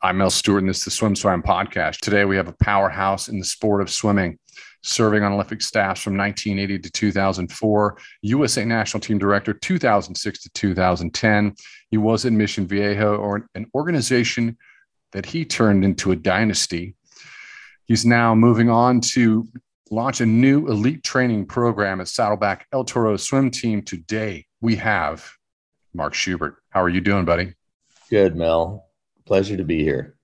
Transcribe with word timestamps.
I'm 0.00 0.18
Mel 0.18 0.30
Stewart, 0.30 0.62
and 0.62 0.68
this 0.68 0.78
is 0.78 0.84
the 0.84 0.90
Swim 0.92 1.16
Swam 1.16 1.42
podcast. 1.42 1.98
Today, 1.98 2.24
we 2.24 2.36
have 2.36 2.46
a 2.46 2.54
powerhouse 2.62 3.26
in 3.26 3.40
the 3.40 3.44
sport 3.44 3.80
of 3.80 3.90
swimming, 3.90 4.38
serving 4.84 5.24
on 5.24 5.32
Olympic 5.32 5.60
staffs 5.60 6.00
from 6.00 6.16
1980 6.16 6.78
to 6.78 6.90
2004, 6.92 7.98
USA 8.22 8.64
National 8.64 9.00
Team 9.00 9.18
Director 9.18 9.52
2006 9.52 10.42
to 10.44 10.50
2010. 10.50 11.52
He 11.90 11.96
was 11.96 12.26
in 12.26 12.36
Mission 12.36 12.64
Viejo, 12.68 13.16
or 13.16 13.48
an 13.56 13.66
organization 13.74 14.56
that 15.10 15.26
he 15.26 15.44
turned 15.44 15.84
into 15.84 16.12
a 16.12 16.16
dynasty. 16.16 16.94
He's 17.86 18.06
now 18.06 18.36
moving 18.36 18.70
on 18.70 19.00
to 19.00 19.48
launch 19.90 20.20
a 20.20 20.26
new 20.26 20.68
elite 20.68 21.02
training 21.02 21.46
program 21.46 22.00
at 22.00 22.06
Saddleback 22.06 22.68
El 22.72 22.84
Toro 22.84 23.16
Swim 23.16 23.50
Team. 23.50 23.82
Today, 23.82 24.46
we 24.60 24.76
have 24.76 25.28
Mark 25.92 26.14
Schubert. 26.14 26.62
How 26.70 26.84
are 26.84 26.88
you 26.88 27.00
doing, 27.00 27.24
buddy? 27.24 27.54
Good, 28.10 28.36
Mel. 28.36 28.87
Pleasure 29.28 29.58
to 29.58 29.64
be 29.64 29.82
here. 29.82 30.14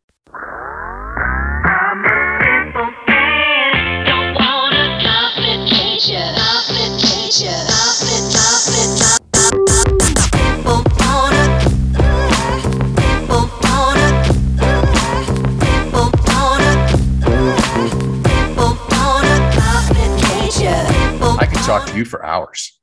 Talk 21.66 21.86
to 21.88 21.96
you 21.96 22.04
for 22.04 22.24
hours. 22.24 22.78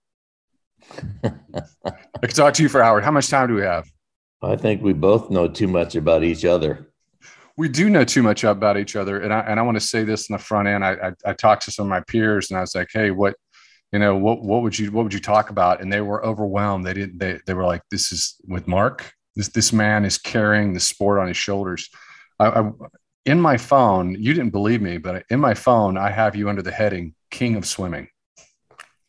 I 1.23 1.31
could 2.21 2.35
talk 2.35 2.53
to 2.55 2.63
you 2.63 2.69
for 2.69 2.83
hours. 2.83 3.03
How 3.03 3.11
much 3.11 3.27
time 3.27 3.47
do 3.47 3.55
we 3.55 3.61
have? 3.61 3.85
I 4.41 4.55
think 4.55 4.81
we 4.81 4.93
both 4.93 5.29
know 5.29 5.47
too 5.47 5.67
much 5.67 5.95
about 5.95 6.23
each 6.23 6.45
other. 6.45 6.87
We 7.57 7.69
do 7.69 7.89
know 7.89 8.03
too 8.03 8.23
much 8.23 8.43
about 8.43 8.77
each 8.77 8.95
other, 8.95 9.19
and 9.19 9.31
I 9.31 9.41
and 9.41 9.59
I 9.59 9.63
want 9.63 9.75
to 9.75 9.85
say 9.85 10.03
this 10.03 10.29
in 10.29 10.33
the 10.33 10.39
front 10.39 10.67
end. 10.67 10.83
I, 10.83 10.93
I 10.93 11.11
I 11.25 11.33
talked 11.33 11.63
to 11.65 11.71
some 11.71 11.85
of 11.85 11.89
my 11.89 12.01
peers, 12.01 12.49
and 12.49 12.57
I 12.57 12.61
was 12.61 12.73
like, 12.73 12.89
"Hey, 12.91 13.11
what, 13.11 13.35
you 13.91 13.99
know, 13.99 14.15
what 14.15 14.41
what 14.41 14.63
would 14.63 14.79
you 14.79 14.91
what 14.91 15.03
would 15.03 15.13
you 15.13 15.19
talk 15.19 15.51
about?" 15.51 15.81
And 15.81 15.93
they 15.93 16.01
were 16.01 16.25
overwhelmed. 16.25 16.85
They 16.85 16.93
didn't. 16.93 17.19
They 17.19 17.39
they 17.45 17.53
were 17.53 17.65
like, 17.65 17.83
"This 17.91 18.11
is 18.11 18.35
with 18.47 18.67
Mark. 18.67 19.13
This 19.35 19.49
this 19.49 19.71
man 19.71 20.05
is 20.05 20.17
carrying 20.17 20.73
the 20.73 20.79
sport 20.79 21.19
on 21.19 21.27
his 21.27 21.37
shoulders." 21.37 21.89
I, 22.39 22.47
I 22.47 22.71
in 23.25 23.39
my 23.39 23.57
phone, 23.57 24.15
you 24.19 24.33
didn't 24.33 24.49
believe 24.49 24.81
me, 24.81 24.97
but 24.97 25.25
in 25.29 25.39
my 25.39 25.53
phone, 25.53 25.97
I 25.97 26.09
have 26.09 26.35
you 26.35 26.49
under 26.49 26.63
the 26.63 26.71
heading 26.71 27.13
"King 27.29 27.57
of 27.57 27.65
Swimming." 27.67 28.07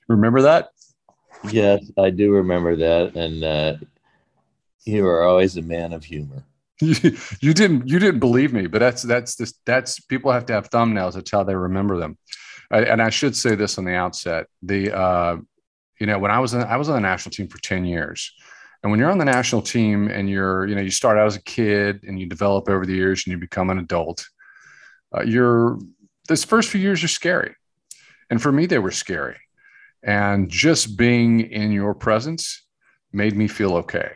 Remember 0.08 0.42
that? 0.42 0.70
Yes, 1.50 1.90
I 1.96 2.10
do 2.10 2.32
remember 2.32 2.76
that, 2.76 3.16
and 3.16 3.44
uh, 3.44 3.74
you 4.84 5.06
are 5.06 5.24
always 5.24 5.56
a 5.56 5.62
man 5.62 5.92
of 5.92 6.04
humor. 6.04 6.44
you, 6.80 7.54
didn't 7.54 7.86
you 7.86 7.98
didn't 7.98 8.18
believe 8.18 8.52
me, 8.52 8.66
but 8.66 8.80
that's 8.80 9.02
that's 9.02 9.36
this 9.36 9.54
that's 9.64 10.00
people 10.00 10.32
have 10.32 10.46
to 10.46 10.52
have 10.52 10.68
thumbnails. 10.70 11.14
That's 11.14 11.30
how 11.30 11.44
they 11.44 11.54
remember 11.54 11.96
them. 11.98 12.18
And 12.70 13.00
I 13.00 13.10
should 13.10 13.36
say 13.36 13.54
this 13.54 13.78
on 13.78 13.84
the 13.84 13.94
outset: 13.94 14.46
the 14.62 14.96
uh, 14.96 15.36
you 16.00 16.06
know 16.06 16.18
when 16.18 16.32
I 16.32 16.40
was 16.40 16.54
in, 16.54 16.62
I 16.62 16.76
was 16.76 16.88
on 16.88 16.96
the 16.96 17.00
national 17.00 17.30
team 17.30 17.46
for 17.46 17.60
ten 17.60 17.84
years, 17.84 18.32
and 18.82 18.90
when 18.90 18.98
you're 18.98 19.12
on 19.12 19.18
the 19.18 19.24
national 19.24 19.62
team 19.62 20.08
and 20.08 20.28
you're 20.28 20.66
you 20.66 20.74
know 20.74 20.80
you 20.80 20.90
start 20.90 21.18
out 21.18 21.26
as 21.26 21.36
a 21.36 21.42
kid 21.42 22.02
and 22.02 22.18
you 22.18 22.26
develop 22.26 22.68
over 22.68 22.84
the 22.84 22.94
years 22.94 23.24
and 23.26 23.32
you 23.32 23.38
become 23.38 23.70
an 23.70 23.78
adult, 23.78 24.26
uh, 25.16 25.22
you're 25.22 25.78
this 26.26 26.42
first 26.42 26.68
few 26.68 26.80
years 26.80 27.04
are 27.04 27.08
scary, 27.08 27.54
and 28.28 28.42
for 28.42 28.50
me 28.50 28.66
they 28.66 28.80
were 28.80 28.90
scary, 28.90 29.38
and 30.02 30.48
just 30.48 30.96
being 30.96 31.40
in 31.40 31.70
your 31.70 31.94
presence 31.94 32.64
made 33.12 33.36
me 33.36 33.46
feel 33.46 33.76
okay 33.76 34.14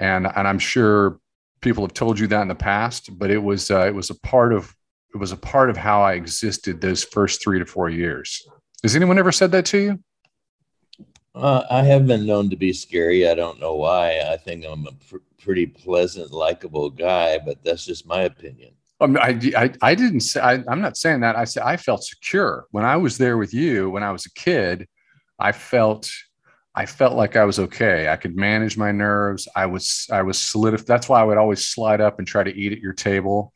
and 0.00 0.26
and 0.26 0.48
I'm 0.48 0.58
sure 0.58 1.20
people 1.60 1.84
have 1.84 1.94
told 1.94 2.18
you 2.18 2.26
that 2.28 2.42
in 2.42 2.48
the 2.48 2.54
past, 2.54 3.18
but 3.18 3.30
it 3.30 3.38
was 3.38 3.70
uh, 3.70 3.86
it 3.86 3.94
was 3.94 4.10
a 4.10 4.18
part 4.20 4.52
of 4.52 4.74
it 5.14 5.18
was 5.18 5.30
a 5.30 5.36
part 5.36 5.70
of 5.70 5.76
how 5.76 6.02
I 6.02 6.14
existed 6.14 6.80
those 6.80 7.04
first 7.04 7.42
three 7.42 7.58
to 7.58 7.66
four 7.66 7.88
years. 7.90 8.48
Has 8.82 8.96
anyone 8.96 9.18
ever 9.18 9.32
said 9.32 9.52
that 9.52 9.66
to 9.66 9.78
you? 9.78 9.98
Uh, 11.34 11.62
I 11.70 11.82
have 11.82 12.06
been 12.06 12.26
known 12.26 12.50
to 12.50 12.56
be 12.56 12.72
scary. 12.72 13.28
I 13.28 13.34
don't 13.34 13.60
know 13.60 13.74
why. 13.74 14.20
I 14.20 14.36
think 14.36 14.64
I'm 14.64 14.86
a 14.86 14.92
pr- 14.92 15.16
pretty 15.38 15.66
pleasant, 15.66 16.32
likable 16.32 16.90
guy, 16.90 17.38
but 17.38 17.62
that's 17.62 17.84
just 17.84 18.06
my 18.06 18.22
opinion. 18.22 18.72
Um, 19.00 19.16
I, 19.16 19.40
I, 19.56 19.72
I 19.80 19.94
didn't 19.94 20.20
say, 20.20 20.40
I, 20.40 20.62
I'm 20.66 20.80
not 20.80 20.96
saying 20.96 21.20
that. 21.20 21.36
I 21.36 21.44
said 21.44 21.62
I 21.62 21.76
felt 21.76 22.04
secure 22.04 22.66
when 22.72 22.84
I 22.84 22.96
was 22.96 23.16
there 23.16 23.38
with 23.38 23.54
you 23.54 23.90
when 23.90 24.02
I 24.02 24.12
was 24.12 24.26
a 24.26 24.32
kid. 24.32 24.88
I 25.38 25.52
felt 25.52 26.10
I 26.74 26.86
felt 26.86 27.14
like 27.14 27.36
I 27.36 27.44
was 27.44 27.58
okay. 27.58 28.08
I 28.08 28.16
could 28.16 28.36
manage 28.36 28.76
my 28.76 28.92
nerves. 28.92 29.48
I 29.56 29.66
was 29.66 30.06
I 30.10 30.22
was 30.22 30.38
solid. 30.38 30.78
That's 30.86 31.08
why 31.08 31.20
I 31.20 31.24
would 31.24 31.38
always 31.38 31.66
slide 31.66 32.00
up 32.00 32.18
and 32.18 32.28
try 32.28 32.44
to 32.44 32.54
eat 32.54 32.72
at 32.72 32.78
your 32.78 32.92
table. 32.92 33.52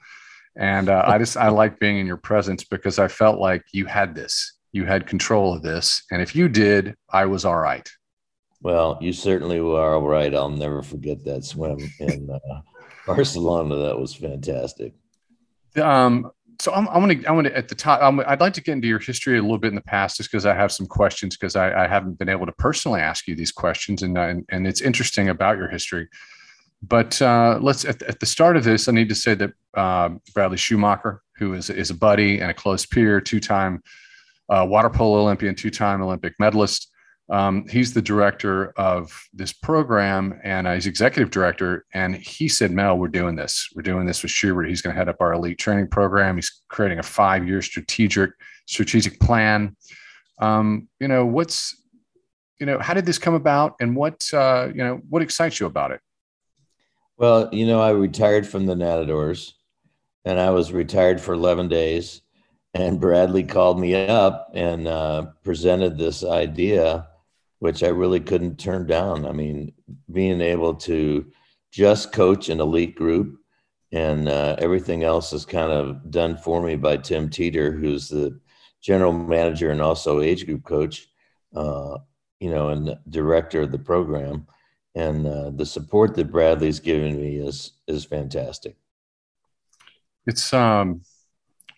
And 0.56 0.88
uh, 0.88 1.04
I 1.06 1.18
just 1.18 1.36
I 1.36 1.48
like 1.48 1.78
being 1.78 1.98
in 1.98 2.06
your 2.06 2.16
presence 2.16 2.64
because 2.64 2.98
I 2.98 3.08
felt 3.08 3.38
like 3.38 3.64
you 3.72 3.86
had 3.86 4.14
this. 4.14 4.58
You 4.72 4.84
had 4.84 5.06
control 5.06 5.54
of 5.54 5.62
this, 5.62 6.02
and 6.10 6.20
if 6.20 6.34
you 6.34 6.48
did, 6.48 6.96
I 7.08 7.26
was 7.26 7.44
all 7.44 7.58
right. 7.58 7.88
Well, 8.60 8.98
you 9.00 9.12
certainly 9.12 9.60
were 9.60 9.94
all 9.94 10.02
right. 10.02 10.34
I'll 10.34 10.48
never 10.48 10.82
forget 10.82 11.22
that 11.24 11.44
swim 11.44 11.78
in 12.00 12.28
uh, 12.30 12.60
Barcelona. 13.06 13.76
That 13.76 13.98
was 13.98 14.14
fantastic. 14.14 14.94
Um, 15.80 16.30
so 16.60 16.72
I'm, 16.72 16.88
I'm 16.88 17.00
gonna 17.00 17.14
I'm 17.28 17.36
gonna 17.36 17.50
at 17.50 17.68
the 17.68 17.74
top. 17.74 18.00
i 18.00 18.08
would 18.08 18.40
like 18.40 18.54
to 18.54 18.60
get 18.60 18.72
into 18.72 18.88
your 18.88 18.98
history 18.98 19.38
a 19.38 19.42
little 19.42 19.58
bit 19.58 19.68
in 19.68 19.74
the 19.74 19.80
past, 19.82 20.16
just 20.16 20.30
because 20.30 20.46
I 20.46 20.54
have 20.54 20.72
some 20.72 20.86
questions 20.86 21.36
because 21.36 21.56
I, 21.56 21.84
I, 21.84 21.86
haven't 21.86 22.18
been 22.18 22.28
able 22.28 22.46
to 22.46 22.52
personally 22.52 23.00
ask 23.00 23.26
you 23.26 23.34
these 23.34 23.52
questions, 23.52 24.02
and 24.02 24.16
and, 24.16 24.44
and 24.50 24.66
it's 24.66 24.80
interesting 24.80 25.28
about 25.28 25.56
your 25.56 25.68
history. 25.68 26.08
But 26.82 27.20
uh, 27.22 27.58
let's 27.60 27.84
at, 27.84 28.02
at, 28.02 28.20
the 28.20 28.26
start 28.26 28.56
of 28.56 28.64
this, 28.64 28.88
I 28.88 28.92
need 28.92 29.08
to 29.08 29.14
say 29.14 29.34
that 29.34 29.52
uh, 29.74 30.10
Bradley 30.34 30.58
Schumacher, 30.58 31.22
who 31.36 31.54
is 31.54 31.70
is 31.70 31.90
a 31.90 31.94
buddy 31.94 32.40
and 32.40 32.50
a 32.50 32.54
close 32.54 32.86
peer, 32.86 33.20
two 33.20 33.40
time 33.40 33.82
uh, 34.48 34.66
water 34.68 34.90
polo 34.90 35.20
Olympian, 35.20 35.54
two 35.54 35.70
time 35.70 36.02
Olympic 36.02 36.34
medalist, 36.38 36.90
um, 37.30 37.66
he's 37.68 37.94
the 37.94 38.02
director 38.02 38.72
of 38.76 39.28
this 39.32 39.52
program 39.52 40.38
and 40.44 40.66
uh, 40.66 40.74
he's 40.74 40.86
executive 40.86 41.30
director. 41.30 41.86
And 41.94 42.14
he 42.14 42.48
said, 42.48 42.70
Mel, 42.70 42.98
we're 42.98 43.08
doing 43.08 43.34
this. 43.34 43.68
We're 43.74 43.82
doing 43.82 44.06
this 44.06 44.22
with 44.22 44.30
Schubert. 44.30 44.68
He's 44.68 44.82
going 44.82 44.94
to 44.94 44.98
head 44.98 45.08
up 45.08 45.16
our 45.20 45.32
elite 45.32 45.58
training 45.58 45.88
program. 45.88 46.36
He's 46.36 46.62
creating 46.68 46.98
a 46.98 47.02
five 47.02 47.48
year 47.48 47.62
strategic 47.62 48.30
strategic 48.66 49.20
plan. 49.20 49.76
Um, 50.38 50.88
you 51.00 51.08
know, 51.08 51.24
what's, 51.24 51.82
you 52.60 52.66
know, 52.66 52.78
how 52.78 52.94
did 52.94 53.06
this 53.06 53.18
come 53.18 53.34
about 53.34 53.74
and 53.80 53.96
what, 53.96 54.28
uh, 54.32 54.68
you 54.68 54.82
know, 54.84 55.00
what 55.08 55.22
excites 55.22 55.60
you 55.60 55.66
about 55.66 55.92
it? 55.92 56.00
Well, 57.16 57.48
you 57.52 57.66
know, 57.66 57.80
I 57.80 57.90
retired 57.90 58.46
from 58.46 58.66
the 58.66 58.74
Nadadores 58.74 59.52
and 60.24 60.38
I 60.38 60.50
was 60.50 60.72
retired 60.72 61.20
for 61.20 61.34
11 61.34 61.68
days. 61.68 62.20
And 62.74 63.00
Bradley 63.00 63.44
called 63.44 63.78
me 63.78 63.94
up 63.94 64.50
and 64.52 64.88
uh, 64.88 65.26
presented 65.44 65.96
this 65.96 66.24
idea 66.24 67.06
which 67.64 67.82
I 67.82 67.88
really 67.88 68.20
couldn't 68.20 68.58
turn 68.58 68.86
down. 68.86 69.24
I 69.24 69.32
mean, 69.32 69.72
being 70.12 70.42
able 70.42 70.74
to 70.74 71.24
just 71.72 72.12
coach 72.12 72.50
an 72.50 72.60
elite 72.60 72.94
group 72.94 73.38
and 73.90 74.28
uh, 74.28 74.56
everything 74.58 75.02
else 75.02 75.32
is 75.32 75.46
kind 75.46 75.72
of 75.72 76.10
done 76.10 76.36
for 76.36 76.60
me 76.60 76.76
by 76.76 76.98
Tim 76.98 77.30
Teeter, 77.30 77.72
who's 77.72 78.06
the 78.10 78.38
general 78.82 79.14
manager 79.14 79.70
and 79.70 79.80
also 79.80 80.20
age 80.20 80.44
group 80.44 80.62
coach, 80.64 81.08
uh, 81.56 81.96
you 82.38 82.50
know, 82.50 82.68
and 82.68 82.98
director 83.08 83.62
of 83.62 83.72
the 83.72 83.78
program. 83.78 84.46
And 84.94 85.26
uh, 85.26 85.48
the 85.48 85.64
support 85.64 86.14
that 86.16 86.30
Bradley's 86.30 86.80
given 86.80 87.16
me 87.16 87.36
is 87.36 87.72
is 87.88 88.04
fantastic. 88.04 88.76
It's 90.26 90.52
um, 90.52 91.00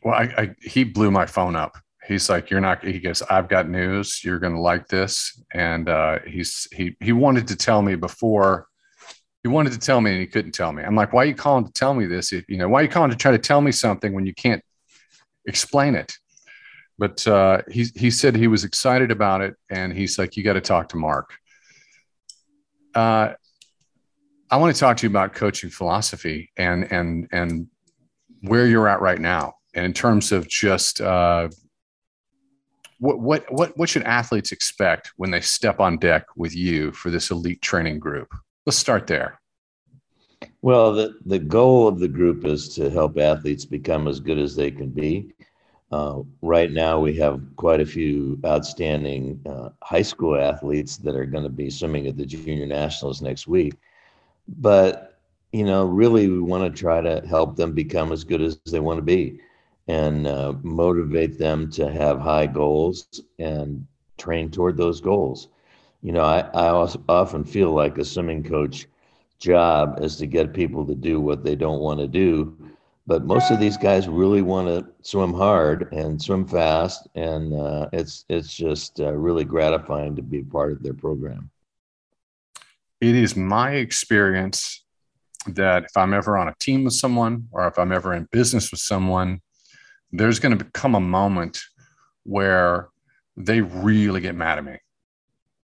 well, 0.02 0.14
I, 0.14 0.24
I 0.36 0.54
he 0.62 0.82
blew 0.82 1.12
my 1.12 1.26
phone 1.26 1.54
up 1.54 1.76
he's 2.06 2.28
like, 2.28 2.50
you're 2.50 2.60
not, 2.60 2.84
he 2.84 2.98
goes, 2.98 3.22
I've 3.22 3.48
got 3.48 3.68
news. 3.68 4.22
You're 4.24 4.38
going 4.38 4.54
to 4.54 4.60
like 4.60 4.88
this. 4.88 5.42
And 5.52 5.88
uh, 5.88 6.20
he's, 6.26 6.68
he, 6.72 6.96
he 7.00 7.12
wanted 7.12 7.48
to 7.48 7.56
tell 7.56 7.82
me 7.82 7.96
before 7.96 8.68
he 9.42 9.48
wanted 9.48 9.72
to 9.72 9.78
tell 9.78 10.00
me 10.00 10.10
and 10.12 10.20
he 10.20 10.26
couldn't 10.26 10.52
tell 10.52 10.72
me. 10.72 10.82
I'm 10.82 10.96
like, 10.96 11.12
why 11.12 11.22
are 11.22 11.26
you 11.26 11.34
calling 11.34 11.64
to 11.66 11.72
tell 11.72 11.94
me 11.94 12.06
this? 12.06 12.32
If, 12.32 12.48
you 12.48 12.56
know, 12.56 12.68
why 12.68 12.80
are 12.80 12.82
you 12.82 12.88
calling 12.88 13.10
to 13.10 13.16
try 13.16 13.30
to 13.32 13.38
tell 13.38 13.60
me 13.60 13.72
something 13.72 14.12
when 14.12 14.26
you 14.26 14.34
can't 14.34 14.62
explain 15.46 15.94
it? 15.94 16.16
But 16.98 17.26
uh, 17.28 17.62
he, 17.70 17.86
he 17.94 18.10
said 18.10 18.34
he 18.34 18.48
was 18.48 18.64
excited 18.64 19.10
about 19.10 19.42
it. 19.42 19.54
And 19.70 19.92
he's 19.92 20.18
like, 20.18 20.36
you 20.36 20.42
got 20.42 20.54
to 20.54 20.60
talk 20.60 20.88
to 20.90 20.96
Mark. 20.96 21.34
Uh, 22.94 23.34
I 24.50 24.56
want 24.56 24.74
to 24.74 24.80
talk 24.80 24.96
to 24.98 25.06
you 25.06 25.10
about 25.10 25.34
coaching 25.34 25.70
philosophy 25.70 26.50
and, 26.56 26.90
and, 26.90 27.28
and 27.30 27.68
where 28.40 28.66
you're 28.66 28.88
at 28.88 29.00
right 29.00 29.20
now. 29.20 29.54
And 29.74 29.84
in 29.84 29.92
terms 29.92 30.32
of 30.32 30.48
just 30.48 31.00
uh, 31.00 31.50
what 32.98 33.20
what 33.20 33.44
what 33.50 33.76
what 33.76 33.88
should 33.88 34.04
athletes 34.04 34.52
expect 34.52 35.12
when 35.16 35.30
they 35.30 35.40
step 35.40 35.80
on 35.80 35.98
deck 35.98 36.26
with 36.36 36.54
you 36.54 36.92
for 36.92 37.10
this 37.10 37.30
elite 37.30 37.62
training 37.62 37.98
group? 37.98 38.34
Let's 38.64 38.78
start 38.78 39.06
there. 39.06 39.40
Well, 40.62 40.92
the, 40.92 41.14
the 41.24 41.38
goal 41.38 41.86
of 41.88 41.98
the 41.98 42.08
group 42.08 42.44
is 42.44 42.74
to 42.74 42.90
help 42.90 43.18
athletes 43.18 43.64
become 43.64 44.08
as 44.08 44.20
good 44.20 44.38
as 44.38 44.56
they 44.56 44.70
can 44.70 44.90
be. 44.90 45.32
Uh, 45.92 46.22
right 46.42 46.72
now, 46.72 46.98
we 46.98 47.14
have 47.16 47.40
quite 47.54 47.80
a 47.80 47.86
few 47.86 48.38
outstanding 48.44 49.40
uh, 49.46 49.68
high 49.82 50.02
school 50.02 50.36
athletes 50.36 50.96
that 50.98 51.14
are 51.14 51.26
going 51.26 51.44
to 51.44 51.50
be 51.50 51.70
swimming 51.70 52.06
at 52.08 52.16
the 52.16 52.26
junior 52.26 52.66
nationals 52.66 53.22
next 53.22 53.46
week. 53.46 53.74
But 54.48 55.20
you 55.52 55.64
know, 55.64 55.86
really, 55.86 56.28
we 56.28 56.40
want 56.40 56.64
to 56.64 56.78
try 56.78 57.00
to 57.00 57.24
help 57.26 57.56
them 57.56 57.72
become 57.72 58.12
as 58.12 58.24
good 58.24 58.42
as 58.42 58.58
they 58.66 58.80
want 58.80 58.98
to 58.98 59.02
be 59.02 59.40
and 59.88 60.26
uh, 60.26 60.54
motivate 60.62 61.38
them 61.38 61.70
to 61.70 61.90
have 61.90 62.20
high 62.20 62.46
goals 62.46 63.22
and 63.38 63.86
train 64.18 64.50
toward 64.50 64.76
those 64.76 65.00
goals. 65.00 65.48
You 66.02 66.12
know, 66.12 66.22
I, 66.22 66.40
I 66.40 66.68
often 67.08 67.44
feel 67.44 67.72
like 67.72 67.98
a 67.98 68.04
swimming 68.04 68.42
coach 68.42 68.86
job 69.38 69.98
is 70.02 70.16
to 70.16 70.26
get 70.26 70.52
people 70.52 70.86
to 70.86 70.94
do 70.94 71.20
what 71.20 71.44
they 71.44 71.54
don't 71.54 71.80
want 71.80 72.00
to 72.00 72.08
do. 72.08 72.56
But 73.06 73.24
most 73.24 73.52
of 73.52 73.60
these 73.60 73.76
guys 73.76 74.08
really 74.08 74.42
want 74.42 74.66
to 74.66 74.86
swim 75.02 75.32
hard 75.32 75.92
and 75.92 76.20
swim 76.20 76.44
fast, 76.44 77.06
and 77.14 77.54
uh, 77.54 77.88
it's 77.92 78.24
it's 78.28 78.52
just 78.52 78.98
uh, 78.98 79.12
really 79.12 79.44
gratifying 79.44 80.16
to 80.16 80.22
be 80.22 80.42
part 80.42 80.72
of 80.72 80.82
their 80.82 80.94
program. 80.94 81.50
It 83.00 83.14
is 83.14 83.36
my 83.36 83.72
experience 83.72 84.84
that 85.46 85.84
if 85.84 85.96
I'm 85.96 86.14
ever 86.14 86.36
on 86.36 86.48
a 86.48 86.54
team 86.58 86.82
with 86.82 86.94
someone 86.94 87.46
or 87.52 87.68
if 87.68 87.78
I'm 87.78 87.92
ever 87.92 88.12
in 88.12 88.26
business 88.32 88.72
with 88.72 88.80
someone, 88.80 89.40
there's 90.12 90.38
going 90.38 90.56
to 90.56 90.64
become 90.64 90.94
a 90.94 91.00
moment 91.00 91.60
where 92.24 92.88
they 93.36 93.60
really 93.60 94.20
get 94.20 94.34
mad 94.34 94.58
at 94.58 94.64
me. 94.64 94.78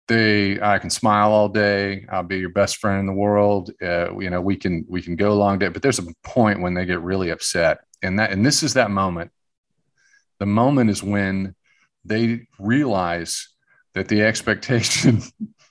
They, 0.08 0.60
I 0.60 0.78
can 0.78 0.90
smile 0.90 1.32
all 1.32 1.48
day. 1.48 2.06
I'll 2.10 2.22
be 2.22 2.38
your 2.38 2.50
best 2.50 2.76
friend 2.76 3.00
in 3.00 3.06
the 3.06 3.12
world. 3.12 3.70
Uh, 3.80 4.18
you 4.18 4.30
know, 4.30 4.40
we 4.40 4.56
can 4.56 4.84
we 4.88 5.00
can 5.00 5.16
go 5.16 5.32
a 5.32 5.34
long 5.34 5.58
day, 5.58 5.68
but 5.68 5.80
there's 5.80 5.98
a 5.98 6.06
point 6.22 6.60
when 6.60 6.74
they 6.74 6.84
get 6.84 7.00
really 7.00 7.30
upset, 7.30 7.80
and 8.02 8.18
that 8.18 8.32
and 8.32 8.44
this 8.44 8.62
is 8.62 8.74
that 8.74 8.90
moment. 8.90 9.30
The 10.38 10.46
moment 10.46 10.90
is 10.90 11.02
when 11.02 11.54
they 12.04 12.46
realize 12.58 13.48
that 13.94 14.08
the 14.08 14.22
expectation 14.22 15.22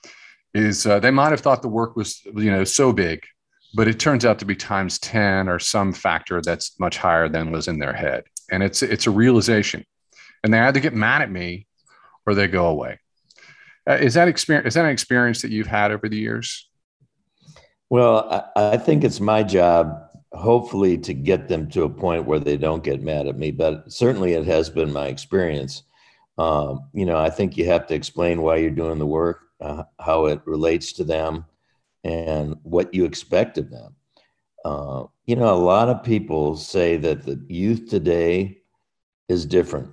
is 0.54 0.86
uh, 0.86 0.98
they 0.98 1.10
might 1.10 1.30
have 1.30 1.40
thought 1.40 1.62
the 1.62 1.68
work 1.68 1.96
was 1.96 2.22
you 2.24 2.50
know 2.50 2.64
so 2.64 2.92
big 2.92 3.24
but 3.74 3.88
it 3.88 3.98
turns 3.98 4.24
out 4.24 4.38
to 4.38 4.44
be 4.44 4.54
times 4.54 4.98
10 4.98 5.48
or 5.48 5.58
some 5.58 5.92
factor 5.92 6.42
that's 6.42 6.78
much 6.78 6.98
higher 6.98 7.28
than 7.28 7.50
was 7.50 7.68
in 7.68 7.78
their 7.78 7.92
head 7.92 8.24
and 8.52 8.62
it's 8.62 8.82
it's 8.82 9.06
a 9.06 9.10
realization. 9.10 9.84
And 10.44 10.52
they 10.52 10.58
either 10.58 10.80
get 10.80 10.94
mad 10.94 11.22
at 11.22 11.30
me 11.30 11.66
or 12.26 12.34
they 12.34 12.46
go 12.46 12.66
away. 12.66 12.98
Uh, 13.88 13.94
is 13.94 14.14
that 14.14 14.28
experience 14.28 14.68
is 14.68 14.74
that 14.74 14.84
an 14.84 14.90
experience 14.90 15.42
that 15.42 15.50
you've 15.50 15.66
had 15.66 15.90
over 15.90 16.08
the 16.08 16.16
years? 16.16 16.68
Well 17.90 18.50
I, 18.56 18.74
I 18.74 18.76
think 18.76 19.02
it's 19.02 19.20
my 19.20 19.42
job 19.42 20.08
hopefully 20.32 20.96
to 20.96 21.12
get 21.12 21.48
them 21.48 21.68
to 21.70 21.82
a 21.82 21.90
point 21.90 22.24
where 22.24 22.38
they 22.38 22.56
don't 22.56 22.84
get 22.84 23.02
mad 23.02 23.26
at 23.26 23.38
me 23.38 23.50
but 23.50 23.92
certainly 23.92 24.32
it 24.32 24.46
has 24.46 24.70
been 24.70 24.92
my 24.92 25.08
experience. 25.08 25.82
Um, 26.38 26.88
you 26.94 27.04
know 27.04 27.18
i 27.18 27.28
think 27.28 27.58
you 27.58 27.66
have 27.66 27.86
to 27.88 27.94
explain 27.94 28.40
why 28.40 28.56
you're 28.56 28.70
doing 28.70 28.98
the 28.98 29.06
work 29.06 29.40
uh, 29.62 29.84
how 30.00 30.26
it 30.26 30.40
relates 30.44 30.92
to 30.94 31.04
them 31.04 31.44
and 32.04 32.56
what 32.62 32.92
you 32.92 33.04
expect 33.04 33.58
of 33.58 33.70
them. 33.70 33.94
Uh, 34.64 35.04
you 35.26 35.36
know, 35.36 35.54
a 35.54 35.56
lot 35.56 35.88
of 35.88 36.04
people 36.04 36.56
say 36.56 36.96
that 36.96 37.24
the 37.24 37.44
youth 37.48 37.88
today 37.88 38.58
is 39.28 39.46
different. 39.46 39.92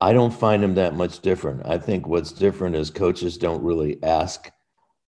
I 0.00 0.12
don't 0.12 0.32
find 0.32 0.62
them 0.62 0.74
that 0.76 0.94
much 0.94 1.20
different. 1.20 1.66
I 1.66 1.78
think 1.78 2.06
what's 2.06 2.30
different 2.30 2.76
is 2.76 2.90
coaches 2.90 3.36
don't 3.36 3.62
really 3.62 4.00
ask 4.02 4.50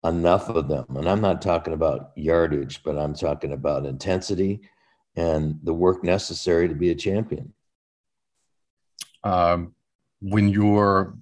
enough 0.03 0.49
of 0.49 0.67
them. 0.69 0.85
And 0.95 1.09
I'm 1.09 1.19
not 1.19 1.41
talking 1.41 1.73
about 1.73 2.11
yardage, 2.15 2.83
but 2.83 2.97
I'm 2.97 3.13
talking 3.13 3.51
about 3.51 3.85
intensity 3.85 4.61
and 5.15 5.59
the 5.63 5.73
work 5.73 6.03
necessary 6.03 6.67
to 6.67 6.75
be 6.75 6.91
a 6.91 6.95
champion. 6.95 7.53
Um, 9.23 9.73
when 10.21 10.47
you 10.47 10.67
were 10.67 11.15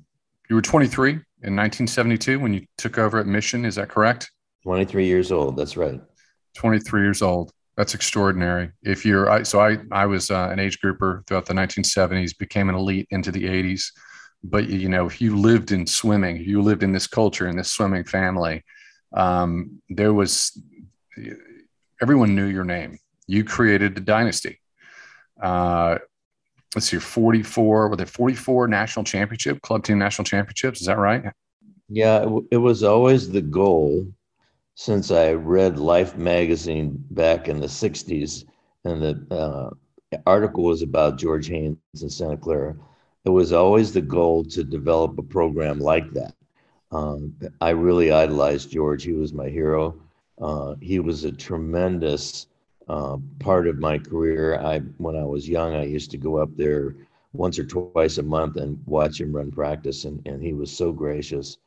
you 0.50 0.56
were 0.56 0.62
23 0.62 1.12
in 1.12 1.56
1972 1.56 2.40
when 2.40 2.54
you 2.54 2.66
took 2.78 3.00
over 3.00 3.18
at 3.18 3.26
Mission, 3.26 3.66
is 3.66 3.76
that 3.76 3.90
correct? 3.90 4.32
23 4.64 5.06
years 5.08 5.32
old. 5.32 5.58
That's 5.58 5.76
right. 5.76 6.00
23 6.56 7.02
years 7.02 7.22
old. 7.22 7.52
That's 7.78 7.94
extraordinary. 7.94 8.72
If 8.84 9.06
you're, 9.06 9.30
I, 9.30 9.44
so 9.44 9.60
I, 9.60 9.78
I 9.92 10.06
was 10.06 10.32
uh, 10.32 10.50
an 10.52 10.60
age 10.60 10.80
grouper 10.80 11.24
throughout 11.28 11.46
the 11.46 11.54
1970s, 11.54 12.38
became 12.38 12.70
an 12.70 12.76
elite 12.76 13.08
into 13.12 13.32
the 13.32 13.44
80s. 13.44 13.92
But 14.44 14.70
you 14.70 14.90
know, 14.90 15.06
if 15.06 15.20
you 15.20 15.36
lived 15.36 15.72
in 15.72 15.88
swimming, 15.88 16.38
you 16.38 16.62
lived 16.62 16.84
in 16.84 16.92
this 16.92 17.08
culture 17.08 17.48
in 17.48 17.58
this 17.58 17.72
swimming 17.72 18.04
family, 18.04 18.64
um, 19.14 19.82
there 19.90 20.14
was 20.14 20.62
everyone 22.02 22.36
knew 22.36 22.46
your 22.46 22.64
name. 22.64 23.00
You 23.28 23.44
created 23.44 23.98
a 23.98 24.02
dynasty. 24.02 24.60
Uh, 25.42 25.98
let's 26.76 26.88
see, 26.88 27.00
44, 27.00 27.90
were 27.90 27.96
there 27.96 28.06
44 28.06 28.68
national 28.68 29.06
championship, 29.06 29.62
club 29.62 29.84
team 29.84 29.98
national 29.98 30.26
championships? 30.26 30.82
Is 30.82 30.88
that 30.88 30.98
right? 30.98 31.24
Yeah, 31.90 32.28
it 32.52 32.58
was 32.58 32.84
always 32.84 33.30
the 33.30 33.42
goal 33.42 34.08
since 34.76 35.10
I 35.10 35.32
read 35.32 35.80
Life 35.80 36.18
magazine 36.18 37.04
back 37.12 37.48
in 37.48 37.60
the 37.60 37.68
60s, 37.68 38.46
and 38.84 39.02
the 39.02 39.36
uh, 39.36 39.70
article 40.28 40.66
was 40.66 40.82
about 40.82 41.18
George 41.18 41.48
Haines 41.48 41.78
in 42.02 42.10
Santa 42.10 42.38
Clara. 42.38 42.76
It 43.24 43.30
was 43.30 43.54
always 43.54 43.94
the 43.94 44.02
goal 44.02 44.44
to 44.46 44.64
develop 44.64 45.18
a 45.18 45.24
program 45.24 45.80
like 45.80 46.12
that. 46.14 46.36
Um, 46.92 47.34
I 47.62 47.72
really 47.72 48.12
idolized 48.12 48.70
George. 48.70 49.04
He 49.04 49.14
was 49.14 49.34
my 49.34 49.50
hero. 49.50 50.00
Uh, 50.40 50.76
he 50.82 51.00
was 51.00 51.24
a 51.24 51.32
tremendous 51.32 52.48
uh, 52.88 53.18
part 53.40 53.68
of 53.68 53.80
my 53.80 53.98
career. 53.98 54.60
I, 54.60 54.80
when 54.98 55.16
I 55.16 55.24
was 55.24 55.50
young, 55.50 55.74
I 55.74 55.86
used 55.86 56.12
to 56.12 56.18
go 56.18 56.38
up 56.38 56.56
there 56.56 56.96
once 57.34 57.58
or 57.58 57.66
twice 57.66 58.18
a 58.18 58.24
month 58.24 58.58
and 58.58 58.80
watch 58.86 59.20
him 59.20 59.34
run 59.34 59.52
practice, 59.52 60.06
and, 60.06 60.22
and 60.28 60.44
he 60.44 60.54
was 60.54 60.70
so 60.72 60.92
gracious. 60.92 61.58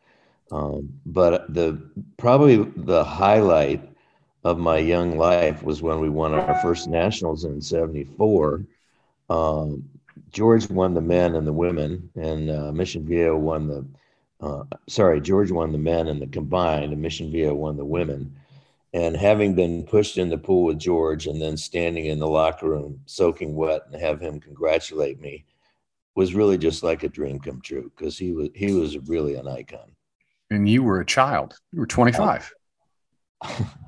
Um, 0.50 1.00
but 1.04 1.52
the 1.52 1.80
probably 2.16 2.56
the 2.56 3.04
highlight 3.04 3.86
of 4.44 4.58
my 4.58 4.78
young 4.78 5.18
life 5.18 5.62
was 5.62 5.82
when 5.82 6.00
we 6.00 6.08
won 6.08 6.32
our 6.32 6.60
first 6.60 6.88
nationals 6.88 7.44
in 7.44 7.60
'74. 7.60 8.64
Um, 9.28 9.88
George 10.30 10.68
won 10.70 10.94
the 10.94 11.00
men 11.00 11.34
and 11.34 11.46
the 11.46 11.52
women, 11.52 12.10
and 12.16 12.50
uh, 12.50 12.72
Mission 12.72 13.06
Viejo 13.06 13.36
won 13.36 13.68
the. 13.68 13.86
Uh, 14.40 14.64
sorry, 14.86 15.20
George 15.20 15.50
won 15.50 15.72
the 15.72 15.78
men 15.78 16.06
and 16.08 16.22
the 16.22 16.26
combined, 16.26 16.92
and 16.92 17.02
Mission 17.02 17.30
Viejo 17.30 17.54
won 17.54 17.76
the 17.76 17.84
women. 17.84 18.34
And 18.94 19.16
having 19.16 19.54
been 19.54 19.84
pushed 19.84 20.16
in 20.16 20.30
the 20.30 20.38
pool 20.38 20.64
with 20.64 20.78
George, 20.78 21.26
and 21.26 21.42
then 21.42 21.56
standing 21.58 22.06
in 22.06 22.18
the 22.18 22.28
locker 22.28 22.70
room 22.70 23.00
soaking 23.04 23.54
wet, 23.54 23.82
and 23.86 24.00
have 24.00 24.20
him 24.20 24.40
congratulate 24.40 25.20
me, 25.20 25.44
was 26.14 26.34
really 26.34 26.56
just 26.56 26.82
like 26.82 27.02
a 27.02 27.08
dream 27.08 27.38
come 27.38 27.60
true 27.60 27.92
because 27.94 28.16
he 28.16 28.32
was 28.32 28.48
he 28.54 28.72
was 28.72 28.96
really 29.00 29.34
an 29.34 29.46
icon 29.46 29.90
and 30.50 30.68
you 30.68 30.82
were 30.82 31.00
a 31.00 31.06
child. 31.06 31.54
You 31.72 31.80
were 31.80 31.86
25. 31.86 32.52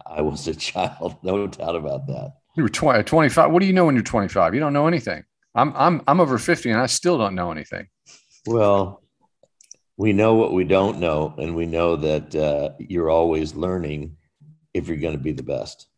I 0.07 0.23
was 0.23 0.47
a 0.49 0.55
child, 0.55 1.17
no 1.23 1.47
doubt 1.47 1.77
about 1.77 2.07
that. 2.09 2.35
You 2.57 2.65
were 2.65 2.69
20, 2.69 3.05
25. 3.05 3.53
What 3.53 3.61
do 3.61 3.67
you 3.67 3.73
know 3.73 3.87
when 3.87 3.95
you're 3.95 4.03
25? 4.03 4.55
You 4.55 4.61
don't 4.61 4.73
know 4.73 4.87
anything. 4.87 5.25
I'm 5.55 5.73
I'm 5.75 6.03
I'm 6.06 6.20
over 6.20 6.39
50 6.39 6.70
and 6.70 6.81
I 6.81 6.87
still 6.87 7.19
don't 7.19 7.34
know 7.34 7.51
anything. 7.51 7.89
Well, 8.46 9.03
we 9.96 10.13
know 10.13 10.34
what 10.34 10.53
we 10.53 10.65
don't 10.65 10.99
know, 10.99 11.34
and 11.39 11.55
we 11.55 11.67
know 11.67 11.96
that 11.96 12.34
uh, 12.34 12.70
you're 12.79 13.11
always 13.11 13.55
learning 13.55 14.17
if 14.73 14.89
you're 14.89 14.96
going 14.96 15.17
to 15.17 15.23
be 15.23 15.32
the 15.32 15.43
best. 15.43 15.89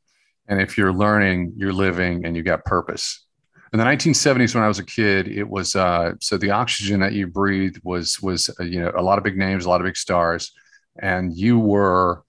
And 0.49 0.61
if 0.61 0.77
you're 0.77 0.93
learning, 0.93 1.53
you're 1.57 1.73
living, 1.73 2.25
and 2.25 2.35
you 2.35 2.43
got 2.43 2.65
purpose 2.65 3.27
in 3.73 3.79
the 3.79 3.85
1970s 3.85 4.55
when 4.55 4.63
i 4.63 4.69
was 4.69 4.79
a 4.79 4.85
kid 4.85 5.29
it 5.29 5.49
was 5.49 5.75
uh, 5.77 6.13
so 6.21 6.37
the 6.37 6.51
oxygen 6.51 7.01
that 7.01 7.13
you 7.13 7.27
breathed 7.27 7.81
was 7.83 8.21
was 8.23 8.51
uh, 8.61 8.65
you 8.65 8.81
know 8.81 8.93
a 8.97 9.03
lot 9.03 9.19
of 9.19 9.25
big 9.25 9.37
names 9.37 9.65
a 9.65 9.69
lot 9.69 9.81
of 9.81 9.85
big 9.85 9.97
stars 9.97 10.53
and 10.99 11.37
you 11.37 11.59
were 11.59 12.23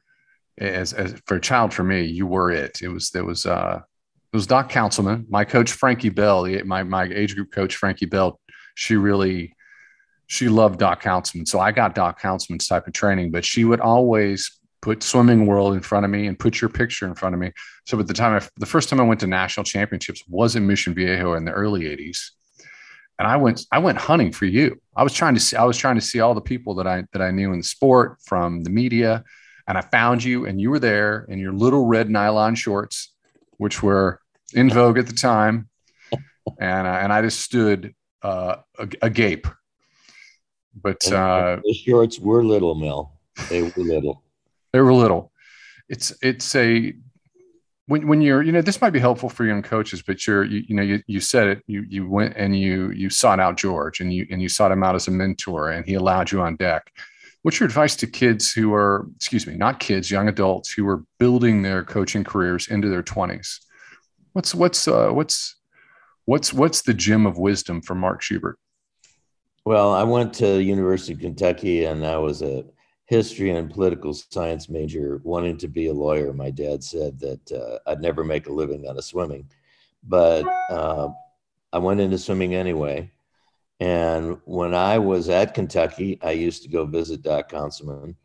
as, 0.57 0.93
as 0.93 1.15
for 1.25 1.35
a 1.35 1.41
child 1.41 1.73
for 1.73 1.83
me 1.83 2.03
you 2.03 2.27
were 2.27 2.51
it. 2.51 2.81
It 2.81 2.89
was 2.89 3.09
there 3.09 3.25
was 3.25 3.45
uh 3.45 3.81
it 4.31 4.35
was 4.35 4.47
doc 4.47 4.69
Counsilman 4.69 5.25
my 5.29 5.45
coach 5.45 5.71
frankie 5.71 6.09
bell 6.09 6.47
my 6.65 6.83
my 6.83 7.03
age 7.03 7.35
group 7.35 7.51
coach 7.51 7.75
frankie 7.75 8.05
bell. 8.05 8.39
She 8.75 8.95
really 8.95 9.55
she 10.27 10.47
loved 10.47 10.79
doc 10.79 11.01
Counsilman. 11.01 11.47
So 11.47 11.59
i 11.59 11.71
got 11.71 11.95
doc 11.95 12.21
Counsilman's 12.21 12.67
type 12.67 12.87
of 12.87 12.93
training 12.93 13.31
but 13.31 13.45
she 13.45 13.65
would 13.65 13.79
always 13.79 14.59
put 14.83 15.01
swimming 15.01 15.45
world 15.45 15.73
in 15.73 15.79
front 15.79 16.03
of 16.03 16.11
me 16.11 16.27
and 16.27 16.37
put 16.37 16.59
your 16.59 16.69
picture 16.69 17.07
in 17.07 17.15
front 17.15 17.33
of 17.33 17.39
me. 17.39 17.53
So 17.85 17.97
at 18.01 18.07
the 18.07 18.13
time, 18.13 18.35
I, 18.35 18.45
the 18.57 18.65
first 18.65 18.89
time 18.89 18.99
I 18.99 19.03
went 19.03 19.21
to 19.21 19.27
national 19.27 19.63
championships 19.63 20.21
was 20.27 20.57
in 20.57 20.67
Mission 20.67 20.93
Viejo 20.93 21.35
in 21.35 21.45
the 21.45 21.51
early 21.51 21.83
'80s, 21.83 22.31
and 23.19 23.27
I 23.27 23.37
went 23.37 23.65
I 23.71 23.79
went 23.79 23.97
hunting 23.97 24.31
for 24.31 24.45
you. 24.45 24.79
I 24.95 25.03
was 25.03 25.13
trying 25.13 25.33
to 25.35 25.39
see 25.39 25.55
I 25.55 25.63
was 25.63 25.77
trying 25.77 25.95
to 25.95 26.01
see 26.01 26.19
all 26.19 26.33
the 26.33 26.41
people 26.41 26.75
that 26.75 26.87
I 26.87 27.05
that 27.13 27.21
I 27.21 27.31
knew 27.31 27.51
in 27.53 27.59
the 27.59 27.63
sport 27.63 28.17
from 28.25 28.63
the 28.63 28.69
media, 28.69 29.23
and 29.67 29.77
I 29.77 29.81
found 29.81 30.23
you, 30.23 30.45
and 30.45 30.59
you 30.59 30.69
were 30.69 30.79
there 30.79 31.25
in 31.29 31.39
your 31.39 31.53
little 31.53 31.85
red 31.85 32.09
nylon 32.09 32.55
shorts, 32.55 33.13
which 33.57 33.83
were 33.83 34.19
in 34.53 34.69
vogue 34.69 34.97
at 34.97 35.07
the 35.07 35.13
time, 35.13 35.69
and 36.59 36.87
uh, 36.87 36.99
and 37.01 37.13
I 37.13 37.21
just 37.21 37.41
stood 37.41 37.93
uh, 38.21 38.57
agape. 39.01 39.47
But 40.75 41.11
uh, 41.11 41.59
the 41.63 41.73
shorts 41.73 42.19
were 42.19 42.43
little, 42.43 42.75
Mel. 42.75 43.19
They 43.49 43.61
were 43.61 43.71
little. 43.77 44.23
They 44.71 44.81
were 44.81 44.93
little. 44.93 45.31
It's 45.87 46.13
it's 46.21 46.55
a 46.55 46.93
when 47.93 48.07
when 48.07 48.21
you're 48.21 48.41
you 48.41 48.51
know 48.51 48.63
this 48.63 48.81
might 48.81 48.89
be 48.89 48.99
helpful 48.99 49.29
for 49.29 49.45
young 49.45 49.61
coaches, 49.61 50.01
but 50.01 50.25
you're 50.25 50.43
you, 50.43 50.63
you 50.67 50.75
know 50.75 50.81
you 50.81 51.03
you 51.05 51.19
said 51.19 51.45
it 51.47 51.63
you 51.67 51.85
you 51.87 52.09
went 52.09 52.33
and 52.35 52.57
you 52.57 52.89
you 52.89 53.07
sought 53.07 53.39
out 53.39 53.55
George 53.55 53.99
and 53.99 54.11
you 54.11 54.25
and 54.31 54.41
you 54.41 54.49
sought 54.49 54.71
him 54.71 54.83
out 54.83 54.95
as 54.95 55.07
a 55.07 55.11
mentor 55.11 55.69
and 55.69 55.85
he 55.85 55.93
allowed 55.93 56.31
you 56.31 56.41
on 56.41 56.55
deck. 56.55 56.91
What's 57.43 57.59
your 57.59 57.67
advice 57.67 57.95
to 57.97 58.07
kids 58.07 58.51
who 58.51 58.73
are, 58.73 59.05
excuse 59.17 59.45
me, 59.45 59.55
not 59.55 59.79
kids, 59.79 60.09
young 60.09 60.27
adults 60.27 60.71
who 60.71 60.87
are 60.87 61.03
building 61.19 61.61
their 61.61 61.83
coaching 61.83 62.23
careers 62.23 62.67
into 62.67 62.89
their 62.89 63.03
20s? 63.03 63.59
What's 64.31 64.55
what's 64.55 64.87
uh, 64.87 65.09
what's 65.11 65.55
what's 66.25 66.51
what's 66.51 66.81
the 66.81 66.95
gem 66.95 67.27
of 67.27 67.37
wisdom 67.37 67.79
for 67.83 67.93
Mark 67.93 68.23
Schubert? 68.23 68.57
Well, 69.65 69.93
I 69.93 70.01
went 70.01 70.33
to 70.35 70.63
University 70.63 71.13
of 71.13 71.19
Kentucky 71.19 71.85
and 71.85 72.03
I 72.03 72.17
was 72.17 72.41
a 72.41 72.65
history 73.05 73.51
and 73.51 73.71
political 73.71 74.13
science 74.13 74.69
major, 74.69 75.19
wanting 75.23 75.57
to 75.57 75.67
be 75.67 75.87
a 75.87 75.93
lawyer. 75.93 76.33
My 76.33 76.49
dad 76.49 76.83
said 76.83 77.19
that 77.19 77.51
uh, 77.51 77.79
I'd 77.89 78.01
never 78.01 78.23
make 78.23 78.47
a 78.47 78.53
living 78.53 78.87
out 78.87 78.97
of 78.97 79.03
swimming, 79.03 79.49
but 80.03 80.45
uh, 80.69 81.09
I 81.71 81.77
went 81.79 81.99
into 81.99 82.17
swimming 82.17 82.55
anyway. 82.55 83.11
And 83.79 84.37
when 84.45 84.73
I 84.73 84.97
was 84.97 85.27
at 85.29 85.53
Kentucky, 85.53 86.19
I 86.21 86.31
used 86.31 86.63
to 86.63 86.69
go 86.69 86.85
visit 86.85 87.21
Doc 87.21 87.51
Counsilman. 87.51 88.15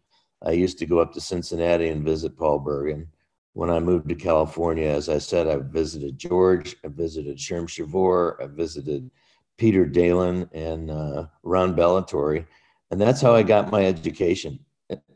I 0.45 0.53
used 0.53 0.79
to 0.79 0.87
go 0.87 1.01
up 1.01 1.13
to 1.15 1.21
Cincinnati 1.21 1.89
and 1.89 2.05
visit 2.05 2.37
Paul 2.37 2.61
Bergen. 2.61 3.09
When 3.55 3.71
I 3.71 3.81
moved 3.81 4.09
to 4.09 4.15
California, 4.15 4.89
as 4.89 5.09
I 5.09 5.19
said, 5.19 5.49
I 5.49 5.57
visited 5.57 6.17
George, 6.17 6.77
I 6.85 6.89
visited 6.89 7.39
Sherm 7.39 7.67
Chavoor, 7.67 8.41
I 8.41 8.47
visited 8.47 9.11
Peter 9.57 9.85
Daland 9.85 10.49
and 10.53 10.93
uh, 10.93 11.27
Ron 11.43 11.75
Ballatore. 11.75 12.47
And 12.93 13.01
that's 13.01 13.21
how 13.21 13.35
I 13.35 13.43
got 13.43 13.73
my 13.73 13.85
education 13.85 14.61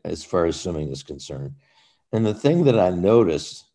as 0.03 0.23
far 0.23 0.45
as 0.45 0.59
swimming 0.59 0.89
is 0.89 1.03
concerned. 1.03 1.55
And 2.11 2.25
the 2.25 2.33
thing 2.33 2.63
that 2.65 2.79
I 2.79 2.89
noticed, 2.89 3.65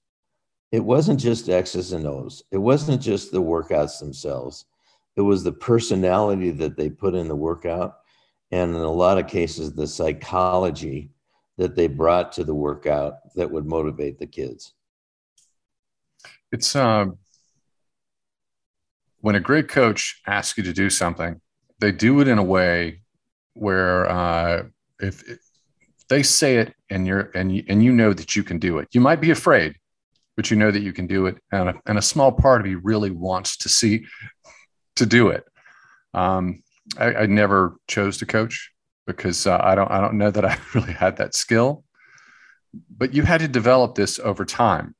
it 0.70 0.84
wasn't 0.84 1.20
just 1.20 1.48
X's 1.48 1.92
and 1.92 2.06
O's. 2.06 2.42
It 2.52 2.58
wasn't 2.58 3.02
just 3.02 3.32
the 3.32 3.42
workouts 3.42 3.98
themselves. 3.98 4.64
It 5.16 5.22
was 5.22 5.42
the 5.42 5.52
personality 5.52 6.50
that 6.52 6.76
they 6.76 6.90
put 6.90 7.14
in 7.14 7.26
the 7.26 7.36
workout. 7.36 7.98
And 8.50 8.74
in 8.74 8.80
a 8.80 8.90
lot 8.90 9.18
of 9.18 9.26
cases, 9.26 9.72
the 9.72 9.86
psychology 9.86 11.10
that 11.56 11.74
they 11.74 11.88
brought 11.88 12.32
to 12.32 12.44
the 12.44 12.54
workout 12.54 13.34
that 13.34 13.50
would 13.50 13.66
motivate 13.66 14.18
the 14.18 14.26
kids. 14.26 14.74
It's 16.52 16.74
um, 16.76 17.18
when 19.20 19.34
a 19.34 19.40
great 19.40 19.68
coach 19.68 20.22
asks 20.26 20.56
you 20.56 20.64
to 20.64 20.72
do 20.72 20.88
something, 20.88 21.40
they 21.80 21.92
do 21.92 22.20
it 22.20 22.28
in 22.28 22.38
a 22.38 22.42
way 22.42 23.02
where 23.54 24.08
uh, 24.08 24.62
if, 25.00 25.22
they 26.08 26.22
say 26.22 26.56
it 26.56 26.74
and 26.90 27.06
you're 27.06 27.30
and 27.34 27.54
you, 27.54 27.64
and 27.68 27.82
you 27.82 27.92
know 27.92 28.12
that 28.12 28.34
you 28.34 28.42
can 28.42 28.58
do 28.58 28.78
it. 28.78 28.88
You 28.92 29.00
might 29.00 29.20
be 29.20 29.30
afraid, 29.30 29.76
but 30.36 30.50
you 30.50 30.56
know 30.56 30.70
that 30.70 30.80
you 30.80 30.92
can 30.92 31.06
do 31.06 31.26
it, 31.26 31.38
and 31.52 31.70
a, 31.70 31.74
and 31.86 31.98
a 31.98 32.02
small 32.02 32.32
part 32.32 32.60
of 32.60 32.66
you 32.66 32.80
really 32.82 33.10
wants 33.10 33.58
to 33.58 33.68
see 33.68 34.06
to 34.96 35.06
do 35.06 35.28
it. 35.28 35.44
Um, 36.14 36.62
I, 36.98 37.14
I, 37.14 37.26
never 37.26 37.76
chose 37.86 38.16
to 38.18 38.26
coach 38.26 38.72
because 39.06 39.46
uh, 39.46 39.60
I 39.62 39.74
don't 39.74 39.90
I 39.90 40.00
don't 40.00 40.14
know 40.14 40.30
that 40.30 40.44
I 40.44 40.58
really 40.74 40.92
had 40.92 41.18
that 41.18 41.34
skill, 41.34 41.84
but 42.96 43.14
you 43.14 43.22
had 43.22 43.40
to 43.40 43.48
develop 43.48 43.94
this 43.94 44.18
over 44.18 44.44
time. 44.44 44.94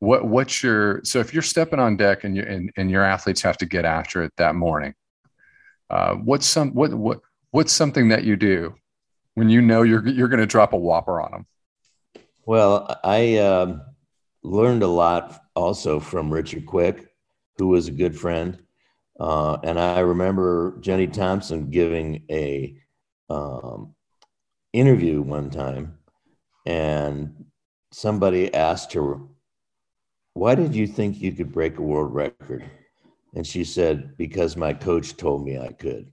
What 0.00 0.26
what's 0.26 0.62
your 0.62 1.00
so 1.04 1.20
if 1.20 1.32
you're 1.32 1.42
stepping 1.42 1.78
on 1.78 1.96
deck 1.96 2.24
and 2.24 2.36
you 2.36 2.42
and, 2.42 2.70
and 2.76 2.90
your 2.90 3.04
athletes 3.04 3.42
have 3.42 3.58
to 3.58 3.66
get 3.66 3.84
after 3.84 4.22
it 4.22 4.32
that 4.36 4.56
morning, 4.56 4.94
uh, 5.90 6.14
what's 6.14 6.46
some 6.46 6.70
what 6.74 6.92
what 6.92 7.20
what's 7.52 7.72
something 7.72 8.08
that 8.08 8.24
you 8.24 8.36
do 8.36 8.74
when 9.38 9.48
you 9.48 9.62
know 9.62 9.82
you're 9.82 10.04
you're 10.06 10.28
going 10.28 10.40
to 10.40 10.46
drop 10.46 10.72
a 10.72 10.76
whopper 10.76 11.20
on 11.20 11.30
them? 11.30 11.46
Well, 12.44 12.98
I 13.04 13.36
um, 13.38 13.82
learned 14.42 14.82
a 14.82 14.88
lot 14.88 15.40
also 15.54 16.00
from 16.00 16.32
Richard 16.32 16.66
Quick, 16.66 17.08
who 17.56 17.68
was 17.68 17.86
a 17.86 17.92
good 17.92 18.18
friend, 18.18 18.60
uh, 19.20 19.58
and 19.62 19.78
I 19.78 20.00
remember 20.00 20.76
Jenny 20.80 21.06
Thompson 21.06 21.70
giving 21.70 22.24
a 22.28 22.76
um, 23.30 23.94
interview 24.72 25.22
one 25.22 25.50
time, 25.50 25.98
and 26.66 27.44
somebody 27.92 28.52
asked 28.52 28.92
her, 28.94 29.20
"Why 30.34 30.56
did 30.56 30.74
you 30.74 30.88
think 30.88 31.20
you 31.20 31.30
could 31.30 31.52
break 31.52 31.78
a 31.78 31.82
world 31.82 32.12
record?" 32.12 32.68
And 33.36 33.46
she 33.46 33.62
said, 33.62 34.16
"Because 34.16 34.56
my 34.56 34.72
coach 34.72 35.16
told 35.16 35.44
me 35.44 35.58
I 35.58 35.68
could." 35.68 36.10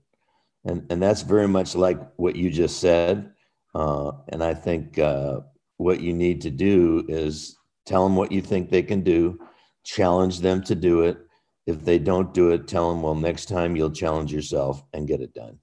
And 0.66 0.84
and 0.90 1.02
that's 1.02 1.22
very 1.22 1.48
much 1.48 1.74
like 1.74 1.98
what 2.16 2.36
you 2.36 2.50
just 2.50 2.80
said. 2.80 3.32
Uh, 3.74 4.12
and 4.30 4.42
I 4.42 4.54
think 4.54 4.98
uh, 4.98 5.40
what 5.76 6.00
you 6.00 6.12
need 6.12 6.40
to 6.42 6.50
do 6.50 7.04
is 7.08 7.56
tell 7.84 8.04
them 8.04 8.16
what 8.16 8.32
you 8.32 8.40
think 8.40 8.70
they 8.70 8.82
can 8.82 9.02
do, 9.02 9.38
challenge 9.84 10.40
them 10.40 10.62
to 10.64 10.74
do 10.74 11.02
it. 11.02 11.18
If 11.66 11.84
they 11.84 11.98
don't 11.98 12.32
do 12.32 12.50
it, 12.50 12.68
tell 12.68 12.90
them, 12.90 13.02
well, 13.02 13.14
next 13.14 13.46
time 13.46 13.76
you'll 13.76 13.90
challenge 13.90 14.32
yourself 14.32 14.82
and 14.92 15.08
get 15.08 15.20
it 15.20 15.34
done. 15.34 15.58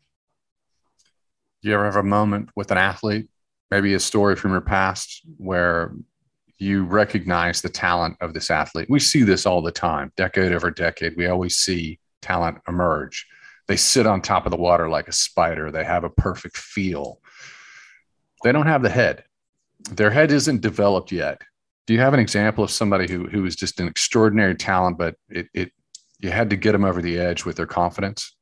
Do 1.61 1.69
you 1.69 1.75
ever 1.75 1.85
have 1.85 1.95
a 1.95 2.03
moment 2.03 2.49
with 2.55 2.71
an 2.71 2.77
athlete, 2.77 3.29
maybe 3.71 3.93
a 3.93 3.99
story 3.99 4.35
from 4.35 4.51
your 4.51 4.61
past 4.61 5.21
where 5.37 5.95
you 6.59 6.83
recognize 6.83 7.61
the 7.61 7.69
talent 7.69 8.17
of 8.21 8.33
this 8.33 8.51
athlete? 8.51 8.89
We 8.89 8.99
see 8.99 9.23
this 9.23 9.45
all 9.45 9.61
the 9.61 9.71
time, 9.71 10.11
decade 10.17 10.51
over 10.51 10.71
decade. 10.71 11.15
We 11.15 11.27
always 11.27 11.55
see 11.55 11.99
talent 12.21 12.59
emerge 12.67 13.25
they 13.67 13.77
sit 13.77 14.05
on 14.05 14.21
top 14.21 14.45
of 14.45 14.51
the 14.51 14.57
water 14.57 14.89
like 14.89 15.07
a 15.07 15.13
spider. 15.13 15.71
They 15.71 15.83
have 15.83 16.03
a 16.03 16.09
perfect 16.09 16.57
feel. 16.57 17.19
They 18.43 18.51
don't 18.51 18.67
have 18.67 18.83
the 18.83 18.89
head. 18.89 19.23
Their 19.91 20.11
head 20.11 20.31
isn't 20.31 20.61
developed 20.61 21.11
yet. 21.11 21.41
Do 21.87 21.93
you 21.93 21.99
have 21.99 22.13
an 22.13 22.19
example 22.19 22.63
of 22.63 22.71
somebody 22.71 23.11
who 23.11 23.27
who 23.27 23.45
is 23.45 23.55
just 23.55 23.79
an 23.79 23.87
extraordinary 23.87 24.55
talent, 24.55 24.97
but 24.97 25.15
it, 25.29 25.47
it 25.53 25.71
you 26.19 26.29
had 26.29 26.49
to 26.51 26.55
get 26.55 26.71
them 26.71 26.85
over 26.85 27.01
the 27.01 27.19
edge 27.19 27.45
with 27.45 27.57
their 27.57 27.65
confidence? 27.65 28.35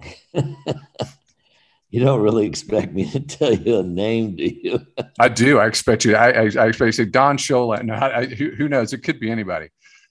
you 0.32 2.00
don't 2.00 2.20
really 2.20 2.46
expect 2.46 2.92
me 2.92 3.08
to 3.10 3.20
tell 3.20 3.54
you 3.54 3.78
a 3.78 3.82
name, 3.84 4.34
do 4.34 4.44
you? 4.44 4.86
I 5.20 5.28
do. 5.28 5.60
I 5.60 5.66
expect 5.66 6.04
you. 6.04 6.16
I, 6.16 6.30
I, 6.30 6.40
I 6.40 6.66
expect 6.66 6.80
you 6.80 6.86
to 6.86 6.92
say 6.92 7.04
Don 7.04 7.36
Scholla. 7.36 7.84
No, 7.84 7.94
I, 7.94 8.26
who, 8.26 8.50
who 8.50 8.68
knows? 8.68 8.92
It 8.92 8.98
could 8.98 9.20
be 9.20 9.30
anybody. 9.30 9.68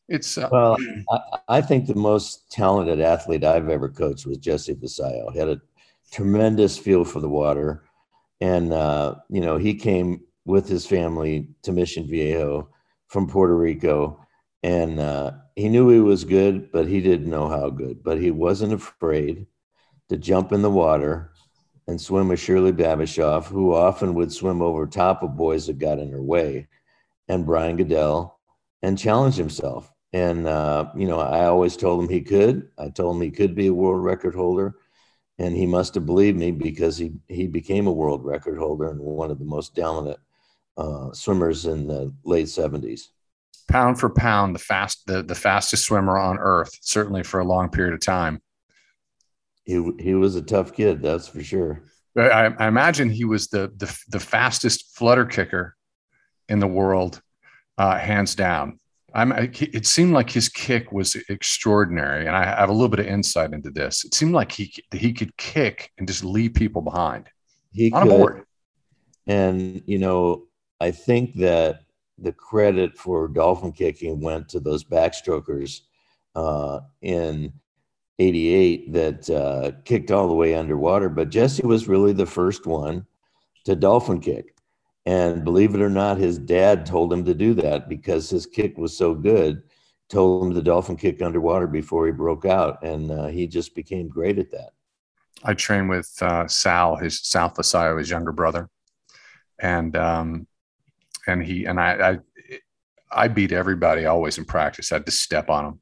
It's 0.07 0.37
uh, 0.37 0.49
well, 0.51 0.77
I, 1.11 1.19
I, 1.47 1.61
think 1.61 1.85
the 1.85 1.95
most 1.95 2.51
talented 2.51 2.99
athlete 2.99 3.43
I've 3.43 3.69
ever 3.69 3.87
coached 3.87 4.25
was 4.25 4.37
Jesse 4.37 4.75
Vassallo. 4.75 5.31
He 5.31 5.39
had 5.39 5.49
a 5.49 5.61
tremendous 6.11 6.77
feel 6.77 7.05
for 7.05 7.19
the 7.21 7.29
water, 7.29 7.83
and 8.41 8.73
uh, 8.73 9.15
you 9.29 9.41
know 9.41 9.57
he 9.57 9.73
came 9.73 10.21
with 10.45 10.67
his 10.67 10.85
family 10.85 11.47
to 11.63 11.71
Mission 11.71 12.07
Viejo 12.07 12.69
from 13.07 13.27
Puerto 13.27 13.55
Rico, 13.55 14.25
and 14.63 14.99
uh, 14.99 15.31
he 15.55 15.69
knew 15.69 15.89
he 15.89 15.99
was 15.99 16.23
good, 16.23 16.71
but 16.71 16.87
he 16.87 17.01
didn't 17.01 17.29
know 17.29 17.47
how 17.47 17.69
good. 17.69 18.03
But 18.03 18.19
he 18.19 18.31
wasn't 18.31 18.73
afraid 18.73 19.45
to 20.09 20.17
jump 20.17 20.51
in 20.51 20.61
the 20.61 20.69
water 20.69 21.31
and 21.87 21.99
swim 21.99 22.27
with 22.27 22.39
Shirley 22.39 22.71
Babashoff, 22.71 23.45
who 23.45 23.73
often 23.73 24.13
would 24.13 24.31
swim 24.31 24.61
over 24.61 24.85
top 24.85 25.23
of 25.23 25.37
boys 25.37 25.67
that 25.67 25.79
got 25.79 25.99
in 25.99 26.11
her 26.11 26.21
way, 26.21 26.67
and 27.27 27.45
Brian 27.45 27.77
Goodell, 27.77 28.39
and 28.81 28.97
challenge 28.97 29.35
himself. 29.35 29.91
And, 30.13 30.47
uh, 30.47 30.91
you 30.95 31.07
know, 31.07 31.19
I 31.19 31.45
always 31.45 31.77
told 31.77 32.03
him 32.03 32.09
he 32.09 32.21
could. 32.21 32.69
I 32.77 32.89
told 32.89 33.15
him 33.15 33.21
he 33.21 33.31
could 33.31 33.55
be 33.55 33.67
a 33.67 33.73
world 33.73 34.03
record 34.03 34.35
holder. 34.35 34.75
And 35.39 35.55
he 35.55 35.65
must 35.65 35.95
have 35.95 36.05
believed 36.05 36.37
me 36.37 36.51
because 36.51 36.97
he, 36.97 37.13
he 37.27 37.47
became 37.47 37.87
a 37.87 37.91
world 37.91 38.25
record 38.25 38.57
holder 38.57 38.89
and 38.89 38.99
one 38.99 39.31
of 39.31 39.39
the 39.39 39.45
most 39.45 39.73
dominant 39.73 40.19
uh, 40.77 41.11
swimmers 41.13 41.65
in 41.65 41.87
the 41.87 42.13
late 42.25 42.47
70s. 42.47 43.01
Pound 43.69 43.99
for 43.99 44.09
pound, 44.09 44.53
the 44.53 44.59
fast 44.59 45.05
the, 45.07 45.23
the 45.23 45.35
fastest 45.35 45.85
swimmer 45.85 46.17
on 46.17 46.37
earth, 46.37 46.71
certainly 46.81 47.23
for 47.23 47.39
a 47.39 47.45
long 47.45 47.69
period 47.69 47.93
of 47.93 48.01
time. 48.01 48.41
He, 49.63 49.91
he 49.99 50.13
was 50.13 50.35
a 50.35 50.41
tough 50.41 50.73
kid, 50.73 51.01
that's 51.01 51.27
for 51.27 51.41
sure. 51.41 51.83
I, 52.17 52.53
I 52.59 52.67
imagine 52.67 53.09
he 53.09 53.23
was 53.23 53.47
the, 53.47 53.71
the, 53.77 53.97
the 54.09 54.19
fastest 54.19 54.97
flutter 54.97 55.25
kicker 55.25 55.77
in 56.49 56.59
the 56.59 56.67
world, 56.67 57.21
uh, 57.77 57.97
hands 57.97 58.35
down. 58.35 58.79
I'm, 59.13 59.33
it 59.33 59.85
seemed 59.85 60.13
like 60.13 60.29
his 60.29 60.47
kick 60.47 60.91
was 60.91 61.15
extraordinary, 61.27 62.27
and 62.27 62.35
I 62.35 62.45
have 62.45 62.69
a 62.69 62.73
little 62.73 62.87
bit 62.87 63.01
of 63.01 63.07
insight 63.07 63.51
into 63.51 63.69
this. 63.69 64.05
It 64.05 64.13
seemed 64.13 64.33
like 64.33 64.51
he 64.51 64.73
he 64.93 65.11
could 65.11 65.35
kick 65.35 65.91
and 65.97 66.07
just 66.07 66.23
leave 66.23 66.53
people 66.53 66.81
behind. 66.81 67.27
He 67.73 67.91
on 67.91 68.03
could, 68.03 68.11
a 68.11 68.17
board. 68.17 68.45
And 69.27 69.81
you 69.85 69.99
know, 69.99 70.47
I 70.79 70.91
think 70.91 71.35
that 71.35 71.81
the 72.17 72.31
credit 72.31 72.97
for 72.97 73.27
dolphin 73.27 73.73
kicking 73.73 74.21
went 74.21 74.47
to 74.49 74.59
those 74.61 74.85
backstrokers 74.85 75.81
uh, 76.35 76.79
in 77.01 77.51
'88 78.17 78.93
that 78.93 79.29
uh, 79.29 79.71
kicked 79.83 80.11
all 80.11 80.29
the 80.29 80.33
way 80.33 80.55
underwater. 80.55 81.09
But 81.09 81.29
Jesse 81.29 81.65
was 81.65 81.89
really 81.89 82.13
the 82.13 82.25
first 82.25 82.65
one 82.65 83.05
to 83.65 83.75
dolphin 83.75 84.21
kick. 84.21 84.55
And 85.05 85.43
believe 85.43 85.73
it 85.73 85.81
or 85.81 85.89
not, 85.89 86.17
his 86.17 86.37
dad 86.37 86.85
told 86.85 87.11
him 87.11 87.25
to 87.25 87.33
do 87.33 87.53
that 87.55 87.89
because 87.89 88.29
his 88.29 88.45
kick 88.45 88.77
was 88.77 88.95
so 88.95 89.15
good. 89.15 89.63
Told 90.09 90.43
him 90.45 90.53
the 90.53 90.61
dolphin 90.61 90.97
kick 90.97 91.21
underwater 91.21 91.67
before 91.67 92.05
he 92.05 92.11
broke 92.11 92.45
out, 92.45 92.83
and 92.83 93.09
uh, 93.09 93.27
he 93.27 93.47
just 93.47 93.73
became 93.73 94.09
great 94.09 94.37
at 94.37 94.51
that. 94.51 94.71
I 95.43 95.53
trained 95.53 95.89
with 95.89 96.11
uh, 96.21 96.47
Sal, 96.47 96.97
his 96.97 97.19
South 97.21 97.55
Vassallo, 97.55 97.97
his 97.97 98.09
younger 98.09 98.31
brother, 98.31 98.69
and 99.57 99.95
um, 99.95 100.47
and 101.27 101.41
he 101.41 101.65
and 101.65 101.79
I, 101.79 102.11
I 102.11 102.19
I 103.11 103.27
beat 103.27 103.51
everybody 103.51 104.05
always 104.05 104.37
in 104.37 104.45
practice. 104.45 104.91
I 104.91 104.95
had 104.95 105.05
to 105.05 105.11
step 105.11 105.49
on 105.49 105.63
them, 105.63 105.81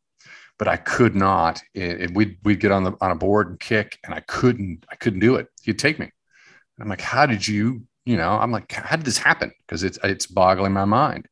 but 0.57 0.67
I 0.67 0.77
could 0.77 1.15
not. 1.15 1.61
It, 1.73 2.01
it, 2.01 2.13
we'd 2.13 2.38
we'd 2.43 2.59
get 2.59 2.71
on 2.71 2.83
the 2.83 2.93
on 3.01 3.11
a 3.11 3.15
board 3.15 3.49
and 3.49 3.59
kick, 3.59 3.97
and 4.05 4.13
I 4.13 4.21
couldn't 4.21 4.85
I 4.89 4.95
couldn't 4.95 5.19
do 5.19 5.35
it. 5.35 5.47
He'd 5.63 5.79
take 5.79 5.99
me, 5.99 6.11
I'm 6.79 6.88
like, 6.88 7.01
how 7.01 7.25
did 7.25 7.47
you, 7.47 7.83
you 8.09 8.17
know, 8.17 8.31
I'm 8.31 8.51
like, 8.51 8.71
how 8.71 8.95
did 8.95 9.05
this 9.05 9.19
happen? 9.19 9.51
Because 9.59 9.83
it's 9.83 9.99
it's 10.03 10.25
boggling 10.25 10.73
my 10.73 10.85
mind. 10.85 11.27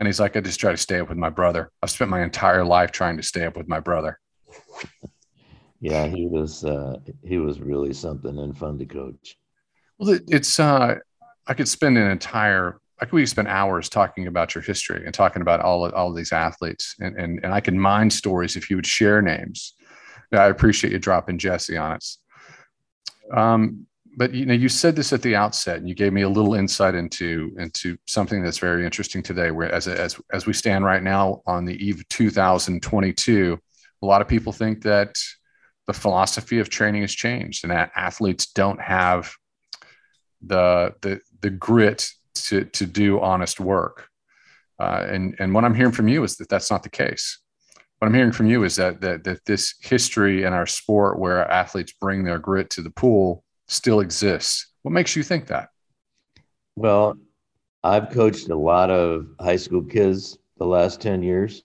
And 0.00 0.06
he's 0.06 0.18
like, 0.18 0.36
I 0.36 0.40
just 0.40 0.58
try 0.58 0.70
to 0.70 0.76
stay 0.78 0.98
up 1.00 1.10
with 1.10 1.18
my 1.18 1.28
brother. 1.28 1.70
I've 1.82 1.90
spent 1.90 2.10
my 2.10 2.22
entire 2.22 2.64
life 2.64 2.92
trying 2.92 3.18
to 3.18 3.22
stay 3.22 3.44
up 3.44 3.58
with 3.58 3.68
my 3.68 3.78
brother. 3.78 4.18
Yeah, 5.80 6.06
he 6.06 6.26
was 6.26 6.64
uh, 6.64 6.96
he 7.22 7.36
was 7.36 7.60
really 7.60 7.92
something 7.92 8.38
and 8.38 8.56
fun 8.56 8.78
to 8.78 8.86
coach. 8.86 9.36
Well, 9.98 10.18
it's 10.28 10.58
uh, 10.58 10.94
I 11.46 11.52
could 11.52 11.68
spend 11.68 11.98
an 11.98 12.10
entire 12.10 12.80
I 12.98 13.04
could 13.04 13.16
we 13.16 13.26
spend 13.26 13.48
hours 13.48 13.90
talking 13.90 14.26
about 14.26 14.54
your 14.54 14.62
history 14.62 15.04
and 15.04 15.12
talking 15.12 15.42
about 15.42 15.60
all 15.60 15.90
all 15.90 16.08
of 16.08 16.16
these 16.16 16.32
athletes, 16.32 16.94
and 17.00 17.18
and 17.18 17.44
and 17.44 17.52
I 17.52 17.60
can 17.60 17.78
mine 17.78 18.08
stories 18.08 18.56
if 18.56 18.70
you 18.70 18.76
would 18.76 18.86
share 18.86 19.20
names. 19.20 19.74
I 20.32 20.46
appreciate 20.46 20.94
you 20.94 20.98
dropping 20.98 21.36
Jesse 21.36 21.76
on 21.76 21.92
us. 21.92 22.16
Um, 23.30 23.86
but 24.16 24.32
you 24.32 24.46
know, 24.46 24.54
you 24.54 24.68
said 24.68 24.96
this 24.96 25.12
at 25.12 25.22
the 25.22 25.36
outset, 25.36 25.78
and 25.78 25.88
you 25.88 25.94
gave 25.94 26.12
me 26.12 26.22
a 26.22 26.28
little 26.28 26.54
insight 26.54 26.94
into 26.94 27.54
into 27.58 27.96
something 28.06 28.42
that's 28.42 28.58
very 28.58 28.84
interesting 28.84 29.22
today. 29.22 29.50
Where 29.50 29.72
as 29.72 29.88
as 29.88 30.18
as 30.32 30.46
we 30.46 30.52
stand 30.52 30.84
right 30.84 31.02
now 31.02 31.42
on 31.46 31.64
the 31.64 31.74
eve 31.84 32.00
of 32.00 32.08
2022, 32.08 33.58
a 34.02 34.06
lot 34.06 34.20
of 34.20 34.28
people 34.28 34.52
think 34.52 34.82
that 34.82 35.16
the 35.86 35.92
philosophy 35.92 36.58
of 36.58 36.68
training 36.68 37.02
has 37.02 37.12
changed, 37.12 37.64
and 37.64 37.70
that 37.70 37.92
athletes 37.96 38.46
don't 38.46 38.80
have 38.80 39.32
the 40.42 40.94
the 41.02 41.20
the 41.40 41.50
grit 41.50 42.08
to 42.34 42.64
to 42.64 42.86
do 42.86 43.20
honest 43.20 43.60
work. 43.60 44.08
Uh, 44.78 45.06
and 45.08 45.36
and 45.38 45.54
what 45.54 45.64
I'm 45.64 45.74
hearing 45.74 45.92
from 45.92 46.08
you 46.08 46.24
is 46.24 46.36
that 46.36 46.48
that's 46.48 46.70
not 46.70 46.82
the 46.82 46.90
case. 46.90 47.38
What 47.98 48.08
I'm 48.08 48.14
hearing 48.14 48.32
from 48.32 48.46
you 48.46 48.64
is 48.64 48.76
that 48.76 49.00
that 49.00 49.24
that 49.24 49.44
this 49.44 49.74
history 49.80 50.44
in 50.44 50.52
our 50.52 50.66
sport, 50.66 51.18
where 51.18 51.48
athletes 51.50 51.92
bring 52.00 52.24
their 52.24 52.38
grit 52.38 52.70
to 52.70 52.82
the 52.82 52.90
pool, 52.90 53.43
still 53.66 54.00
exists. 54.00 54.72
What 54.82 54.92
makes 54.92 55.16
you 55.16 55.22
think 55.22 55.46
that? 55.46 55.70
Well, 56.76 57.16
I've 57.82 58.10
coached 58.10 58.48
a 58.48 58.56
lot 58.56 58.90
of 58.90 59.26
high 59.40 59.56
school 59.56 59.82
kids 59.82 60.38
the 60.58 60.66
last 60.66 61.00
10 61.00 61.22
years, 61.22 61.62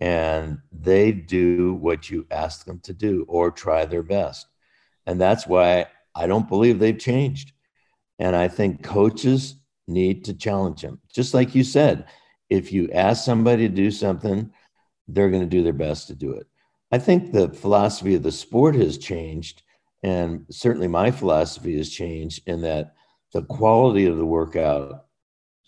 and 0.00 0.58
they 0.72 1.12
do 1.12 1.74
what 1.74 2.10
you 2.10 2.26
ask 2.30 2.64
them 2.64 2.80
to 2.80 2.92
do 2.92 3.24
or 3.28 3.50
try 3.50 3.84
their 3.84 4.02
best. 4.02 4.46
And 5.06 5.20
that's 5.20 5.46
why 5.46 5.86
I 6.14 6.26
don't 6.26 6.48
believe 6.48 6.78
they've 6.78 6.98
changed. 6.98 7.52
And 8.18 8.36
I 8.36 8.48
think 8.48 8.82
coaches 8.82 9.56
need 9.88 10.24
to 10.26 10.34
challenge 10.34 10.82
them. 10.82 11.00
Just 11.12 11.34
like 11.34 11.54
you 11.54 11.64
said, 11.64 12.06
if 12.50 12.72
you 12.72 12.90
ask 12.92 13.24
somebody 13.24 13.68
to 13.68 13.74
do 13.74 13.90
something, 13.90 14.52
they're 15.08 15.30
going 15.30 15.42
to 15.42 15.48
do 15.48 15.62
their 15.62 15.72
best 15.72 16.06
to 16.08 16.14
do 16.14 16.32
it. 16.32 16.46
I 16.92 16.98
think 16.98 17.32
the 17.32 17.48
philosophy 17.48 18.14
of 18.14 18.22
the 18.22 18.32
sport 18.32 18.74
has 18.76 18.98
changed 18.98 19.62
and 20.02 20.46
certainly 20.50 20.88
my 20.88 21.10
philosophy 21.10 21.76
has 21.76 21.88
changed 21.88 22.42
in 22.46 22.62
that 22.62 22.94
the 23.32 23.42
quality 23.42 24.06
of 24.06 24.16
the 24.16 24.26
workout 24.26 25.06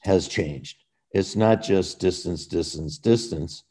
has 0.03 0.29
changed. 0.29 0.79
It's 1.13 1.37
not 1.37 1.63
just 1.63 2.01
distance, 2.01 2.47
distance, 2.47 2.99
distance. 2.99 3.63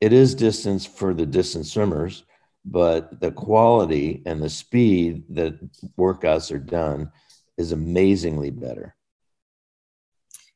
It 0.00 0.12
is 0.12 0.34
distance 0.34 0.86
for 0.86 1.12
the 1.12 1.26
distance 1.26 1.72
swimmers, 1.72 2.24
but 2.64 3.20
the 3.20 3.32
quality 3.32 4.22
and 4.26 4.40
the 4.40 4.48
speed 4.48 5.24
that 5.30 5.58
workouts 5.98 6.52
are 6.52 6.58
done 6.58 7.10
is 7.58 7.72
amazingly 7.72 8.50
better. 8.50 8.94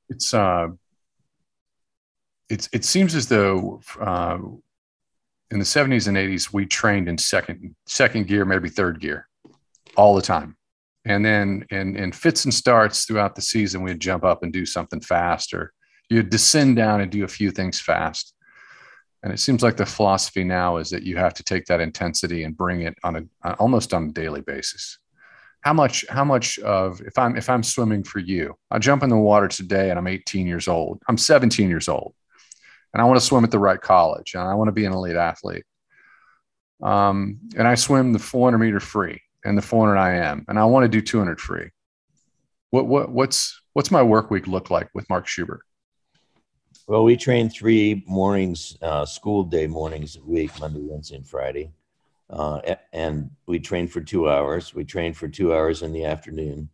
It's 0.08 0.32
uh, 0.32 0.68
it's 2.48 2.68
it 2.72 2.84
seems 2.84 3.14
as 3.14 3.28
though 3.28 3.80
uh, 4.00 4.38
in 5.50 5.58
the 5.58 5.64
70s 5.64 6.08
and 6.08 6.16
80s 6.16 6.52
we 6.52 6.66
trained 6.66 7.08
in 7.08 7.18
second 7.18 7.74
second 7.86 8.26
gear, 8.26 8.44
maybe 8.44 8.68
third 8.68 9.00
gear 9.00 9.28
all 9.96 10.14
the 10.14 10.22
time. 10.22 10.56
And 11.04 11.24
then 11.24 11.64
in, 11.70 11.96
in 11.96 12.12
fits 12.12 12.44
and 12.44 12.52
starts 12.52 13.04
throughout 13.04 13.34
the 13.34 13.42
season, 13.42 13.82
we'd 13.82 14.00
jump 14.00 14.24
up 14.24 14.42
and 14.42 14.52
do 14.52 14.66
something 14.66 15.00
fast, 15.00 15.54
or 15.54 15.72
you'd 16.10 16.30
descend 16.30 16.76
down 16.76 17.00
and 17.00 17.10
do 17.10 17.24
a 17.24 17.28
few 17.28 17.50
things 17.50 17.80
fast. 17.80 18.34
And 19.22 19.32
it 19.32 19.38
seems 19.38 19.62
like 19.62 19.76
the 19.76 19.86
philosophy 19.86 20.44
now 20.44 20.78
is 20.78 20.90
that 20.90 21.02
you 21.02 21.16
have 21.16 21.34
to 21.34 21.42
take 21.42 21.66
that 21.66 21.80
intensity 21.80 22.44
and 22.44 22.56
bring 22.56 22.82
it 22.82 22.96
on 23.02 23.28
a 23.44 23.52
almost 23.54 23.92
on 23.92 24.08
a 24.08 24.12
daily 24.12 24.40
basis. 24.40 24.98
How 25.62 25.74
much, 25.74 26.06
how 26.08 26.24
much 26.24 26.58
of 26.60 27.02
if 27.02 27.18
I'm 27.18 27.36
if 27.36 27.50
I'm 27.50 27.62
swimming 27.62 28.02
for 28.02 28.18
you, 28.18 28.56
I 28.70 28.78
jump 28.78 29.02
in 29.02 29.10
the 29.10 29.16
water 29.16 29.48
today 29.48 29.90
and 29.90 29.98
I'm 29.98 30.06
18 30.06 30.46
years 30.46 30.68
old. 30.68 31.02
I'm 31.06 31.18
17 31.18 31.68
years 31.68 31.88
old, 31.88 32.14
and 32.92 33.02
I 33.02 33.04
want 33.04 33.20
to 33.20 33.26
swim 33.26 33.44
at 33.44 33.50
the 33.50 33.58
right 33.58 33.80
college 33.80 34.32
and 34.34 34.42
I 34.42 34.54
want 34.54 34.68
to 34.68 34.72
be 34.72 34.86
an 34.86 34.92
elite 34.92 35.16
athlete. 35.16 35.64
Um, 36.82 37.40
and 37.56 37.68
I 37.68 37.74
swim 37.74 38.14
the 38.14 38.18
400 38.18 38.56
meter 38.56 38.80
free 38.80 39.20
and 39.44 39.56
the 39.56 39.62
400 39.62 39.96
I 39.96 40.14
am, 40.16 40.44
and 40.48 40.58
I 40.58 40.64
want 40.64 40.84
to 40.84 40.88
do 40.88 41.00
200 41.00 41.40
free. 41.40 41.70
What 42.70 42.86
what 42.86 43.10
what's 43.10 43.60
what's 43.72 43.90
my 43.90 44.02
work 44.02 44.30
week 44.30 44.46
look 44.46 44.70
like 44.70 44.88
with 44.94 45.08
Mark 45.10 45.26
Schubert? 45.26 45.62
Well, 46.86 47.04
we 47.04 47.16
train 47.16 47.48
three 47.48 48.04
mornings, 48.06 48.76
uh, 48.82 49.04
school 49.06 49.44
day 49.44 49.66
mornings 49.66 50.16
a 50.16 50.22
week, 50.24 50.58
Monday, 50.58 50.80
Wednesday, 50.82 51.16
and 51.16 51.26
Friday. 51.26 51.72
Uh, 52.28 52.60
and 52.92 53.30
we 53.46 53.58
train 53.58 53.88
for 53.88 54.00
two 54.00 54.28
hours. 54.28 54.74
We 54.74 54.84
train 54.84 55.12
for 55.12 55.28
two 55.28 55.52
hours 55.52 55.82
in 55.82 55.92
the 55.92 56.04
afternoon. 56.04 56.68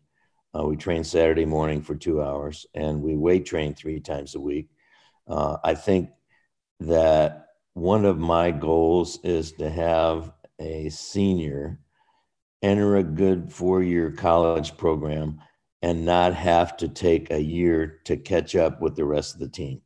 Uh, 0.55 0.65
we 0.65 0.77
train 0.77 1.03
Saturday 1.03 1.45
morning 1.45 1.83
for 1.83 1.95
two 1.95 2.23
hours, 2.23 2.67
and 2.75 3.03
we 3.03 3.17
weight 3.17 3.47
train 3.47 3.75
three 3.75 4.01
times 4.01 4.35
a 4.35 4.41
week. 4.41 4.69
Uh, 5.29 5.57
I 5.65 5.75
think 5.75 6.11
that 6.81 7.49
one 7.75 8.05
of 8.05 8.19
my 8.19 8.51
goals 8.51 9.19
is 9.23 9.53
to 9.53 9.69
have 9.71 10.33
a 10.59 10.89
senior 10.89 11.79
enter 12.62 12.97
a 12.97 13.03
good 13.03 13.53
four 13.53 13.83
year 13.83 14.11
college 14.11 14.77
program 14.77 15.40
and 15.83 16.05
not 16.05 16.35
have 16.35 16.77
to 16.79 16.88
take 16.88 17.31
a 17.31 17.40
year 17.40 18.01
to 18.05 18.16
catch 18.16 18.57
up 18.57 18.81
with 18.81 18.97
the 18.97 19.05
rest 19.05 19.35
of 19.35 19.40
the 19.40 19.49
team. 19.49 19.81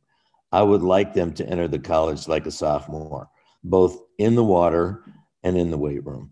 I 0.51 0.63
would 0.63 0.81
like 0.81 1.13
them 1.13 1.33
to 1.33 1.47
enter 1.47 1.67
the 1.67 1.79
college 1.79 2.27
like 2.27 2.45
a 2.45 2.51
sophomore, 2.51 3.29
both 3.63 3.99
in 4.17 4.35
the 4.35 4.43
water 4.43 5.03
and 5.43 5.57
in 5.57 5.71
the 5.71 5.77
weight 5.77 6.05
room. 6.05 6.31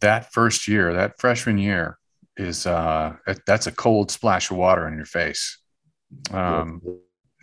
That 0.00 0.32
first 0.32 0.66
year, 0.66 0.94
that 0.94 1.20
freshman 1.20 1.58
year, 1.58 1.98
is 2.36 2.66
uh, 2.66 3.16
that's 3.46 3.66
a 3.66 3.72
cold 3.72 4.10
splash 4.10 4.50
of 4.50 4.56
water 4.56 4.88
in 4.88 4.96
your 4.96 5.04
face. 5.04 5.58
Um, 6.30 6.80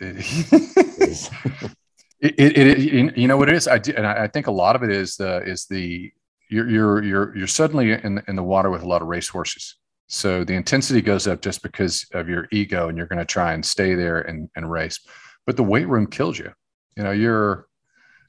It, 2.20 2.34
it, 2.38 2.56
it, 2.58 3.16
you 3.16 3.28
know 3.28 3.38
what 3.38 3.48
it 3.48 3.54
is. 3.54 3.66
I 3.66 3.78
do, 3.78 3.94
and 3.96 4.06
I 4.06 4.26
think 4.26 4.46
a 4.46 4.50
lot 4.52 4.76
of 4.76 4.82
it 4.82 4.90
is 4.90 5.16
the 5.16 5.42
is 5.42 5.64
the 5.66 6.12
you're 6.50 6.68
you're 6.68 7.02
you're 7.02 7.36
you're 7.36 7.46
suddenly 7.46 7.92
in 7.92 8.22
in 8.28 8.36
the 8.36 8.42
water 8.42 8.68
with 8.70 8.82
a 8.82 8.88
lot 8.88 9.00
of 9.00 9.08
racehorses. 9.08 9.76
So 10.08 10.44
the 10.44 10.54
intensity 10.54 11.00
goes 11.00 11.26
up 11.26 11.40
just 11.40 11.62
because 11.62 12.04
of 12.12 12.28
your 12.28 12.46
ego, 12.52 12.88
and 12.88 12.98
you're 12.98 13.06
going 13.06 13.20
to 13.20 13.24
try 13.24 13.54
and 13.54 13.64
stay 13.64 13.94
there 13.94 14.20
and 14.20 14.50
and 14.54 14.70
race. 14.70 15.00
But 15.46 15.56
the 15.56 15.62
weight 15.62 15.88
room 15.88 16.06
kills 16.06 16.38
you. 16.38 16.52
You 16.96 17.04
know, 17.04 17.12
you're 17.12 17.66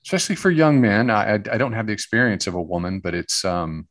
especially 0.05 0.35
for 0.35 0.51
young 0.51 0.79
men. 0.79 1.09
I 1.09 1.33
I 1.33 1.57
don't 1.57 1.73
have 1.73 1.87
the 1.87 1.93
experience 1.93 2.47
of 2.47 2.53
a 2.53 2.61
woman, 2.61 3.01
but 3.01 3.13
it's 3.13 3.43
um, 3.43 3.89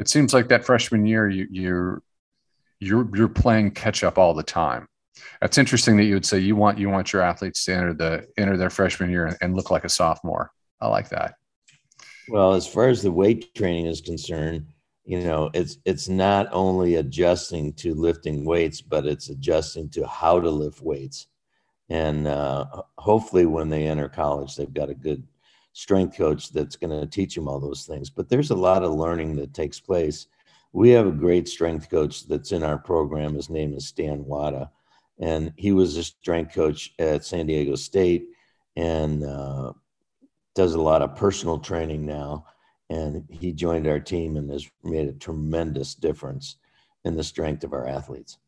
it 0.00 0.08
seems 0.08 0.34
like 0.34 0.48
that 0.48 0.64
freshman 0.64 1.06
year 1.06 1.28
you 1.28 1.46
you're 1.52 2.02
you're 2.80 3.08
you're 3.16 3.28
playing 3.28 3.70
catch 3.70 4.02
up 4.02 4.18
all 4.18 4.34
the 4.34 4.42
time 4.42 4.88
that's 5.40 5.58
interesting 5.58 5.96
that 5.96 6.04
you 6.04 6.14
would 6.14 6.26
say 6.26 6.38
you 6.38 6.56
want 6.56 6.78
you 6.78 6.88
want 6.90 7.12
your 7.12 7.22
athletes 7.22 7.64
to 7.64 7.74
enter 7.74 7.94
the 7.94 8.26
enter 8.36 8.56
their 8.56 8.70
freshman 8.70 9.10
year 9.10 9.36
and, 9.40 9.54
look 9.54 9.70
like 9.70 9.84
a 9.84 9.88
sophomore. 9.88 10.50
I 10.80 10.88
like 10.88 11.08
that. 11.10 11.34
Well, 12.28 12.54
as 12.54 12.66
far 12.66 12.88
as 12.88 13.02
the 13.02 13.12
weight 13.12 13.54
training 13.54 13.86
is 13.86 14.00
concerned, 14.00 14.66
you 15.04 15.20
know, 15.20 15.50
it's 15.54 15.78
it's 15.84 16.08
not 16.08 16.48
only 16.52 16.96
adjusting 16.96 17.72
to 17.74 17.94
lifting 17.94 18.44
weights, 18.44 18.80
but 18.80 19.06
it's 19.06 19.28
adjusting 19.28 19.90
to 19.90 20.06
how 20.06 20.40
to 20.40 20.50
lift 20.50 20.80
weights. 20.80 21.26
And 21.90 22.26
uh, 22.26 22.64
hopefully, 22.96 23.46
when 23.46 23.68
they 23.68 23.86
enter 23.86 24.08
college, 24.08 24.56
they've 24.56 24.72
got 24.72 24.90
a 24.90 24.94
good 24.94 25.22
strength 25.74 26.16
coach 26.16 26.50
that's 26.50 26.76
going 26.76 26.98
to 26.98 27.06
teach 27.06 27.34
them 27.34 27.48
all 27.48 27.60
those 27.60 27.84
things. 27.84 28.08
But 28.08 28.28
there's 28.28 28.50
a 28.50 28.56
lot 28.56 28.82
of 28.82 28.92
learning 28.92 29.36
that 29.36 29.52
takes 29.52 29.80
place. 29.80 30.28
We 30.72 30.90
have 30.90 31.06
a 31.06 31.12
great 31.12 31.48
strength 31.48 31.90
coach 31.90 32.26
that's 32.26 32.52
in 32.52 32.62
our 32.62 32.78
program. 32.78 33.34
His 33.34 33.50
name 33.50 33.74
is 33.74 33.86
Stan 33.86 34.24
Wada 34.24 34.70
and 35.20 35.52
he 35.56 35.72
was 35.72 35.96
a 35.96 36.04
strength 36.04 36.54
coach 36.54 36.92
at 36.98 37.24
San 37.24 37.46
Diego 37.46 37.76
State 37.76 38.26
and 38.76 39.24
uh, 39.24 39.72
does 40.54 40.74
a 40.74 40.80
lot 40.80 41.02
of 41.02 41.14
personal 41.16 41.58
training 41.58 42.04
now. 42.04 42.46
And 42.90 43.24
he 43.30 43.52
joined 43.52 43.86
our 43.86 44.00
team 44.00 44.36
and 44.36 44.50
has 44.50 44.68
made 44.82 45.08
a 45.08 45.12
tremendous 45.12 45.94
difference 45.94 46.56
in 47.04 47.16
the 47.16 47.24
strength 47.24 47.64
of 47.64 47.72
our 47.72 47.86
athletes. 47.86 48.38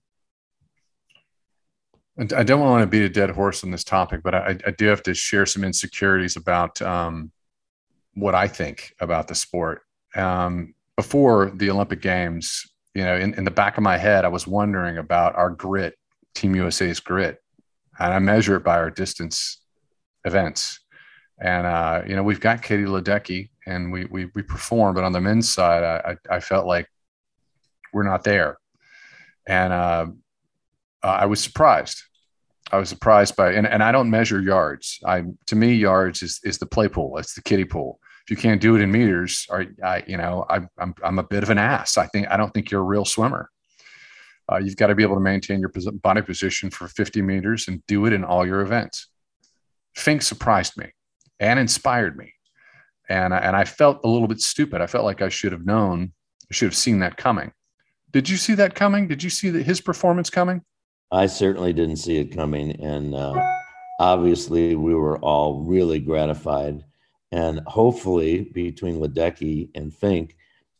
I 2.19 2.45
don't 2.45 2.61
want 2.61 2.83
to 2.83 2.87
beat 2.87 3.03
a 3.03 3.11
dead 3.11 3.31
horse 3.31 3.63
on 3.63 3.71
this 3.71 3.85
topic, 3.85 4.23
but 4.23 4.35
I, 4.35 4.57
I 4.67 4.71
do 4.71 4.87
have 4.87 5.03
to 5.03 5.13
share 5.13 5.45
some 5.45 5.65
insecurities 5.65 6.37
about 6.37 6.81
um, 6.81 7.31
what 8.15 8.35
I 8.35 8.49
think 8.49 8.95
about 9.01 9.29
the 9.29 9.35
sport. 9.35 9.83
Um, 10.15 10.75
before 10.97 11.53
the 11.55 11.71
Olympic 11.71 12.01
Games, 12.01 12.67
you 12.95 13.05
know, 13.05 13.17
in, 13.17 13.35
in 13.35 13.45
the 13.45 13.51
back 13.51 13.77
of 13.77 13.83
my 13.83 13.99
head, 13.99 14.25
I 14.25 14.29
was 14.29 14.47
wondering 14.47 14.97
about 14.97 15.37
our 15.37 15.51
grit 15.51 15.99
Team 16.37 16.55
USA's 16.55 17.01
grit, 17.01 17.43
and 17.99 18.13
I 18.13 18.19
measure 18.19 18.57
it 18.57 18.65
by 18.65 18.77
our 18.77 18.91
distance 18.91 19.61
events. 20.25 20.81
And 21.41 21.67
uh, 21.67 22.03
you 22.07 22.17
know, 22.17 22.23
we've 22.23 22.41
got 22.41 22.63
Katie 22.63 22.85
Ledecky, 22.85 23.51
and 23.67 23.93
we 23.93 24.05
we 24.07 24.27
we 24.35 24.43
perform, 24.43 24.95
but 24.95 25.05
on 25.05 25.13
the 25.13 25.21
men's 25.21 25.53
side, 25.53 25.83
I 25.83 26.17
I, 26.31 26.37
I 26.37 26.41
felt 26.41 26.67
like 26.67 26.89
we're 27.93 28.03
not 28.03 28.25
there. 28.25 28.59
And 29.49 29.73
uh, 29.73 30.07
I 31.03 31.27
was 31.27 31.43
surprised. 31.43 32.03
I 32.73 32.79
was 32.79 32.89
surprised 32.89 33.37
by, 33.37 33.53
and, 33.53 33.67
and 33.67 33.83
I 33.83 33.93
don't 33.93 34.11
measure 34.11 34.41
yards. 34.41 34.99
I 35.07 35.23
to 35.47 35.57
me, 35.57 35.75
yards 35.75 36.23
is 36.23 36.41
is 36.45 36.59
the 36.59 36.67
play 36.67 36.89
pool. 36.89 37.17
It's 37.19 37.35
the 37.35 37.43
kiddie 37.43 37.65
pool. 37.65 38.01
If 38.25 38.31
you 38.31 38.37
can't 38.37 38.61
do 38.61 38.75
it 38.75 38.83
in 38.83 38.91
meters, 38.91 39.47
or 39.49 39.67
I, 39.85 40.03
you 40.07 40.17
know, 40.17 40.45
I, 40.49 40.61
I'm 40.79 40.95
I'm 41.03 41.19
a 41.19 41.23
bit 41.23 41.45
of 41.45 41.51
an 41.51 41.59
ass. 41.59 41.97
I 41.97 42.07
think 42.07 42.29
I 42.29 42.37
don't 42.37 42.53
think 42.53 42.71
you're 42.71 42.81
a 42.81 42.85
real 42.85 43.05
swimmer. 43.05 43.51
Uh, 44.51 44.59
you've 44.59 44.77
got 44.77 44.89
to 44.89 44.95
be 44.95 45.03
able 45.03 45.17
to 45.17 45.21
maintain 45.21 45.61
your 45.61 45.73
body 45.95 46.23
position 46.23 46.71
for 46.71 46.87
50 46.87 47.21
meters 47.23 47.69
and 47.69 47.85
do 47.87 48.07
it 48.07 48.13
in 48.13 48.25
all 48.25 48.47
your 48.47 48.61
events. 48.61 49.09
Fink 49.95 50.23
surprised 50.23 50.77
me 50.77 50.93
and 51.41 51.59
inspired 51.59 52.17
me, 52.17 52.33
and 53.09 53.35
I, 53.35 53.39
and 53.39 53.57
I 53.57 53.65
felt 53.65 54.01
a 54.05 54.09
little 54.09 54.29
bit 54.29 54.41
stupid. 54.41 54.81
I 54.81 54.87
felt 54.87 55.05
like 55.05 55.23
I 55.23 55.29
should 55.29 55.53
have 55.53 55.67
known, 55.67 56.13
I 56.51 56.55
should 56.55 56.67
have 56.67 56.77
seen 56.77 57.01
that 57.01 57.17
coming. 57.17 57.53
Did 58.13 58.29
you 58.29 58.37
see 58.37 58.55
that 58.55 58.75
coming? 58.75 59.09
Did 59.09 59.23
you 59.23 59.31
see 59.31 59.51
that 59.51 59.65
his 59.65 59.81
performance 59.81 60.31
coming? 60.31 60.63
I 61.11 61.27
certainly 61.27 61.73
didn't 61.73 61.97
see 61.97 62.19
it 62.19 62.35
coming, 62.35 62.81
and 62.81 63.15
uh, 63.15 63.41
obviously 64.01 64.75
we 64.75 64.95
were 64.95 65.19
all 65.19 65.65
really 65.65 65.99
gratified. 65.99 66.85
And 67.33 67.61
hopefully, 67.67 68.43
between 68.53 69.01
Ledecky 69.01 69.71
and 69.75 69.93
Fink, 69.93 70.37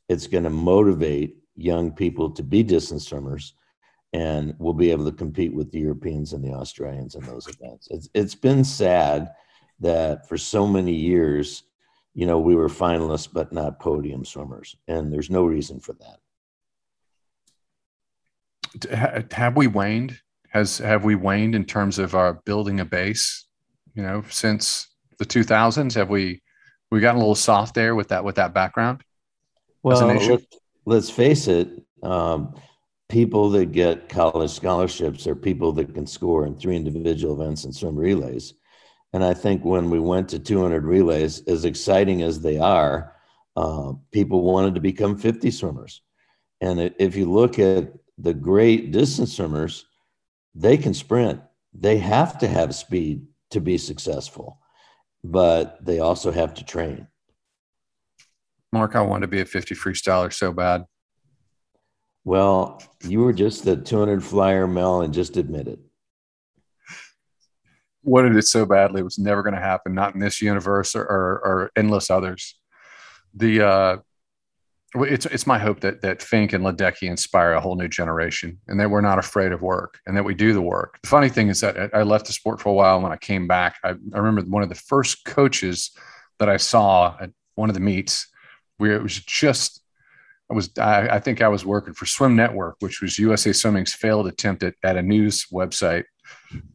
it's 0.09 0.27
going 0.27 0.45
to 0.45 0.51
motivate 0.51 1.37
young 1.57 1.93
people 1.93 2.31
to 2.31 2.43
be 2.43 2.63
distance 2.63 3.09
swimmers, 3.09 3.55
and 4.13 4.55
we'll 4.59 4.75
be 4.75 4.91
able 4.91 5.05
to 5.05 5.17
compete 5.17 5.55
with 5.55 5.71
the 5.71 5.81
Europeans 5.81 6.33
and 6.33 6.45
the 6.45 6.53
Australians 6.53 7.15
in 7.15 7.25
those 7.25 7.49
events. 7.49 7.89
It's 7.91 8.09
it's 8.15 8.35
been 8.35 8.65
sad 8.65 9.33
that 9.81 10.29
for 10.29 10.39
so 10.39 10.67
many 10.67 10.93
years, 10.93 11.65
you 12.15 12.27
know, 12.27 12.39
we 12.39 12.55
were 12.55 12.69
finalists 12.69 13.29
but 13.31 13.53
not 13.53 13.81
podium 13.81 14.25
swimmers, 14.25 14.77
and 14.89 15.13
there's 15.13 15.31
no 15.31 15.45
reason 15.45 15.81
for 15.81 15.95
that 15.95 16.19
have 19.33 19.57
we 19.57 19.67
waned? 19.67 20.21
Has 20.51 20.79
have 20.79 21.05
we 21.05 21.15
waned 21.15 21.55
in 21.55 21.65
terms 21.65 21.99
of 21.99 22.15
our 22.15 22.35
building 22.45 22.81
a 22.81 22.85
base? 22.85 23.47
You 23.95 24.03
know, 24.03 24.25
since 24.29 24.89
the 25.19 25.27
2000s, 25.27 25.95
have 25.95 26.11
we 26.11 26.43
we 26.91 27.01
gotten 27.01 27.17
a 27.17 27.21
little 27.21 27.35
soft 27.35 27.75
there 27.75 27.95
with 27.95 28.09
that 28.09 28.25
with 28.25 28.37
that 28.37 28.55
background? 28.55 29.03
Well, 29.83 30.07
let's, 30.07 30.45
let's, 30.87 31.11
face 31.11 31.49
it. 31.49 31.83
Um, 32.03 32.55
people 33.09 33.51
that 33.51 33.73
get 33.73 34.09
college 34.09 34.51
scholarships 34.51 35.27
are 35.27 35.37
people 35.37 35.73
that 35.73 35.95
can 35.95 36.07
score 36.07 36.47
in 36.47 36.57
three 36.57 36.77
individual 36.77 37.41
events 37.41 37.65
and 37.65 37.75
swim 37.75 37.97
relays. 37.97 38.55
And 39.13 39.25
I 39.25 39.35
think 39.35 39.65
when 39.65 39.91
we 39.91 40.01
went 40.01 40.29
to 40.31 40.39
200 40.39 40.85
relays, 40.85 41.43
as 41.47 41.65
exciting 41.65 42.23
as 42.23 42.41
they 42.41 42.59
are, 42.59 43.15
uh, 43.57 43.93
people 44.13 44.43
wanted 44.43 44.75
to 44.75 44.81
become 44.81 45.17
50 45.17 45.51
swimmers. 45.51 46.03
And 46.61 46.95
if 46.99 47.17
you 47.17 47.31
look 47.31 47.59
at 47.59 47.93
the 48.19 48.35
great 48.35 48.93
distance 48.93 49.37
swimmers, 49.37 49.87
they 50.55 50.77
can 50.77 50.95
sprint. 50.95 51.41
They 51.73 51.99
have 51.99 52.39
to 52.39 52.49
have 52.49 52.75
speed 52.75 53.27
to 53.51 53.61
be 53.61 53.79
successful, 53.79 54.59
but 55.23 55.85
they 55.85 56.01
also 56.01 56.33
have 56.33 56.55
to 56.55 56.65
train. 56.65 57.07
Mark, 58.77 58.95
I 58.95 59.03
wanted 59.03 59.23
to 59.23 59.29
be 59.29 59.41
a 59.41 59.45
50 59.45 59.75
freestyler 59.75 60.33
so 60.33 60.53
bad. 60.53 60.85
Well, 62.25 62.83
you 63.05 63.21
were 63.21 63.33
just 63.33 63.67
a 63.67 63.77
200 63.77 64.23
flyer, 64.23 64.67
Mel, 64.67 65.03
and 65.03 65.15
just 65.15 65.37
admit 65.37 65.69
it. 65.69 65.79
Wanted 68.03 68.37
it 68.37 68.47
so 68.47 68.67
badly. 68.67 69.01
It 69.01 69.05
was 69.05 69.19
never 69.19 69.43
going 69.43 69.55
to 69.55 69.61
happen, 69.61 69.95
not 69.95 70.15
in 70.15 70.21
this 70.21 70.43
universe 70.43 70.95
or, 70.95 71.03
or, 71.03 71.41
or 71.45 71.71
endless 71.77 72.11
others. 72.11 72.57
The, 73.35 73.67
uh, 73.67 73.97
it's 74.95 75.27
it's 75.27 75.47
my 75.47 75.59
hope 75.59 75.81
that 75.81 76.01
that 76.03 76.23
Fink 76.23 76.53
and 76.53 76.65
Ledecky 76.65 77.09
inspire 77.09 77.53
a 77.53 77.61
whole 77.61 77.77
new 77.77 77.89
generation, 77.89 78.59
and 78.69 78.81
that 78.81 78.91
we're 78.91 79.01
not 79.01 79.19
afraid 79.19 79.53
of 79.53 79.61
work, 79.61 79.99
and 80.07 80.17
that 80.17 80.25
we 80.25 80.35
do 80.35 80.53
the 80.53 80.63
work. 80.63 80.99
The 81.03 81.09
funny 81.09 81.29
thing 81.29 81.49
is 81.49 81.61
that 81.61 81.91
I 81.95 82.03
left 82.03 82.27
the 82.27 82.33
sport 82.33 82.61
for 82.61 82.71
a 82.71 82.73
while. 82.73 83.01
When 83.01 83.13
I 83.13 83.17
came 83.17 83.47
back, 83.47 83.77
I, 83.85 83.91
I 83.91 84.19
remember 84.19 84.43
one 84.43 84.63
of 84.63 84.69
the 84.69 84.75
first 84.75 85.25
coaches 85.25 85.91
that 86.39 86.49
I 86.49 86.57
saw 86.57 87.17
at 87.21 87.31
one 87.57 87.69
of 87.69 87.75
the 87.75 87.81
meets, 87.81 88.29
where 88.79 88.95
it 88.95 89.03
was 89.03 89.19
just 89.21 89.83
I 90.51 90.55
was 90.55 90.71
I, 90.79 91.09
I, 91.09 91.21
think 91.21 91.43
I 91.43 91.49
was 91.49 91.65
working 91.65 91.93
for 91.93 92.07
Swim 92.07 92.37
Network, 92.37 92.77
which 92.79 93.01
was 93.03 93.19
USA 93.19 93.53
Swimming's 93.53 93.93
failed 93.93 94.29
attempt 94.29 94.63
at, 94.63 94.75
at 94.85 94.97
a 94.97 95.03
news 95.03 95.47
website. 95.53 96.05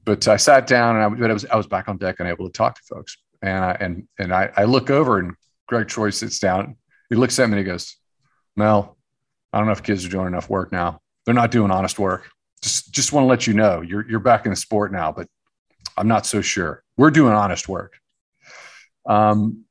But 0.03 0.27
I 0.27 0.37
sat 0.37 0.67
down 0.67 0.97
and 0.97 1.05
I, 1.05 1.09
but 1.09 1.29
I 1.29 1.33
was 1.33 1.45
I 1.45 1.55
was 1.55 1.67
back 1.67 1.87
on 1.87 1.97
deck 1.97 2.17
and 2.19 2.27
able 2.27 2.47
to 2.47 2.51
talk 2.51 2.75
to 2.75 2.81
folks. 2.83 3.17
And 3.41 3.63
I 3.63 3.71
and 3.79 4.07
and 4.19 4.33
I, 4.33 4.51
I 4.57 4.65
look 4.65 4.89
over 4.89 5.19
and 5.19 5.35
Greg 5.67 5.87
Troy 5.87 6.09
sits 6.09 6.39
down. 6.39 6.75
He 7.09 7.15
looks 7.15 7.39
at 7.39 7.47
me 7.47 7.57
and 7.57 7.59
he 7.59 7.71
goes, 7.71 7.95
Mel, 8.55 8.97
I 9.53 9.57
don't 9.57 9.67
know 9.67 9.73
if 9.73 9.83
kids 9.83 10.05
are 10.05 10.09
doing 10.09 10.27
enough 10.27 10.49
work 10.49 10.71
now. 10.71 10.99
They're 11.25 11.33
not 11.33 11.51
doing 11.51 11.71
honest 11.71 11.97
work. 11.97 12.29
Just 12.61 12.91
just 12.91 13.13
want 13.13 13.23
to 13.23 13.29
let 13.29 13.47
you 13.47 13.53
know 13.53 13.81
you're 13.81 14.07
you're 14.09 14.19
back 14.19 14.45
in 14.45 14.51
the 14.51 14.55
sport 14.57 14.91
now, 14.91 15.11
but 15.11 15.27
I'm 15.97 16.07
not 16.07 16.25
so 16.25 16.41
sure. 16.41 16.83
We're 16.97 17.11
doing 17.11 17.33
honest 17.33 17.69
work. 17.69 17.93
Um, 19.05 19.63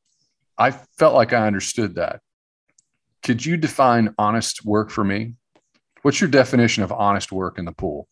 I 0.61 0.73
felt 0.99 1.15
like 1.15 1.33
I 1.33 1.47
understood 1.47 1.95
that. 1.95 2.21
Could 3.23 3.45
you 3.45 3.57
define 3.57 4.15
honest 4.19 4.63
work 4.63 4.91
for 4.91 5.03
me? 5.03 5.33
What's 6.03 6.21
your 6.21 6.29
definition 6.29 6.83
of 6.83 6.93
honest 6.93 7.33
work 7.33 7.59
in 7.59 7.65
the 7.65 7.73
pool? 7.73 8.09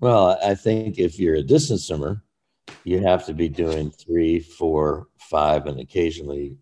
Well, 0.00 0.38
I 0.42 0.54
think 0.54 0.98
if 0.98 1.18
you're 1.18 1.34
a 1.34 1.42
distance 1.42 1.88
swimmer, 1.88 2.24
you 2.84 3.02
have 3.02 3.26
to 3.26 3.34
be 3.34 3.50
doing 3.50 3.90
three, 3.90 4.40
four, 4.40 5.08
five, 5.18 5.66
and 5.66 5.78
occasionally 5.78 6.56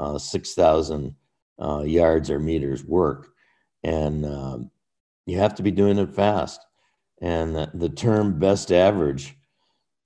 uh, 0.00 0.18
6,000 0.18 1.14
uh, 1.62 1.82
yards 1.82 2.28
or 2.28 2.40
meters 2.40 2.84
work. 2.84 3.28
And 3.84 4.26
um, 4.26 4.70
you 5.26 5.38
have 5.38 5.54
to 5.54 5.62
be 5.62 5.70
doing 5.70 5.98
it 5.98 6.14
fast. 6.14 6.60
And 7.22 7.54
the, 7.54 7.70
the 7.74 7.88
term 7.88 8.40
best 8.40 8.72
average 8.72 9.35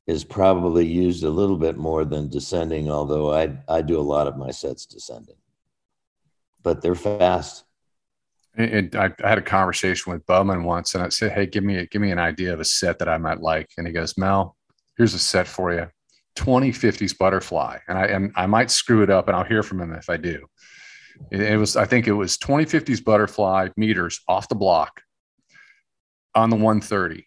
is 0.06 0.24
probably 0.24 0.86
used 0.86 1.24
a 1.24 1.30
little 1.30 1.56
bit 1.56 1.76
more 1.76 2.04
than 2.04 2.28
descending, 2.28 2.90
although 2.90 3.32
I, 3.32 3.56
I 3.68 3.82
do 3.82 3.98
a 3.98 4.02
lot 4.02 4.26
of 4.26 4.36
my 4.36 4.50
sets 4.50 4.86
descending. 4.86 5.36
But 6.62 6.82
they're 6.82 6.94
fast. 6.94 7.64
And 8.56 8.94
I, 8.96 9.12
I 9.22 9.28
had 9.28 9.38
a 9.38 9.42
conversation 9.42 10.12
with 10.12 10.26
Bowman 10.26 10.64
once, 10.64 10.94
and 10.94 11.04
I 11.04 11.08
said, 11.08 11.32
"Hey, 11.32 11.46
give 11.46 11.62
me 11.62 11.76
a, 11.76 11.86
give 11.86 12.02
me 12.02 12.10
an 12.10 12.18
idea 12.18 12.52
of 12.52 12.60
a 12.60 12.64
set 12.64 12.98
that 12.98 13.08
I 13.08 13.16
might 13.16 13.40
like." 13.40 13.70
And 13.78 13.86
he 13.86 13.92
goes, 13.92 14.18
"Mel, 14.18 14.56
here's 14.96 15.14
a 15.14 15.18
set 15.20 15.46
for 15.46 15.72
you: 15.72 15.86
2050s 16.36 17.16
butterfly." 17.16 17.78
And 17.86 17.96
I 17.96 18.06
and 18.06 18.32
I 18.34 18.46
might 18.46 18.72
screw 18.72 19.02
it 19.02 19.10
up, 19.10 19.28
and 19.28 19.36
I'll 19.36 19.44
hear 19.44 19.62
from 19.62 19.80
him 19.80 19.92
if 19.92 20.10
I 20.10 20.16
do. 20.16 20.46
It, 21.30 21.58
was, 21.58 21.76
I 21.76 21.84
think 21.84 22.08
it 22.08 22.12
was 22.12 22.38
2050s 22.38 23.04
butterfly 23.04 23.68
meters 23.76 24.20
off 24.26 24.48
the 24.48 24.54
block 24.54 25.02
on 26.34 26.50
the 26.50 26.56
130. 26.56 27.26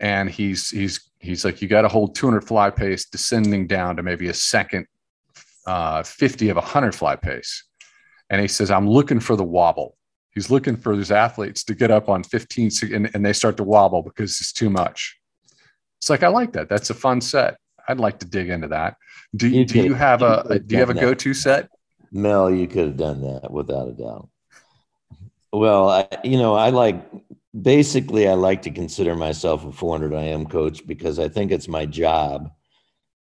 And 0.00 0.30
he's, 0.30 0.70
he's, 0.70 1.10
he's 1.18 1.44
like, 1.44 1.62
you 1.62 1.68
got 1.68 1.82
to 1.82 1.88
hold 1.88 2.14
200 2.14 2.42
fly 2.42 2.70
pace 2.70 3.06
descending 3.06 3.66
down 3.66 3.96
to 3.96 4.02
maybe 4.02 4.28
a 4.28 4.34
second 4.34 4.86
uh, 5.66 6.02
50 6.02 6.50
of 6.50 6.56
a 6.56 6.60
100 6.60 6.94
fly 6.94 7.16
pace. 7.16 7.64
And 8.30 8.40
he 8.40 8.48
says, 8.48 8.70
I'm 8.70 8.88
looking 8.88 9.20
for 9.20 9.36
the 9.36 9.44
wobble. 9.44 9.96
He's 10.30 10.50
looking 10.50 10.76
for 10.76 10.94
those 10.94 11.10
athletes 11.10 11.64
to 11.64 11.74
get 11.74 11.90
up 11.90 12.08
on 12.08 12.22
15 12.22 12.70
and, 12.92 13.10
and 13.14 13.24
they 13.24 13.32
start 13.32 13.56
to 13.56 13.64
wobble 13.64 14.02
because 14.02 14.38
it's 14.40 14.52
too 14.52 14.68
much. 14.68 15.18
It's 15.98 16.10
like, 16.10 16.22
I 16.22 16.28
like 16.28 16.52
that. 16.52 16.68
That's 16.68 16.90
a 16.90 16.94
fun 16.94 17.20
set. 17.20 17.56
I'd 17.88 17.98
like 17.98 18.18
to 18.18 18.26
dig 18.26 18.50
into 18.50 18.68
that. 18.68 18.96
Do 19.34 19.48
you, 19.48 19.64
do 19.64 19.80
you 19.80 19.94
have 19.94 20.22
a, 20.22 20.44
a 20.50 20.58
do 20.58 20.74
you 20.74 20.80
have 20.80 20.90
a 20.90 20.94
go-to 20.94 21.32
set? 21.32 21.68
Mel, 22.12 22.50
you 22.50 22.66
could 22.66 22.88
have 22.88 22.96
done 22.96 23.22
that 23.22 23.50
without 23.50 23.88
a 23.88 23.92
doubt. 23.92 24.28
Well, 25.52 25.88
I, 25.88 26.08
you 26.22 26.38
know, 26.38 26.54
I 26.54 26.70
like 26.70 27.02
basically 27.62 28.28
I 28.28 28.34
like 28.34 28.62
to 28.62 28.70
consider 28.70 29.14
myself 29.14 29.64
a 29.64 29.72
400 29.72 30.12
IM 30.12 30.46
coach 30.46 30.86
because 30.86 31.18
I 31.18 31.28
think 31.28 31.50
it's 31.50 31.68
my 31.68 31.86
job 31.86 32.50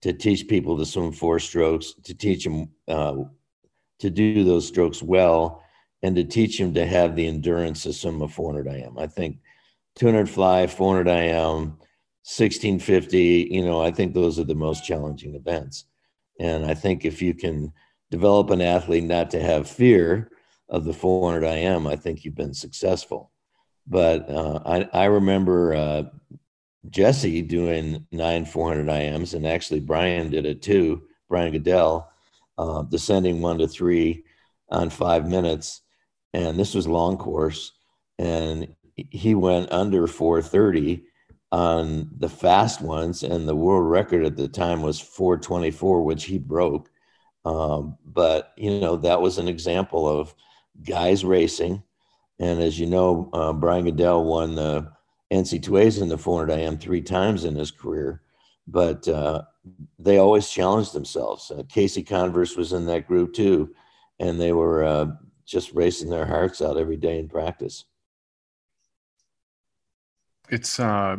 to 0.01 0.13
teach 0.13 0.47
people 0.47 0.77
to 0.77 0.85
swim 0.85 1.11
four 1.11 1.39
strokes, 1.39 1.93
to 2.03 2.13
teach 2.13 2.43
them 2.43 2.69
uh, 2.87 3.15
to 3.99 4.09
do 4.09 4.43
those 4.43 4.67
strokes 4.67 5.01
well, 5.01 5.63
and 6.03 6.15
to 6.15 6.23
teach 6.23 6.59
them 6.59 6.73
to 6.73 6.85
have 6.85 7.15
the 7.15 7.27
endurance 7.27 7.83
to 7.83 7.93
swim 7.93 8.21
a 8.21 8.27
400 8.27 8.67
IM. 8.67 8.97
I 8.97 9.07
think 9.07 9.37
200 9.95 10.29
fly, 10.29 10.67
400 10.67 11.07
IM, 11.07 11.77
1650. 12.27 13.47
You 13.49 13.63
know, 13.63 13.81
I 13.81 13.91
think 13.91 14.13
those 14.13 14.37
are 14.37 14.43
the 14.43 14.53
most 14.53 14.85
challenging 14.85 15.35
events, 15.35 15.85
and 16.39 16.65
I 16.65 16.73
think 16.73 17.05
if 17.05 17.21
you 17.21 17.33
can 17.33 17.71
develop 18.11 18.49
an 18.49 18.61
athlete 18.61 19.03
not 19.03 19.31
to 19.31 19.41
have 19.41 19.69
fear 19.69 20.29
of 20.69 20.83
the 20.83 20.93
400 20.93 21.45
IM, 21.45 21.87
I 21.87 21.95
think 21.95 22.23
you've 22.23 22.35
been 22.35 22.53
successful. 22.53 23.31
But 23.87 24.29
uh, 24.29 24.59
I, 24.65 24.89
I 24.93 25.05
remember 25.05 25.73
uh, 25.73 26.03
Jesse 26.89 27.41
doing 27.41 28.05
nine 28.11 28.45
400 28.45 28.87
IMs, 28.87 29.33
and 29.33 29.45
actually 29.45 29.79
Brian 29.79 30.31
did 30.31 30.45
it 30.45 30.61
too, 30.61 31.03
Brian 31.29 31.51
Goodell, 31.51 32.11
uh, 32.57 32.83
descending 32.83 33.41
one 33.41 33.57
to 33.59 33.67
three 33.67 34.23
on 34.69 34.89
five 34.89 35.27
minutes. 35.27 35.81
And 36.33 36.59
this 36.59 36.73
was 36.73 36.87
long 36.87 37.17
course. 37.17 37.73
And 38.17 38.75
he 38.95 39.35
went 39.35 39.71
under 39.71 40.07
430 40.07 41.03
on 41.51 42.09
the 42.17 42.29
fast 42.29 42.81
ones. 42.81 43.23
And 43.23 43.47
the 43.47 43.55
world 43.55 43.89
record 43.89 44.25
at 44.25 44.35
the 44.35 44.47
time 44.47 44.81
was 44.81 44.99
424, 44.99 46.01
which 46.03 46.25
he 46.25 46.37
broke. 46.37 46.89
Um, 47.45 47.97
but 48.03 48.53
you 48.57 48.79
know 48.79 48.95
that 48.97 49.21
was 49.21 49.37
an 49.37 49.47
example 49.47 50.07
of 50.07 50.33
guys 50.83 51.23
racing, 51.23 51.83
And 52.39 52.61
as 52.61 52.79
you 52.79 52.85
know, 52.85 53.29
uh, 53.33 53.53
Brian 53.53 53.85
Goodell 53.85 54.25
won 54.25 54.55
the 54.55 54.91
NC2As 55.31 56.01
in 56.01 56.09
the 56.09 56.17
400 56.17 56.53
IM 56.53 56.77
three 56.77 57.01
times 57.01 57.45
in 57.45 57.55
his 57.55 57.71
career, 57.71 58.21
but 58.67 59.07
uh, 59.07 59.43
they 59.97 60.17
always 60.17 60.49
challenged 60.49 60.93
themselves. 60.93 61.51
Uh, 61.51 61.63
Casey 61.69 62.03
Converse 62.03 62.55
was 62.55 62.73
in 62.73 62.85
that 62.87 63.07
group 63.07 63.33
too, 63.33 63.73
and 64.19 64.39
they 64.39 64.51
were 64.51 64.83
uh, 64.83 65.07
just 65.45 65.73
racing 65.73 66.09
their 66.09 66.25
hearts 66.25 66.61
out 66.61 66.77
every 66.77 66.97
day 66.97 67.19
in 67.19 67.29
practice. 67.29 67.85
It's 70.49 70.79
uh, 70.79 71.17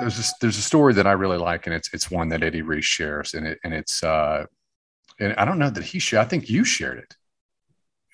there's 0.00 0.18
a, 0.18 0.32
there's 0.40 0.58
a 0.58 0.62
story 0.62 0.92
that 0.94 1.06
I 1.06 1.12
really 1.12 1.38
like, 1.38 1.66
and 1.66 1.74
it's 1.74 1.92
it's 1.94 2.10
one 2.10 2.28
that 2.28 2.42
Eddie 2.42 2.62
Reese 2.62 2.84
shares, 2.84 3.34
and 3.34 3.46
it 3.46 3.58
and 3.64 3.72
it's 3.72 4.02
uh, 4.02 4.44
and 5.18 5.34
I 5.34 5.44
don't 5.44 5.58
know 5.58 5.70
that 5.70 5.84
he 5.84 5.98
shared. 5.98 6.24
I 6.24 6.28
think 6.28 6.50
you 6.50 6.64
shared 6.64 6.98
it, 6.98 7.16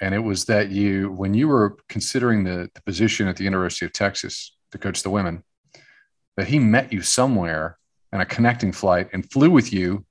and 0.02 0.16
it 0.16 0.18
was 0.18 0.44
that 0.46 0.70
you 0.70 1.12
when 1.12 1.32
you 1.32 1.46
were 1.46 1.76
considering 1.88 2.42
the, 2.42 2.68
the 2.74 2.82
position 2.82 3.28
at 3.28 3.36
the 3.36 3.44
University 3.44 3.86
of 3.86 3.92
Texas 3.92 4.54
to 4.72 4.78
coach 4.78 5.02
the 5.02 5.10
women, 5.10 5.44
that 6.36 6.48
he 6.48 6.58
met 6.58 6.92
you 6.92 7.00
somewhere 7.00 7.78
on 8.12 8.20
a 8.20 8.26
connecting 8.26 8.72
flight 8.72 9.08
and 9.12 9.30
flew 9.30 9.48
with 9.48 9.72
you, 9.72 10.04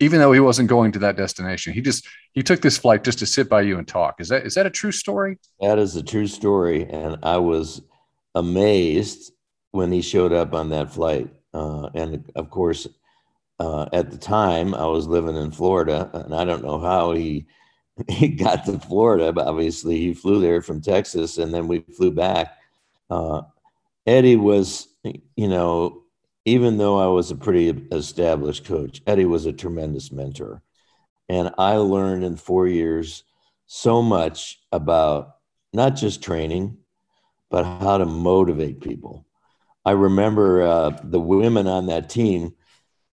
even 0.00 0.18
though 0.18 0.32
he 0.32 0.40
wasn't 0.40 0.68
going 0.68 0.90
to 0.92 0.98
that 0.98 1.16
destination. 1.16 1.72
He 1.72 1.80
just 1.80 2.06
he 2.32 2.42
took 2.42 2.60
this 2.60 2.76
flight 2.76 3.04
just 3.04 3.20
to 3.20 3.26
sit 3.26 3.48
by 3.48 3.62
you 3.62 3.78
and 3.78 3.86
talk. 3.86 4.20
Is 4.20 4.28
that 4.28 4.44
is 4.44 4.54
that 4.54 4.66
a 4.66 4.70
true 4.70 4.92
story? 4.92 5.38
That 5.60 5.78
is 5.78 5.94
a 5.94 6.02
true 6.02 6.26
story, 6.26 6.88
and 6.90 7.16
I 7.22 7.36
was 7.38 7.80
amazed 8.34 9.32
when 9.70 9.92
he 9.92 10.02
showed 10.02 10.32
up 10.32 10.52
on 10.52 10.70
that 10.70 10.92
flight. 10.92 11.30
Uh, 11.54 11.90
and 11.94 12.28
of 12.34 12.50
course, 12.50 12.88
uh, 13.60 13.86
at 13.92 14.10
the 14.10 14.18
time, 14.18 14.74
I 14.74 14.86
was 14.86 15.06
living 15.06 15.36
in 15.36 15.52
Florida, 15.52 16.10
and 16.12 16.34
I 16.34 16.44
don't 16.44 16.64
know 16.64 16.80
how 16.80 17.12
he 17.12 17.46
he 18.08 18.28
got 18.28 18.64
to 18.66 18.78
Florida, 18.78 19.32
but 19.32 19.46
obviously 19.46 19.98
he 19.98 20.14
flew 20.14 20.40
there 20.40 20.62
from 20.62 20.80
Texas, 20.80 21.38
and 21.38 21.52
then 21.52 21.68
we 21.68 21.80
flew 21.96 22.10
back. 22.10 22.56
Uh, 23.10 23.42
Eddie 24.06 24.36
was, 24.36 24.88
you 25.36 25.48
know, 25.48 26.02
even 26.44 26.78
though 26.78 26.98
I 26.98 27.06
was 27.12 27.30
a 27.30 27.36
pretty 27.36 27.68
established 27.92 28.64
coach, 28.64 29.02
Eddie 29.06 29.26
was 29.26 29.46
a 29.46 29.52
tremendous 29.52 30.12
mentor, 30.12 30.62
and 31.28 31.50
I 31.58 31.76
learned 31.76 32.24
in 32.24 32.36
four 32.36 32.66
years 32.66 33.24
so 33.66 34.02
much 34.02 34.60
about 34.72 35.36
not 35.72 35.96
just 35.96 36.22
training, 36.22 36.78
but 37.50 37.64
how 37.64 37.98
to 37.98 38.06
motivate 38.06 38.80
people 38.80 39.26
I 39.88 39.92
remember 39.92 40.60
uh, 40.60 41.00
the 41.02 41.18
women 41.18 41.66
on 41.66 41.86
that 41.86 42.10
team 42.10 42.52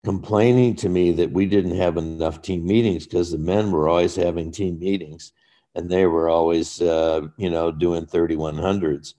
complaining 0.03 0.75
to 0.75 0.89
me 0.89 1.11
that 1.13 1.31
we 1.31 1.45
didn't 1.45 1.77
have 1.77 1.97
enough 1.97 2.41
team 2.41 2.65
meetings 2.65 3.05
because 3.05 3.31
the 3.31 3.37
men 3.37 3.71
were 3.71 3.87
always 3.87 4.15
having 4.15 4.51
team 4.51 4.77
meetings 4.79 5.31
and 5.75 5.89
they 5.89 6.05
were 6.05 6.29
always, 6.29 6.81
uh, 6.81 7.21
you 7.37 7.49
know, 7.49 7.71
doing 7.71 8.05
3100s. 8.05 9.13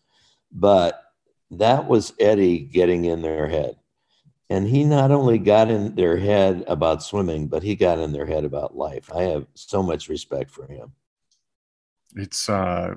But 0.53 1.03
that 1.51 1.87
was 1.89 2.13
Eddie 2.21 2.59
getting 2.61 3.07
in 3.07 3.23
their 3.23 3.49
head. 3.49 3.77
And 4.51 4.69
he 4.69 4.85
not 4.85 5.11
only 5.11 5.39
got 5.39 5.71
in 5.71 5.95
their 5.95 6.19
head 6.19 6.65
about 6.67 7.03
swimming, 7.03 7.49
but 7.49 7.63
he 7.63 7.75
got 7.75 7.99
in 7.99 8.13
their 8.13 8.27
head 8.27 8.45
about 8.45 8.77
life. 8.77 9.11
I 9.13 9.23
have 9.23 9.47
so 9.55 9.83
much 9.83 10.09
respect 10.09 10.51
for 10.51 10.67
him. 10.67 10.93
It's, 12.15 12.49
uh, 12.49 12.97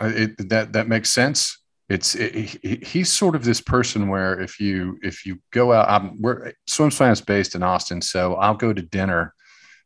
it, 0.00 0.50
that, 0.50 0.74
that 0.74 0.86
makes 0.86 1.10
sense 1.10 1.59
it's 1.90 2.14
it, 2.14 2.84
he's 2.86 3.12
sort 3.12 3.34
of 3.34 3.44
this 3.44 3.60
person 3.60 4.08
where 4.08 4.40
if 4.40 4.58
you 4.58 4.98
if 5.02 5.26
you 5.26 5.38
go 5.50 5.72
out 5.72 5.88
I'm, 5.90 6.22
we're 6.22 6.52
swim 6.66 6.90
swam 6.90 7.10
is 7.12 7.20
based 7.20 7.54
in 7.54 7.62
austin 7.62 8.00
so 8.00 8.36
i'll 8.36 8.54
go 8.54 8.72
to 8.72 8.80
dinner 8.80 9.34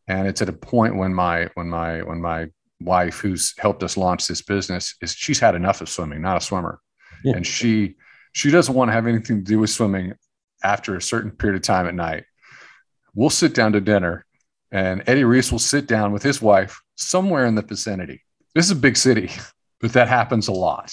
and 0.06 0.28
it's 0.28 0.42
at 0.42 0.48
a 0.48 0.52
point 0.52 0.96
when 0.96 1.14
my 1.14 1.48
when 1.54 1.68
my 1.68 2.02
when 2.02 2.20
my 2.20 2.48
wife 2.80 3.18
who's 3.20 3.54
helped 3.58 3.82
us 3.82 3.96
launch 3.96 4.26
this 4.26 4.42
business 4.42 4.94
is 5.00 5.14
she's 5.14 5.40
had 5.40 5.54
enough 5.54 5.80
of 5.80 5.88
swimming 5.88 6.20
not 6.20 6.36
a 6.36 6.40
swimmer. 6.40 6.80
Yeah. 7.24 7.36
and 7.36 7.46
she 7.46 7.96
she 8.32 8.50
doesn't 8.50 8.74
want 8.74 8.88
to 8.88 8.92
have 8.92 9.06
anything 9.06 9.38
to 9.38 9.44
do 9.44 9.58
with 9.58 9.70
swimming 9.70 10.12
after 10.62 10.96
a 10.96 11.02
certain 11.02 11.30
period 11.30 11.56
of 11.56 11.62
time 11.62 11.86
at 11.86 11.94
night. 11.94 12.24
We'll 13.14 13.30
sit 13.30 13.54
down 13.54 13.72
to 13.72 13.80
dinner 13.80 14.26
and 14.70 15.02
eddie 15.06 15.24
reese 15.24 15.50
will 15.50 15.58
sit 15.58 15.86
down 15.86 16.12
with 16.12 16.22
his 16.22 16.42
wife 16.42 16.80
somewhere 16.96 17.46
in 17.46 17.54
the 17.54 17.62
vicinity. 17.62 18.22
This 18.54 18.66
is 18.66 18.72
a 18.72 18.76
big 18.76 18.96
city 18.96 19.30
but 19.80 19.94
that 19.94 20.08
happens 20.08 20.48
a 20.48 20.52
lot 20.52 20.92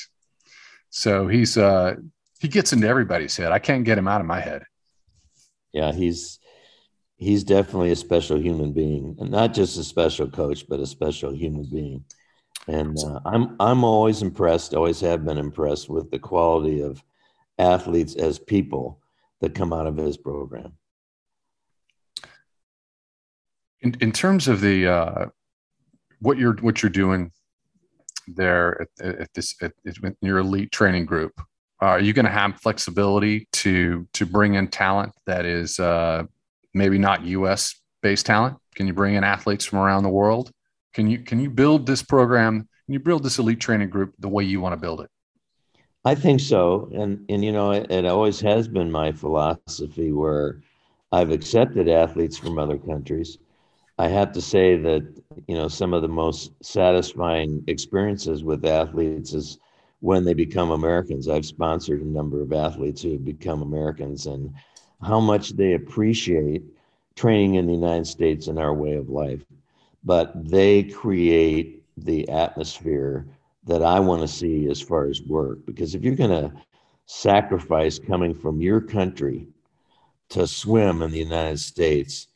so 0.92 1.28
he's 1.28 1.58
uh 1.58 1.96
he 2.40 2.48
gets 2.48 2.74
into 2.74 2.88
everybody's 2.88 3.36
head. 3.36 3.52
I 3.52 3.60
can't 3.60 3.86
get 3.86 3.98
him 3.98 4.08
out 4.08 4.22
of 4.22 4.28
my 4.28 4.40
head. 4.40 4.64
Yeah, 5.74 5.92
he's 5.94 6.40
he's 7.16 7.44
definitely 7.44 7.92
a 7.92 7.96
special 7.96 8.38
human 8.38 8.74
being, 8.74 9.16
and 9.20 9.32
not 9.32 9.54
just 9.54 9.78
a 9.78 9.84
special 9.84 10.30
coach, 10.30 10.68
but 10.68 10.80
a 10.80 10.86
special 10.86 11.34
human 11.34 11.68
being. 11.72 12.04
And 12.68 12.98
uh, 13.00 13.22
I'm 13.26 13.56
I'm 13.60 13.84
always 13.84 14.22
impressed, 14.22 14.74
always 14.74 15.00
have 15.00 15.26
been 15.26 15.38
impressed 15.38 15.90
with 15.90 16.12
the 16.12 16.20
quality 16.20 16.82
of 16.82 17.02
athletes 17.58 18.16
as 18.16 18.38
people 18.38 19.00
that 19.40 19.56
come 19.56 19.72
out 19.72 19.88
of 19.88 19.96
his 19.96 20.18
program. 20.18 20.74
In 23.80 23.96
in 24.02 24.12
terms 24.12 24.50
of 24.50 24.60
the 24.60 24.88
uh, 24.88 25.26
what 26.20 26.38
you're 26.38 26.56
what 26.56 26.84
you're 26.84 26.90
doing 26.90 27.32
there 28.28 28.88
at, 29.00 29.06
at 29.06 29.34
this 29.34 29.56
at, 29.62 29.74
at 29.86 29.96
your 30.22 30.40
elite 30.40 30.72
training 30.72 31.06
group? 31.06 31.34
are 31.82 32.00
you 32.00 32.14
going 32.14 32.26
to 32.26 32.32
have 32.32 32.60
flexibility 32.60 33.48
to 33.52 34.08
to 34.14 34.26
bring 34.26 34.54
in 34.54 34.68
talent 34.68 35.14
that 35.26 35.46
is 35.46 35.80
uh, 35.80 36.24
maybe 36.74 36.98
not 36.98 37.26
U.S. 37.26 37.76
based 38.02 38.26
talent? 38.26 38.58
Can 38.76 38.88
you 38.88 38.94
bring 38.94 39.16
in 39.16 39.24
athletes 39.24 39.66
from 39.66 39.80
around 39.80 40.04
the 40.04 40.10
world? 40.10 40.52
Can 40.94 41.10
you 41.10 41.20
can 41.20 41.40
you 41.40 41.50
build 41.50 41.88
this 41.88 42.04
program? 42.04 42.68
Can 42.86 42.94
you 42.94 43.00
build 43.00 43.24
this 43.24 43.40
elite 43.40 43.60
training 43.60 43.90
group 43.90 44.14
the 44.20 44.30
way 44.30 44.44
you 44.44 44.62
want 44.62 44.74
to 44.74 44.78
build 44.78 45.02
it? 45.02 45.10
I 46.06 46.16
think 46.16 46.40
so, 46.40 46.90
and 46.94 47.26
and 47.30 47.44
you 47.44 47.52
know 47.52 47.72
it, 47.72 47.90
it 47.92 48.06
always 48.06 48.40
has 48.42 48.68
been 48.68 48.92
my 48.92 49.12
philosophy 49.12 50.12
where 50.12 50.62
I've 51.12 51.32
accepted 51.32 51.90
athletes 51.90 52.38
from 52.38 52.60
other 52.60 52.78
countries 52.78 53.40
I 53.98 54.08
have 54.08 54.32
to 54.34 54.42
say 54.42 54.78
that 54.78 55.22
you 55.48 55.56
know 55.56 55.68
some 55.68 55.94
of 55.94 56.02
the 56.02 56.08
most 56.08 56.52
satisfying 56.64 57.64
experiences 57.68 58.44
with 58.44 58.66
athletes 58.66 59.34
is 59.34 59.60
when 60.00 60.24
they 60.26 60.34
become 60.34 60.72
Americans. 60.72 61.28
I've 61.28 61.46
sponsored 61.46 62.02
a 62.02 62.08
number 62.08 62.42
of 62.42 62.54
athletes 62.54 63.02
who 63.02 63.12
have 63.14 63.26
become 63.26 63.62
Americans 63.62 64.26
and 64.26 64.54
how 65.02 65.20
much 65.20 65.52
they 65.52 65.74
appreciate 65.74 66.64
training 67.16 67.56
in 67.56 67.68
the 67.68 67.74
United 67.74 68.08
States 68.08 68.48
and 68.48 68.58
our 68.58 68.74
way 68.74 68.94
of 68.94 69.10
life. 69.10 69.46
But 70.04 70.50
they 70.50 70.84
create 70.84 71.84
the 71.98 72.28
atmosphere 72.30 73.28
that 73.68 73.84
I 73.84 74.00
want 74.00 74.22
to 74.22 74.28
see 74.28 74.68
as 74.70 74.82
far 74.82 75.06
as 75.06 75.22
work. 75.22 75.60
Because 75.66 75.94
if 75.94 76.04
you're 76.04 76.16
going 76.16 76.32
to 76.32 76.52
sacrifice 77.06 78.00
coming 78.00 78.34
from 78.34 78.62
your 78.62 78.82
country 78.82 79.48
to 80.30 80.48
swim 80.48 81.04
in 81.04 81.12
the 81.12 81.20
United 81.20 81.60
States, 81.60 82.28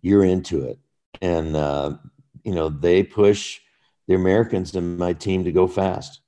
you're 0.00 0.24
into 0.24 0.64
it 0.64 0.78
and 1.20 1.56
uh, 1.56 1.96
you 2.44 2.54
know 2.54 2.68
they 2.68 3.02
push 3.02 3.60
the 4.08 4.14
Americans 4.14 4.74
and 4.74 4.98
my 4.98 5.12
team 5.12 5.44
to 5.44 5.52
go 5.52 5.66
fast. 5.66 6.20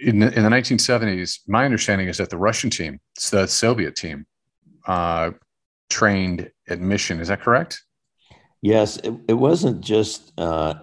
In 0.00 0.20
the, 0.20 0.32
in 0.32 0.44
the 0.44 0.50
1970s, 0.50 1.40
my 1.48 1.64
understanding 1.64 2.06
is 2.08 2.18
that 2.18 2.30
the 2.30 2.36
Russian 2.36 2.70
team, 2.70 3.00
the 3.30 3.46
Soviet 3.46 3.96
team, 3.96 4.26
uh, 4.86 5.30
trained 5.90 6.50
at 6.68 6.80
Mission. 6.80 7.20
Is 7.20 7.28
that 7.28 7.40
correct? 7.40 7.82
Yes, 8.60 8.98
it, 8.98 9.12
it 9.28 9.34
wasn't 9.34 9.80
just 9.80 10.32
uh, 10.38 10.74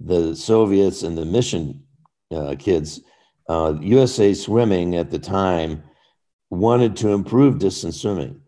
the 0.00 0.34
Soviets 0.34 1.02
and 1.02 1.16
the 1.16 1.24
Mission 1.24 1.84
uh, 2.34 2.56
kids. 2.58 3.00
USA 3.48 4.30
uh, 4.30 4.34
Swimming 4.34 4.96
at 4.96 5.10
the 5.10 5.18
time 5.18 5.82
wanted 6.50 6.96
to 6.96 7.10
improve 7.10 7.58
distance 7.58 8.00
swimming, 8.00 8.40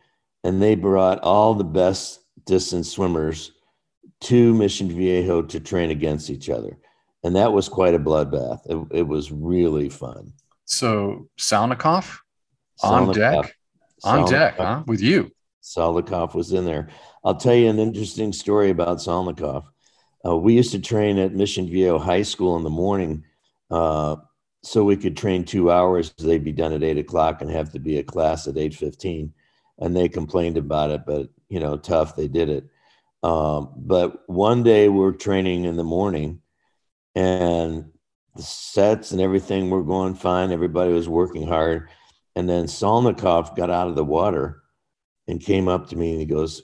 and 0.44 0.60
they 0.60 0.74
brought 0.74 1.20
all 1.20 1.54
the 1.54 1.64
best 1.64 2.21
distance 2.44 2.90
swimmers 2.90 3.52
to 4.22 4.54
Mission 4.54 4.88
Viejo 4.88 5.42
to 5.42 5.60
train 5.60 5.90
against 5.90 6.30
each 6.30 6.48
other. 6.48 6.78
And 7.24 7.36
that 7.36 7.52
was 7.52 7.68
quite 7.68 7.94
a 7.94 7.98
bloodbath. 7.98 8.60
It, 8.66 8.98
it 8.98 9.02
was 9.02 9.30
really 9.30 9.88
fun. 9.88 10.32
So 10.64 11.28
Salnikov 11.38 12.18
on 12.82 13.12
deck, 13.12 13.56
on 14.04 14.28
deck, 14.28 14.56
huh? 14.56 14.82
With 14.86 15.00
you. 15.00 15.30
Salnikov 15.62 16.34
was 16.34 16.52
in 16.52 16.64
there. 16.64 16.88
I'll 17.24 17.36
tell 17.36 17.54
you 17.54 17.68
an 17.68 17.78
interesting 17.78 18.32
story 18.32 18.70
about 18.70 18.98
Salnikov. 18.98 19.64
Uh, 20.24 20.36
we 20.36 20.54
used 20.54 20.72
to 20.72 20.80
train 20.80 21.18
at 21.18 21.34
Mission 21.34 21.68
Viejo 21.68 21.98
High 21.98 22.22
School 22.22 22.56
in 22.56 22.64
the 22.64 22.70
morning, 22.70 23.24
uh, 23.70 24.16
so 24.64 24.82
we 24.82 24.96
could 24.96 25.16
train 25.16 25.44
two 25.44 25.70
hours. 25.70 26.12
They'd 26.18 26.44
be 26.44 26.52
done 26.52 26.72
at 26.72 26.82
eight 26.82 26.98
o'clock 26.98 27.42
and 27.42 27.50
have 27.50 27.72
to 27.72 27.78
be 27.78 27.98
a 27.98 28.04
class 28.04 28.48
at 28.48 28.56
eight 28.56 28.74
fifteen. 28.74 29.32
And 29.78 29.96
they 29.96 30.08
complained 30.08 30.56
about 30.56 30.90
it, 30.90 31.02
but 31.06 31.28
you 31.52 31.60
know, 31.60 31.76
tough. 31.76 32.16
They 32.16 32.28
did 32.28 32.48
it. 32.48 32.66
Um, 33.22 33.74
but 33.76 34.22
one 34.26 34.62
day 34.62 34.88
we're 34.88 35.12
training 35.12 35.66
in 35.66 35.76
the 35.76 35.84
morning 35.84 36.40
and 37.14 37.92
the 38.34 38.42
sets 38.42 39.12
and 39.12 39.20
everything 39.20 39.68
were 39.68 39.84
going 39.84 40.14
fine. 40.14 40.50
Everybody 40.50 40.94
was 40.94 41.10
working 41.10 41.46
hard. 41.46 41.90
And 42.34 42.48
then 42.48 42.64
Salnikov 42.64 43.54
got 43.54 43.68
out 43.68 43.88
of 43.88 43.96
the 43.96 44.04
water 44.04 44.62
and 45.28 45.38
came 45.38 45.68
up 45.68 45.90
to 45.90 45.96
me 45.96 46.12
and 46.12 46.20
he 46.20 46.26
goes, 46.26 46.62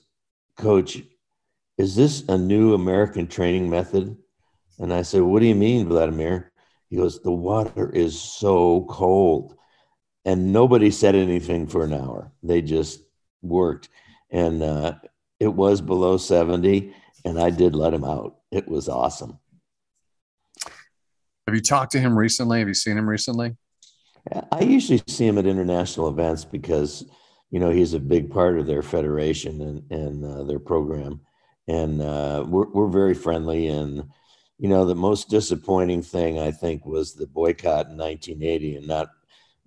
Coach, 0.56 1.02
is 1.76 1.94
this 1.94 2.24
a 2.26 2.38
new 2.38 2.72
American 2.72 3.26
training 3.26 3.68
method? 3.68 4.16
And 4.78 4.92
I 4.92 5.02
said, 5.02 5.20
What 5.20 5.40
do 5.40 5.46
you 5.46 5.54
mean, 5.54 5.86
Vladimir? 5.86 6.50
He 6.88 6.96
goes, 6.96 7.20
The 7.20 7.30
water 7.30 7.90
is 7.90 8.18
so 8.18 8.86
cold. 8.88 9.54
And 10.24 10.50
nobody 10.50 10.90
said 10.90 11.14
anything 11.14 11.66
for 11.66 11.84
an 11.84 11.92
hour. 11.92 12.32
They 12.42 12.62
just 12.62 13.02
worked. 13.42 13.90
And 14.30 14.62
uh, 14.62 14.94
it 15.40 15.52
was 15.52 15.80
below 15.80 16.16
70, 16.16 16.94
and 17.24 17.40
I 17.40 17.50
did 17.50 17.74
let 17.74 17.94
him 17.94 18.04
out. 18.04 18.36
It 18.50 18.68
was 18.68 18.88
awesome. 18.88 19.38
Have 21.46 21.54
you 21.54 21.62
talked 21.62 21.92
to 21.92 22.00
him 22.00 22.18
recently? 22.18 22.58
Have 22.58 22.68
you 22.68 22.74
seen 22.74 22.98
him 22.98 23.08
recently? 23.08 23.56
I 24.52 24.60
usually 24.60 25.02
see 25.06 25.26
him 25.26 25.38
at 25.38 25.46
international 25.46 26.08
events 26.08 26.44
because, 26.44 27.06
you 27.50 27.60
know, 27.60 27.70
he's 27.70 27.94
a 27.94 28.00
big 28.00 28.30
part 28.30 28.58
of 28.58 28.66
their 28.66 28.82
federation 28.82 29.62
and, 29.62 29.90
and 29.90 30.24
uh, 30.24 30.44
their 30.44 30.58
program. 30.58 31.20
And 31.66 32.02
uh, 32.02 32.44
we're, 32.46 32.68
we're 32.68 32.88
very 32.88 33.14
friendly. 33.14 33.68
And, 33.68 34.04
you 34.58 34.68
know, 34.68 34.84
the 34.84 34.94
most 34.94 35.30
disappointing 35.30 36.02
thing 36.02 36.38
I 36.38 36.50
think 36.50 36.84
was 36.84 37.14
the 37.14 37.26
boycott 37.26 37.86
in 37.86 37.96
1980 37.96 38.76
and 38.76 38.86
not 38.86 39.08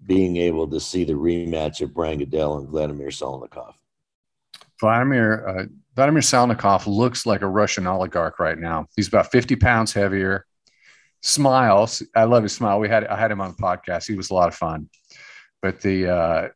being 0.05 0.37
able 0.37 0.67
to 0.67 0.79
see 0.79 1.03
the 1.03 1.13
rematch 1.13 1.81
of 1.81 1.93
Brian 1.93 2.19
Goodell 2.19 2.57
and 2.57 2.69
Vladimir 2.69 3.09
Salnikov. 3.09 3.73
Vladimir 4.81 5.47
uh, 5.47 5.65
Vladimir 5.95 6.21
Salnikov 6.21 6.87
looks 6.87 7.25
like 7.25 7.41
a 7.41 7.47
Russian 7.47 7.85
oligarch 7.85 8.39
right 8.39 8.57
now. 8.57 8.87
He's 8.95 9.07
about 9.07 9.31
50 9.31 9.55
pounds 9.57 9.93
heavier. 9.93 10.45
Smiles. 11.21 12.01
I 12.15 12.23
love 12.23 12.43
his 12.43 12.53
smile. 12.53 12.79
We 12.79 12.89
had 12.89 13.05
I 13.05 13.17
had 13.17 13.31
him 13.31 13.39
on 13.39 13.51
the 13.51 13.61
podcast. 13.61 14.07
He 14.07 14.15
was 14.15 14.31
a 14.31 14.33
lot 14.33 14.47
of 14.47 14.55
fun. 14.55 14.89
But 15.61 15.81
the 15.81 16.09
uh, 16.09 16.47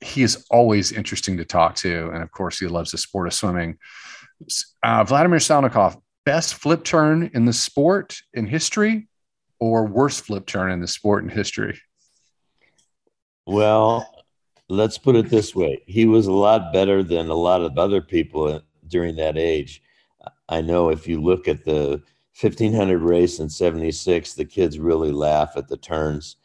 he 0.00 0.22
is 0.22 0.44
always 0.50 0.92
interesting 0.92 1.38
to 1.38 1.44
talk 1.44 1.74
to, 1.76 2.10
and 2.10 2.22
of 2.22 2.30
course, 2.30 2.58
he 2.58 2.66
loves 2.66 2.90
the 2.90 2.98
sport 2.98 3.26
of 3.26 3.32
swimming. 3.32 3.78
Uh, 4.82 5.04
Vladimir 5.04 5.38
Salnikov, 5.38 5.98
best 6.26 6.54
flip 6.54 6.84
turn 6.84 7.30
in 7.34 7.46
the 7.46 7.52
sport 7.52 8.18
in 8.34 8.46
history, 8.46 9.08
or 9.58 9.86
worst 9.86 10.26
flip 10.26 10.46
turn 10.46 10.70
in 10.70 10.80
the 10.80 10.86
sport 10.86 11.22
in 11.22 11.30
history? 11.30 11.80
Well, 13.46 14.19
let's 14.70 14.98
put 14.98 15.16
it 15.16 15.28
this 15.28 15.54
way: 15.54 15.82
he 15.86 16.06
was 16.06 16.26
a 16.26 16.32
lot 16.32 16.72
better 16.72 17.02
than 17.02 17.28
a 17.28 17.34
lot 17.34 17.60
of 17.60 17.76
other 17.76 18.00
people 18.00 18.62
during 18.88 19.16
that 19.16 19.36
age. 19.36 19.82
I 20.48 20.60
know 20.60 20.90
if 20.90 21.06
you 21.06 21.20
look 21.20 21.48
at 21.48 21.64
the 21.64 22.02
1500 22.40 22.98
race 22.98 23.38
in 23.38 23.48
76, 23.48 24.34
the 24.34 24.44
kids 24.44 24.78
really 24.78 25.12
laugh 25.12 25.52
at 25.56 25.68
the 25.68 25.76
turns, 25.76 26.36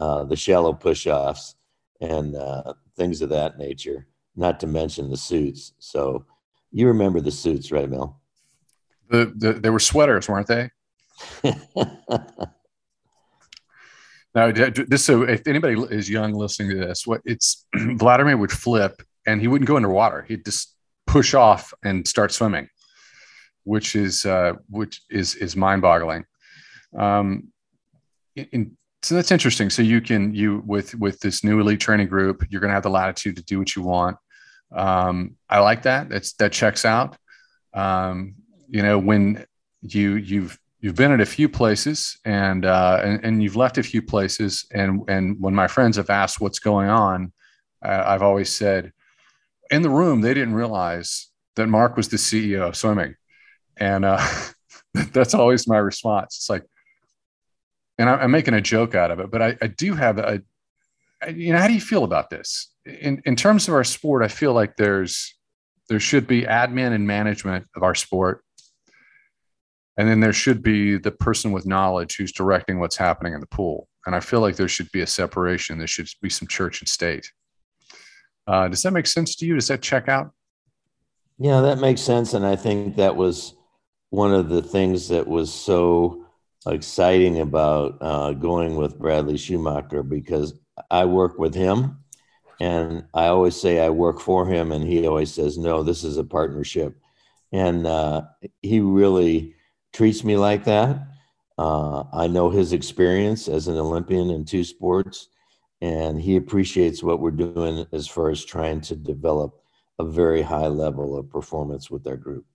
uh, 0.00 0.24
the 0.24 0.36
shallow 0.36 0.72
push 0.72 1.06
offs, 1.06 1.56
and 2.00 2.36
uh, 2.36 2.74
things 2.96 3.22
of 3.22 3.28
that 3.30 3.58
nature, 3.58 4.06
not 4.36 4.60
to 4.60 4.66
mention 4.66 5.10
the 5.10 5.16
suits. 5.16 5.72
So 5.78 6.26
you 6.70 6.86
remember 6.86 7.20
the 7.20 7.30
suits, 7.30 7.70
right, 7.70 7.88
Mel? 7.88 8.20
The, 9.10 9.32
the, 9.36 9.52
they 9.54 9.70
were 9.70 9.78
sweaters, 9.78 10.28
weren't 10.28 10.46
they? 10.46 10.70
now, 14.34 14.50
this 14.50 15.04
so 15.04 15.22
if 15.22 15.46
anybody 15.46 15.80
is 15.94 16.08
young 16.08 16.32
listening 16.32 16.70
to 16.70 16.76
this, 16.76 17.06
what 17.06 17.20
it's 17.24 17.66
Vladimir 17.76 18.36
would 18.36 18.52
flip 18.52 19.02
and 19.26 19.40
he 19.40 19.48
wouldn't 19.48 19.68
go 19.68 19.76
underwater. 19.76 20.22
He'd 20.22 20.44
just 20.44 20.74
push 21.06 21.34
off 21.34 21.74
and 21.84 22.06
start 22.08 22.32
swimming, 22.32 22.68
which 23.64 23.94
is 23.94 24.24
uh, 24.24 24.54
which 24.70 25.02
is 25.10 25.34
is 25.34 25.54
mind 25.54 25.82
boggling. 25.82 26.24
Um, 26.96 27.48
in, 28.34 28.76
so 29.02 29.16
that's 29.16 29.30
interesting. 29.30 29.68
So 29.68 29.82
you 29.82 30.00
can 30.00 30.34
you 30.34 30.62
with 30.66 30.94
with 30.94 31.20
this 31.20 31.44
new 31.44 31.60
elite 31.60 31.80
training 31.80 32.08
group, 32.08 32.46
you're 32.48 32.60
going 32.60 32.70
to 32.70 32.74
have 32.74 32.82
the 32.82 32.90
latitude 32.90 33.36
to 33.36 33.42
do 33.42 33.58
what 33.58 33.76
you 33.76 33.82
want. 33.82 34.16
Um, 34.74 35.36
I 35.50 35.58
like 35.58 35.82
that. 35.82 36.08
That's 36.08 36.32
that 36.34 36.52
checks 36.52 36.86
out. 36.86 37.16
Um, 37.74 38.36
you 38.68 38.82
know, 38.82 38.98
when 38.98 39.44
you 39.82 40.14
you've 40.14 40.58
you've 40.82 40.96
been 40.96 41.12
at 41.12 41.20
a 41.20 41.26
few 41.26 41.48
places 41.48 42.18
and, 42.24 42.66
uh, 42.66 43.00
and 43.02 43.24
and 43.24 43.42
you've 43.42 43.56
left 43.56 43.78
a 43.78 43.82
few 43.82 44.02
places, 44.02 44.66
and 44.70 45.02
and 45.08 45.40
when 45.40 45.54
my 45.54 45.68
friends 45.68 45.96
have 45.96 46.10
asked 46.10 46.40
what's 46.40 46.58
going 46.58 46.90
on, 46.90 47.32
uh, 47.82 48.04
I've 48.06 48.22
always 48.22 48.54
said, 48.54 48.92
in 49.70 49.82
the 49.82 49.90
room, 49.90 50.20
they 50.20 50.34
didn't 50.34 50.54
realize 50.54 51.28
that 51.56 51.66
Mark 51.66 51.96
was 51.96 52.08
the 52.08 52.16
CEO 52.16 52.68
of 52.68 52.76
swimming. 52.76 53.14
And 53.76 54.04
uh, 54.04 54.24
that's 55.12 55.34
always 55.34 55.66
my 55.66 55.78
response. 55.78 56.36
It's 56.36 56.50
like, 56.50 56.64
and 57.98 58.08
I, 58.08 58.24
am 58.24 58.30
making 58.30 58.54
a 58.54 58.60
joke 58.60 58.94
out 58.94 59.10
of 59.10 59.20
it, 59.20 59.30
but 59.30 59.42
I, 59.42 59.56
I 59.60 59.66
do 59.66 59.94
have 59.94 60.18
a, 60.18 60.42
you 61.32 61.52
know, 61.52 61.58
how 61.58 61.68
do 61.68 61.74
you 61.74 61.80
feel 61.80 62.04
about 62.04 62.30
this? 62.30 62.70
In, 62.84 63.22
in 63.24 63.36
terms 63.36 63.68
of 63.68 63.74
our 63.74 63.84
sport, 63.84 64.22
I 64.22 64.28
feel 64.28 64.52
like 64.52 64.76
there's, 64.76 65.34
there 65.88 66.00
should 66.00 66.26
be 66.26 66.42
admin 66.42 66.92
and 66.92 67.06
management 67.06 67.66
of 67.76 67.82
our 67.82 67.94
sport. 67.94 68.44
And 69.96 70.08
then 70.08 70.20
there 70.20 70.32
should 70.32 70.62
be 70.62 70.96
the 70.96 71.10
person 71.10 71.52
with 71.52 71.66
knowledge 71.66 72.16
who's 72.16 72.32
directing 72.32 72.80
what's 72.80 72.96
happening 72.96 73.34
in 73.34 73.40
the 73.40 73.46
pool. 73.46 73.88
And 74.06 74.16
I 74.16 74.20
feel 74.20 74.40
like 74.40 74.56
there 74.56 74.68
should 74.68 74.90
be 74.90 75.02
a 75.02 75.06
separation. 75.06 75.78
There 75.78 75.86
should 75.86 76.08
be 76.20 76.30
some 76.30 76.48
church 76.48 76.80
and 76.80 76.88
state. 76.88 77.30
Uh, 78.46 78.68
does 78.68 78.82
that 78.82 78.92
make 78.92 79.06
sense 79.06 79.36
to 79.36 79.46
you? 79.46 79.54
Does 79.54 79.68
that 79.68 79.82
check 79.82 80.08
out? 80.08 80.32
Yeah, 81.38 81.60
that 81.60 81.78
makes 81.78 82.00
sense. 82.00 82.34
And 82.34 82.44
I 82.44 82.56
think 82.56 82.96
that 82.96 83.14
was 83.14 83.54
one 84.10 84.32
of 84.32 84.48
the 84.48 84.62
things 84.62 85.08
that 85.08 85.26
was 85.26 85.52
so 85.52 86.26
exciting 86.66 87.40
about 87.40 87.98
uh, 88.00 88.32
going 88.32 88.76
with 88.76 88.98
Bradley 88.98 89.36
Schumacher 89.36 90.02
because 90.02 90.54
I 90.90 91.04
work 91.04 91.38
with 91.38 91.54
him 91.54 92.02
and 92.62 93.04
I 93.12 93.26
always 93.26 93.60
say 93.60 93.80
I 93.80 93.90
work 93.90 94.20
for 94.20 94.46
him, 94.46 94.70
and 94.70 94.86
he 94.86 95.04
always 95.04 95.34
says, 95.34 95.58
No, 95.58 95.82
this 95.82 96.04
is 96.04 96.16
a 96.16 96.22
partnership. 96.22 96.96
And 97.50 97.88
uh, 97.88 98.22
he 98.62 98.78
really 98.78 99.56
treats 99.92 100.24
me 100.24 100.36
like 100.36 100.64
that. 100.64 101.06
Uh, 101.58 102.04
I 102.12 102.26
know 102.26 102.50
his 102.50 102.72
experience 102.72 103.48
as 103.48 103.68
an 103.68 103.76
Olympian 103.76 104.30
in 104.30 104.44
two 104.44 104.64
sports 104.64 105.28
and 105.82 106.20
he 106.20 106.36
appreciates 106.36 107.02
what 107.02 107.20
we're 107.20 107.32
doing 107.32 107.84
as 107.92 108.06
far 108.06 108.30
as 108.30 108.44
trying 108.44 108.80
to 108.80 108.94
develop 108.94 109.60
a 109.98 110.04
very 110.04 110.40
high 110.40 110.68
level 110.68 111.18
of 111.18 111.28
performance 111.28 111.90
with 111.90 112.06
our 112.06 112.16
group. 112.16 112.46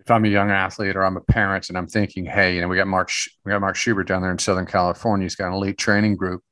If 0.00 0.10
I'm 0.10 0.24
a 0.24 0.28
young 0.28 0.50
athlete 0.50 0.96
or 0.96 1.04
I'm 1.04 1.16
a 1.16 1.20
parent 1.20 1.68
and 1.68 1.78
I'm 1.78 1.86
thinking, 1.86 2.24
hey, 2.24 2.54
you 2.54 2.60
know, 2.60 2.68
we 2.68 2.76
got 2.76 2.88
Mark, 2.88 3.10
we 3.44 3.50
got 3.50 3.60
Mark 3.60 3.76
Schubert 3.76 4.08
down 4.08 4.22
there 4.22 4.32
in 4.32 4.38
Southern 4.38 4.66
California. 4.66 5.26
He's 5.26 5.36
got 5.36 5.48
an 5.48 5.54
elite 5.54 5.78
training 5.78 6.16
group. 6.16 6.42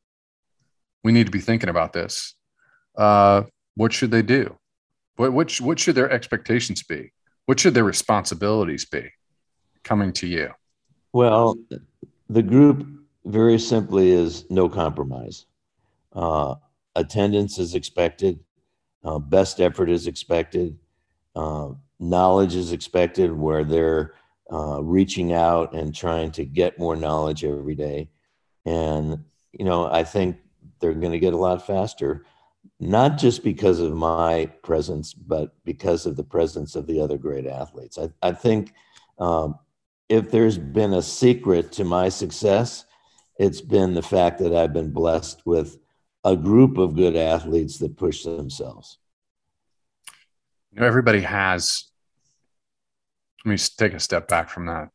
We 1.03 1.12
need 1.12 1.24
to 1.24 1.33
be 1.33 1.40
thinking 1.40 1.70
about 1.70 1.92
this. 1.92 2.35
Uh, 2.96 3.44
what 3.74 3.92
should 3.92 4.11
they 4.11 4.22
do? 4.22 4.57
What, 5.16 5.33
what, 5.33 5.61
what 5.61 5.79
should 5.79 5.94
their 5.94 6.11
expectations 6.11 6.83
be? 6.83 7.12
What 7.46 7.59
should 7.59 7.74
their 7.74 7.85
responsibilities 7.85 8.85
be 8.85 9.11
coming 9.82 10.12
to 10.14 10.26
you? 10.26 10.50
Well, 11.12 11.56
the 12.28 12.42
group 12.42 12.86
very 13.24 13.58
simply 13.58 14.10
is 14.10 14.48
no 14.50 14.68
compromise. 14.68 15.46
Uh, 16.12 16.56
attendance 16.94 17.58
is 17.58 17.74
expected. 17.74 18.40
Uh, 19.04 19.18
best 19.18 19.60
effort 19.60 19.90
is 19.90 20.06
expected. 20.06 20.78
Uh, 21.34 21.70
knowledge 21.98 22.54
is 22.54 22.72
expected 22.72 23.32
where 23.32 23.64
they're 23.64 24.14
uh, 24.52 24.82
reaching 24.82 25.32
out 25.32 25.72
and 25.74 25.94
trying 25.94 26.30
to 26.32 26.44
get 26.44 26.78
more 26.78 26.96
knowledge 26.96 27.44
every 27.44 27.74
day. 27.74 28.08
And, 28.64 29.24
you 29.52 29.64
know, 29.64 29.86
I 29.90 30.04
think 30.04 30.36
they're 30.80 30.94
going 30.94 31.12
to 31.12 31.18
get 31.18 31.34
a 31.34 31.38
lot 31.38 31.66
faster, 31.66 32.24
not 32.78 33.16
just 33.16 33.44
because 33.44 33.80
of 33.80 33.92
my 33.94 34.46
presence, 34.62 35.14
but 35.14 35.54
because 35.64 36.06
of 36.06 36.16
the 36.16 36.24
presence 36.24 36.74
of 36.74 36.86
the 36.86 37.00
other 37.00 37.16
great 37.16 37.46
athletes. 37.46 37.98
I, 37.98 38.10
I 38.22 38.32
think 38.32 38.74
um, 39.18 39.58
if 40.11 40.31
there's 40.31 40.59
been 40.59 40.94
a 40.94 41.03
secret 41.03 41.70
to 41.70 41.85
my 41.85 42.09
success, 42.09 42.85
it's 43.38 43.61
been 43.61 43.94
the 43.94 44.03
fact 44.03 44.40
that 44.40 44.55
I've 44.55 44.73
been 44.73 44.90
blessed 44.90 45.46
with 45.46 45.79
a 46.25 46.37
group 46.37 46.79
of 46.79 46.96
good 46.96 47.14
athletes 47.14 47.79
that 47.79 47.96
push 47.96 48.25
themselves. 48.25 48.99
You 50.73 50.81
know, 50.81 50.87
everybody 50.87 51.20
has. 51.20 51.85
Let 53.44 53.53
me 53.53 53.57
take 53.79 53.94
a 53.94 54.01
step 54.01 54.29
back 54.29 54.51
from 54.51 54.66
that. 54.66 54.90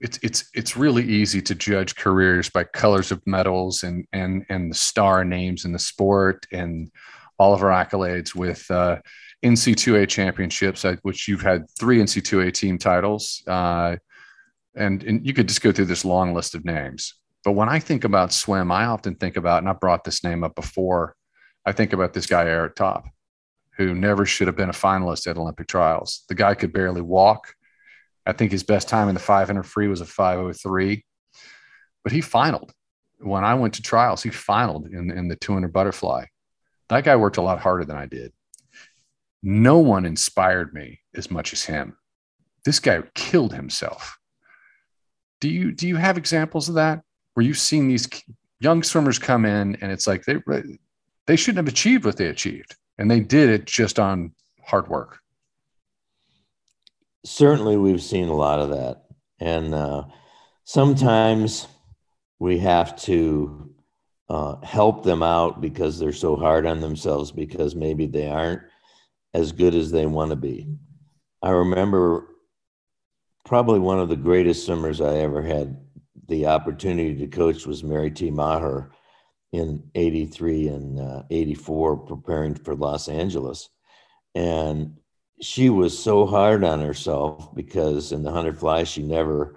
It's 0.00 0.18
it's 0.22 0.50
it's 0.54 0.76
really 0.76 1.04
easy 1.04 1.40
to 1.42 1.54
judge 1.54 1.96
careers 1.96 2.50
by 2.50 2.64
colors 2.64 3.10
of 3.10 3.26
medals 3.26 3.82
and 3.82 4.06
and 4.12 4.44
and 4.50 4.70
the 4.70 4.76
star 4.76 5.24
names 5.24 5.64
in 5.64 5.72
the 5.72 5.78
sport 5.78 6.46
and 6.52 6.90
all 7.38 7.54
of 7.54 7.62
our 7.62 7.70
accolades 7.70 8.34
with 8.34 8.70
uh, 8.70 8.98
NC2A 9.42 10.08
championships, 10.08 10.84
which 11.02 11.26
you've 11.26 11.42
had 11.42 11.68
three 11.70 11.98
NC2A 11.98 12.52
team 12.52 12.78
titles, 12.78 13.42
uh, 13.48 13.96
and 14.74 15.02
and 15.02 15.26
you 15.26 15.34
could 15.34 15.48
just 15.48 15.62
go 15.62 15.72
through 15.72 15.86
this 15.86 16.04
long 16.04 16.34
list 16.34 16.54
of 16.54 16.64
names. 16.64 17.14
But 17.44 17.52
when 17.52 17.68
I 17.68 17.80
think 17.80 18.04
about 18.04 18.32
swim, 18.32 18.70
I 18.70 18.86
often 18.86 19.16
think 19.16 19.36
about, 19.36 19.58
and 19.58 19.68
I 19.68 19.72
brought 19.72 20.04
this 20.04 20.22
name 20.22 20.44
up 20.44 20.54
before, 20.54 21.16
I 21.66 21.72
think 21.72 21.92
about 21.92 22.12
this 22.12 22.26
guy, 22.26 22.44
Eric 22.44 22.76
Top, 22.76 23.04
who 23.76 23.94
never 23.94 24.24
should 24.24 24.46
have 24.46 24.56
been 24.56 24.68
a 24.68 24.72
finalist 24.72 25.26
at 25.26 25.36
Olympic 25.36 25.66
trials. 25.66 26.24
The 26.28 26.36
guy 26.36 26.54
could 26.54 26.72
barely 26.72 27.00
walk. 27.00 27.54
I 28.24 28.32
think 28.32 28.52
his 28.52 28.62
best 28.62 28.88
time 28.88 29.08
in 29.08 29.14
the 29.14 29.20
500 29.20 29.64
free 29.64 29.88
was 29.88 30.00
a 30.00 30.06
503, 30.06 31.04
but 32.04 32.12
he 32.12 32.20
finaled. 32.20 32.70
When 33.18 33.44
I 33.44 33.54
went 33.54 33.74
to 33.74 33.82
trials, 33.82 34.22
he 34.22 34.30
finaled 34.30 34.92
in, 34.92 35.10
in 35.10 35.28
the 35.28 35.36
200 35.36 35.72
butterfly. 35.72 36.26
That 36.88 37.04
guy 37.04 37.16
worked 37.16 37.36
a 37.36 37.42
lot 37.42 37.60
harder 37.60 37.84
than 37.84 37.96
I 37.96 38.06
did. 38.06 38.32
No 39.42 39.78
one 39.78 40.06
inspired 40.06 40.72
me 40.72 41.00
as 41.14 41.30
much 41.30 41.52
as 41.52 41.64
him. 41.64 41.96
This 42.64 42.78
guy 42.78 43.02
killed 43.14 43.54
himself. 43.54 44.18
Do 45.42 45.50
you 45.50 45.72
do 45.72 45.86
you 45.86 45.96
have 45.96 46.16
examples 46.16 46.68
of 46.70 46.76
that? 46.76 47.02
where 47.34 47.44
you've 47.44 47.58
seen 47.58 47.88
these 47.88 48.08
young 48.60 48.82
swimmers 48.82 49.18
come 49.18 49.44
in 49.44 49.76
and 49.80 49.90
it's 49.90 50.06
like 50.06 50.24
they 50.24 50.36
they 51.26 51.36
shouldn't 51.36 51.66
have 51.66 51.72
achieved 51.72 52.04
what 52.04 52.16
they 52.16 52.26
achieved 52.26 52.76
and 52.98 53.10
they 53.10 53.20
did 53.20 53.48
it 53.48 53.64
just 53.64 53.98
on 53.98 54.32
hard 54.64 54.88
work 54.88 55.18
certainly 57.24 57.76
we've 57.76 58.02
seen 58.02 58.28
a 58.28 58.34
lot 58.34 58.60
of 58.60 58.70
that 58.70 59.04
and 59.40 59.74
uh, 59.74 60.04
sometimes 60.64 61.66
we 62.38 62.58
have 62.58 62.96
to 62.96 63.74
uh, 64.28 64.56
help 64.62 65.02
them 65.04 65.22
out 65.22 65.60
because 65.60 65.98
they're 65.98 66.12
so 66.12 66.36
hard 66.36 66.66
on 66.66 66.80
themselves 66.80 67.32
because 67.32 67.74
maybe 67.74 68.06
they 68.06 68.28
aren't 68.28 68.62
as 69.34 69.52
good 69.52 69.74
as 69.74 69.90
they 69.90 70.06
want 70.06 70.30
to 70.30 70.36
be. 70.36 70.68
I 71.42 71.50
remember 71.50 72.28
probably 73.52 73.78
one 73.78 74.00
of 74.00 74.08
the 74.08 74.16
greatest 74.16 74.64
swimmers 74.64 75.02
I 75.02 75.16
ever 75.16 75.42
had 75.42 75.76
the 76.26 76.46
opportunity 76.46 77.14
to 77.16 77.26
coach 77.26 77.66
was 77.66 77.84
Mary 77.84 78.10
T. 78.10 78.30
Meagher 78.30 78.88
in 79.52 79.82
83 79.94 80.68
and 80.68 80.98
uh, 80.98 81.24
84 81.28 81.98
preparing 81.98 82.54
for 82.54 82.74
Los 82.74 83.10
Angeles. 83.10 83.68
And 84.34 84.96
she 85.42 85.68
was 85.68 85.98
so 85.98 86.24
hard 86.24 86.64
on 86.64 86.80
herself 86.80 87.54
because 87.54 88.12
in 88.12 88.22
the 88.22 88.30
100 88.30 88.58
fly, 88.58 88.84
she 88.84 89.02
never 89.02 89.54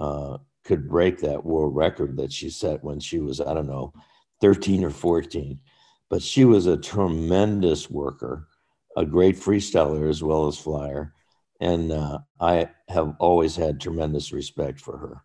uh, 0.00 0.38
could 0.64 0.88
break 0.88 1.18
that 1.18 1.44
world 1.44 1.76
record 1.76 2.16
that 2.16 2.32
she 2.32 2.48
set 2.48 2.82
when 2.82 2.98
she 2.98 3.18
was, 3.18 3.42
I 3.42 3.52
don't 3.52 3.66
know, 3.66 3.92
13 4.40 4.84
or 4.84 4.90
14. 4.90 5.60
But 6.08 6.22
she 6.22 6.46
was 6.46 6.64
a 6.64 6.78
tremendous 6.78 7.90
worker, 7.90 8.48
a 8.96 9.04
great 9.04 9.36
freestyler 9.36 10.08
as 10.08 10.22
well 10.22 10.46
as 10.46 10.56
flyer. 10.56 11.12
And 11.64 11.92
uh, 11.92 12.18
I 12.38 12.68
have 12.90 13.16
always 13.18 13.56
had 13.56 13.80
tremendous 13.80 14.32
respect 14.32 14.78
for 14.78 14.98
her. 14.98 15.22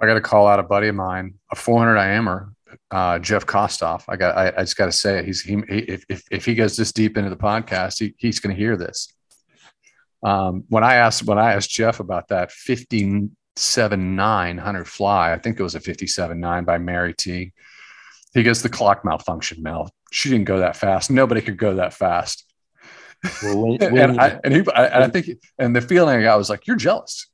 I 0.00 0.06
got 0.06 0.14
to 0.14 0.22
call 0.22 0.46
out 0.46 0.58
a 0.58 0.62
buddy 0.62 0.88
of 0.88 0.94
mine, 0.94 1.34
a 1.52 1.56
400 1.56 1.94
IMer, 1.94 2.54
uh, 2.90 3.18
Jeff 3.18 3.44
Kostoff. 3.44 4.04
I 4.08 4.16
got, 4.16 4.34
I, 4.34 4.48
I 4.48 4.60
just 4.62 4.78
got 4.78 4.86
to 4.86 4.92
say. 4.92 5.22
He's, 5.26 5.42
he, 5.42 5.62
if, 5.68 6.06
if, 6.08 6.22
if 6.30 6.44
he 6.46 6.54
goes 6.54 6.74
this 6.74 6.90
deep 6.90 7.18
into 7.18 7.28
the 7.28 7.36
podcast, 7.36 7.98
he, 7.98 8.14
he's 8.16 8.40
going 8.40 8.56
to 8.56 8.58
hear 8.58 8.78
this. 8.78 9.12
Um, 10.22 10.64
when 10.70 10.82
I 10.82 10.94
asked, 10.94 11.24
when 11.24 11.38
I 11.38 11.52
asked 11.52 11.68
Jeff 11.68 12.00
about 12.00 12.28
that 12.28 12.50
57 12.50 14.16
9 14.16 14.58
hundred 14.58 14.88
fly, 14.88 15.34
I 15.34 15.38
think 15.38 15.60
it 15.60 15.62
was 15.62 15.74
a 15.74 15.80
57 15.80 16.40
9 16.40 16.64
by 16.64 16.78
Mary 16.78 17.12
T. 17.12 17.52
He 18.32 18.42
goes, 18.42 18.62
the 18.62 18.70
clock 18.70 19.04
malfunction, 19.04 19.62
Mel. 19.62 19.90
She 20.12 20.30
didn't 20.30 20.46
go 20.46 20.60
that 20.60 20.76
fast. 20.76 21.10
Nobody 21.10 21.42
could 21.42 21.58
go 21.58 21.74
that 21.74 21.92
fast. 21.92 22.46
Well, 23.42 23.58
when, 23.58 23.78
when, 23.92 24.10
and, 24.10 24.20
I, 24.20 24.40
and 24.44 24.54
he, 24.54 24.62
I, 24.74 24.86
and 24.86 25.04
I 25.04 25.08
think, 25.08 25.28
and 25.58 25.74
the 25.74 25.80
feeling 25.80 26.18
I 26.18 26.22
got 26.22 26.38
was 26.38 26.50
like, 26.50 26.66
you're 26.66 26.76
jealous. 26.76 27.26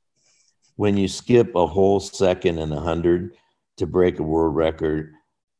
When 0.75 0.97
you 0.97 1.07
skip 1.07 1.55
a 1.55 1.67
whole 1.67 1.99
second 1.99 2.59
and 2.59 2.73
a 2.73 2.79
hundred 2.79 3.35
to 3.77 3.85
break 3.85 4.19
a 4.19 4.23
world 4.23 4.55
record, 4.55 5.13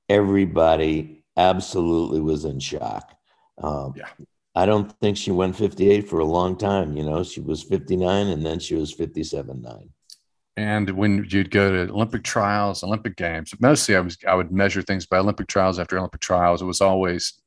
everybody 0.10 1.24
absolutely 1.38 2.20
was 2.20 2.46
in 2.46 2.60
shock. 2.60 3.16
Um, 3.62 3.94
yeah. 3.96 4.08
I 4.56 4.66
don't 4.66 4.92
think 5.00 5.18
she 5.18 5.32
went 5.32 5.56
58 5.56 6.08
for 6.08 6.20
a 6.20 6.26
long 6.26 6.58
time. 6.58 6.96
You 6.96 7.04
know, 7.04 7.24
she 7.24 7.42
was 7.42 7.64
59 7.64 8.28
and 8.28 8.46
then 8.46 8.60
she 8.60 8.76
was 8.76 8.94
57 8.94 9.62
9. 9.62 9.90
And 10.56 10.92
when 10.92 11.26
you'd 11.30 11.50
go 11.50 11.72
to 11.72 11.92
Olympic 11.92 12.24
trials, 12.24 12.84
Olympic 12.84 13.16
games, 13.16 13.54
mostly 13.60 13.96
I 13.96 14.02
was 14.02 14.18
I 14.28 14.36
would 14.36 14.52
measure 14.52 14.84
things 14.84 15.08
by 15.08 15.18
Olympic 15.18 15.48
trials 15.48 15.80
after 15.80 15.98
Olympic 15.98 16.22
trials. 16.22 16.62
It 16.62 16.66
was 16.66 16.82
always 16.82 17.42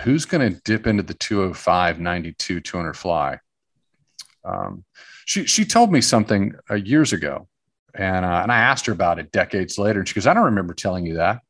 who's 0.00 0.24
going 0.24 0.52
to 0.52 0.60
dip 0.64 0.86
into 0.86 1.02
the 1.02 1.14
205, 1.14 2.00
92, 2.00 2.60
200 2.60 2.94
fly. 2.94 3.38
Um, 4.44 4.84
she 5.24 5.46
she 5.46 5.64
told 5.64 5.92
me 5.92 6.00
something 6.00 6.54
uh, 6.68 6.74
years 6.74 7.12
ago, 7.12 7.48
and 7.94 8.24
uh, 8.24 8.40
and 8.42 8.50
I 8.50 8.58
asked 8.58 8.86
her 8.86 8.92
about 8.92 9.20
it 9.20 9.30
decades 9.30 9.78
later, 9.78 10.00
and 10.00 10.08
she 10.08 10.14
goes, 10.14 10.26
"I 10.26 10.34
don't 10.34 10.46
remember 10.46 10.74
telling 10.74 11.06
you 11.06 11.14
that." 11.14 11.42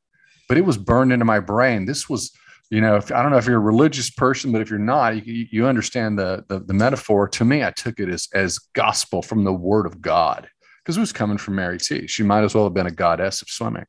but 0.52 0.58
it 0.58 0.66
was 0.66 0.76
burned 0.76 1.14
into 1.14 1.24
my 1.24 1.40
brain. 1.40 1.86
This 1.86 2.10
was, 2.10 2.30
you 2.68 2.82
know, 2.82 2.96
if, 2.96 3.10
I 3.10 3.22
don't 3.22 3.30
know 3.30 3.38
if 3.38 3.46
you're 3.46 3.56
a 3.56 3.58
religious 3.58 4.10
person, 4.10 4.52
but 4.52 4.60
if 4.60 4.68
you're 4.68 4.78
not, 4.78 5.26
you, 5.26 5.46
you 5.50 5.66
understand 5.66 6.18
the, 6.18 6.44
the, 6.46 6.58
the 6.58 6.74
metaphor. 6.74 7.26
To 7.28 7.44
me, 7.46 7.64
I 7.64 7.70
took 7.70 7.98
it 7.98 8.10
as 8.10 8.28
as 8.34 8.58
gospel 8.58 9.22
from 9.22 9.44
the 9.44 9.52
Word 9.52 9.86
of 9.86 10.02
God 10.02 10.48
because 10.82 10.98
it 10.98 11.00
was 11.00 11.10
coming 11.10 11.38
from 11.38 11.54
Mary 11.54 11.78
T. 11.78 12.06
She 12.06 12.22
might 12.22 12.44
as 12.44 12.54
well 12.54 12.64
have 12.64 12.74
been 12.74 12.86
a 12.86 12.90
goddess 12.90 13.40
of 13.40 13.48
swimming. 13.48 13.86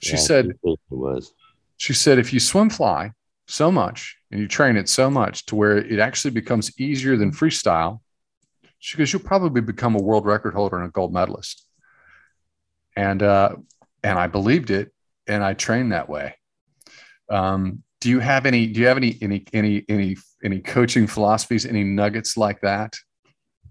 She 0.00 0.12
yeah, 0.12 0.18
said, 0.18 0.46
it 0.62 0.78
was. 0.90 1.32
She 1.76 1.92
said, 1.92 2.20
if 2.20 2.32
you 2.32 2.38
swim 2.38 2.70
fly 2.70 3.10
so 3.50 3.70
much 3.70 4.16
and 4.30 4.40
you 4.40 4.48
train 4.48 4.76
it 4.76 4.88
so 4.88 5.10
much 5.10 5.46
to 5.46 5.56
where 5.56 5.78
it 5.78 5.98
actually 5.98 6.30
becomes 6.30 6.78
easier 6.80 7.16
than 7.16 7.32
freestyle, 7.32 8.00
because 8.92 9.12
you'll 9.12 9.22
probably 9.22 9.60
become 9.60 9.94
a 9.94 10.02
world 10.02 10.24
record 10.24 10.54
holder 10.54 10.78
and 10.78 10.86
a 10.86 10.90
gold 10.90 11.12
medalist. 11.12 11.66
And 12.96 13.22
uh, 13.22 13.56
and 14.02 14.18
I 14.18 14.26
believed 14.26 14.70
it 14.70 14.92
and 15.26 15.44
I 15.44 15.54
train 15.54 15.90
that 15.90 16.08
way. 16.08 16.34
Um, 17.28 17.82
do 18.00 18.08
you 18.08 18.20
have 18.20 18.46
any? 18.46 18.66
Do 18.66 18.80
you 18.80 18.86
have 18.86 18.96
any 18.96 19.18
any 19.20 19.44
any 19.52 19.84
any 19.88 20.16
any 20.42 20.60
coaching 20.60 21.06
philosophies? 21.06 21.66
Any 21.66 21.84
nuggets 21.84 22.36
like 22.36 22.60
that? 22.62 22.96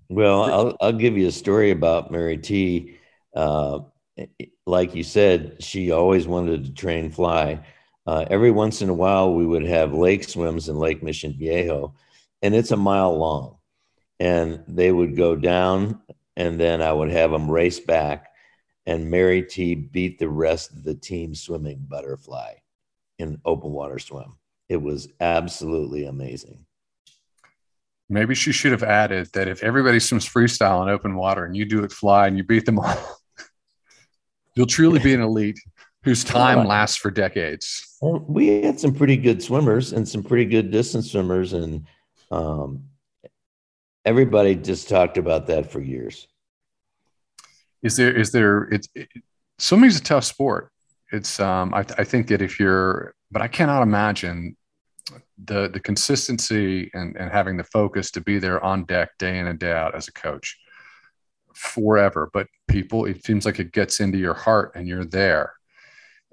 Well, 0.07 0.43
I'll 0.43 0.77
I'll 0.81 0.93
give 0.93 1.17
you 1.17 1.27
a 1.27 1.31
story 1.31 1.71
about 1.71 2.11
Mary 2.11 2.37
T. 2.37 2.97
Uh, 3.35 3.79
like 4.65 4.93
you 4.93 5.03
said, 5.03 5.63
she 5.63 5.91
always 5.91 6.27
wanted 6.27 6.65
to 6.65 6.73
train 6.73 7.09
fly. 7.11 7.65
Uh, 8.09 8.25
every 8.31 8.49
once 8.49 8.81
in 8.81 8.89
a 8.89 8.93
while, 8.93 9.35
we 9.35 9.45
would 9.45 9.63
have 9.63 9.93
lake 9.93 10.23
swims 10.23 10.67
in 10.67 10.75
Lake 10.75 11.03
Mission 11.03 11.35
Viejo, 11.37 11.93
and 12.41 12.55
it's 12.55 12.71
a 12.71 12.75
mile 12.75 13.15
long. 13.15 13.57
And 14.19 14.63
they 14.67 14.91
would 14.91 15.15
go 15.15 15.35
down, 15.35 16.01
and 16.35 16.59
then 16.59 16.81
I 16.81 16.91
would 16.91 17.11
have 17.11 17.29
them 17.29 17.51
race 17.51 17.79
back 17.79 18.29
and 18.87 19.11
Mary 19.11 19.43
T 19.43 19.75
beat 19.75 20.17
the 20.17 20.27
rest 20.27 20.71
of 20.71 20.83
the 20.83 20.95
team 20.95 21.35
swimming 21.35 21.85
butterfly 21.87 22.53
in 23.19 23.39
open 23.45 23.69
water 23.73 23.99
swim. 23.99 24.37
It 24.69 24.81
was 24.81 25.09
absolutely 25.19 26.05
amazing. 26.05 26.65
Maybe 28.09 28.33
she 28.33 28.51
should 28.51 28.71
have 28.71 28.81
added 28.81 29.29
that 29.33 29.47
if 29.47 29.61
everybody 29.61 29.99
swims 29.99 30.27
freestyle 30.27 30.81
in 30.81 30.89
open 30.89 31.15
water 31.15 31.45
and 31.45 31.55
you 31.55 31.65
do 31.65 31.83
it 31.83 31.91
fly 31.91 32.25
and 32.25 32.39
you 32.39 32.43
beat 32.43 32.65
them 32.65 32.79
all, 32.79 33.19
you'll 34.55 34.65
truly 34.65 34.97
be 34.97 35.13
an 35.13 35.21
elite 35.21 35.59
whose 36.03 36.23
time 36.39 36.65
lasts 36.65 36.97
for 36.97 37.11
decades. 37.11 37.88
We 38.01 38.61
had 38.61 38.79
some 38.79 38.93
pretty 38.93 39.17
good 39.17 39.43
swimmers 39.43 39.91
and 39.91 40.07
some 40.07 40.23
pretty 40.23 40.45
good 40.45 40.71
distance 40.71 41.11
swimmers, 41.11 41.53
and 41.53 41.85
um, 42.31 42.85
everybody 44.05 44.55
just 44.55 44.87
talked 44.87 45.17
about 45.17 45.47
that 45.47 45.71
for 45.71 45.81
years. 45.81 46.27
Is 47.83 47.97
there 47.97 48.15
is 48.15 48.31
there 48.31 48.63
it's 48.63 48.87
it, 48.95 49.09
swimming's 49.57 49.97
a 49.97 50.03
tough 50.03 50.23
sport. 50.23 50.71
It's 51.11 51.39
um 51.39 51.73
I, 51.73 51.79
I 51.79 52.03
think 52.03 52.27
that 52.27 52.41
if 52.41 52.59
you're 52.59 53.13
but 53.31 53.41
i 53.41 53.47
cannot 53.47 53.83
imagine 53.83 54.57
the 55.45 55.69
the 55.69 55.79
consistency 55.79 56.89
and 56.93 57.15
and 57.17 57.31
having 57.31 57.57
the 57.57 57.63
focus 57.63 58.11
to 58.11 58.21
be 58.21 58.39
there 58.39 58.63
on 58.63 58.85
deck 58.85 59.11
day 59.17 59.39
in 59.39 59.47
and 59.47 59.59
day 59.59 59.71
out 59.71 59.95
as 59.95 60.07
a 60.07 60.13
coach 60.13 60.57
forever. 61.53 62.29
But 62.33 62.47
people 62.67 63.05
it 63.05 63.25
seems 63.25 63.45
like 63.45 63.59
it 63.59 63.71
gets 63.71 63.99
into 63.99 64.17
your 64.17 64.33
heart 64.33 64.73
and 64.75 64.87
you're 64.87 65.05
there 65.05 65.53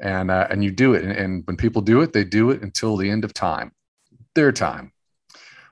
and 0.01 0.31
uh, 0.31 0.47
and 0.51 0.63
you 0.63 0.71
do 0.71 0.95
it 0.95 1.05
and, 1.05 1.13
and 1.13 1.47
when 1.47 1.57
people 1.57 1.83
do 1.83 2.01
it 2.03 2.13
they 2.13 2.25
do 2.25 2.51
it 2.51 2.63
until 2.63 2.97
the 2.97 3.11
end 3.11 3.25
of 3.25 3.33
time 3.33 3.73
their 4.35 4.53
time 4.53 4.93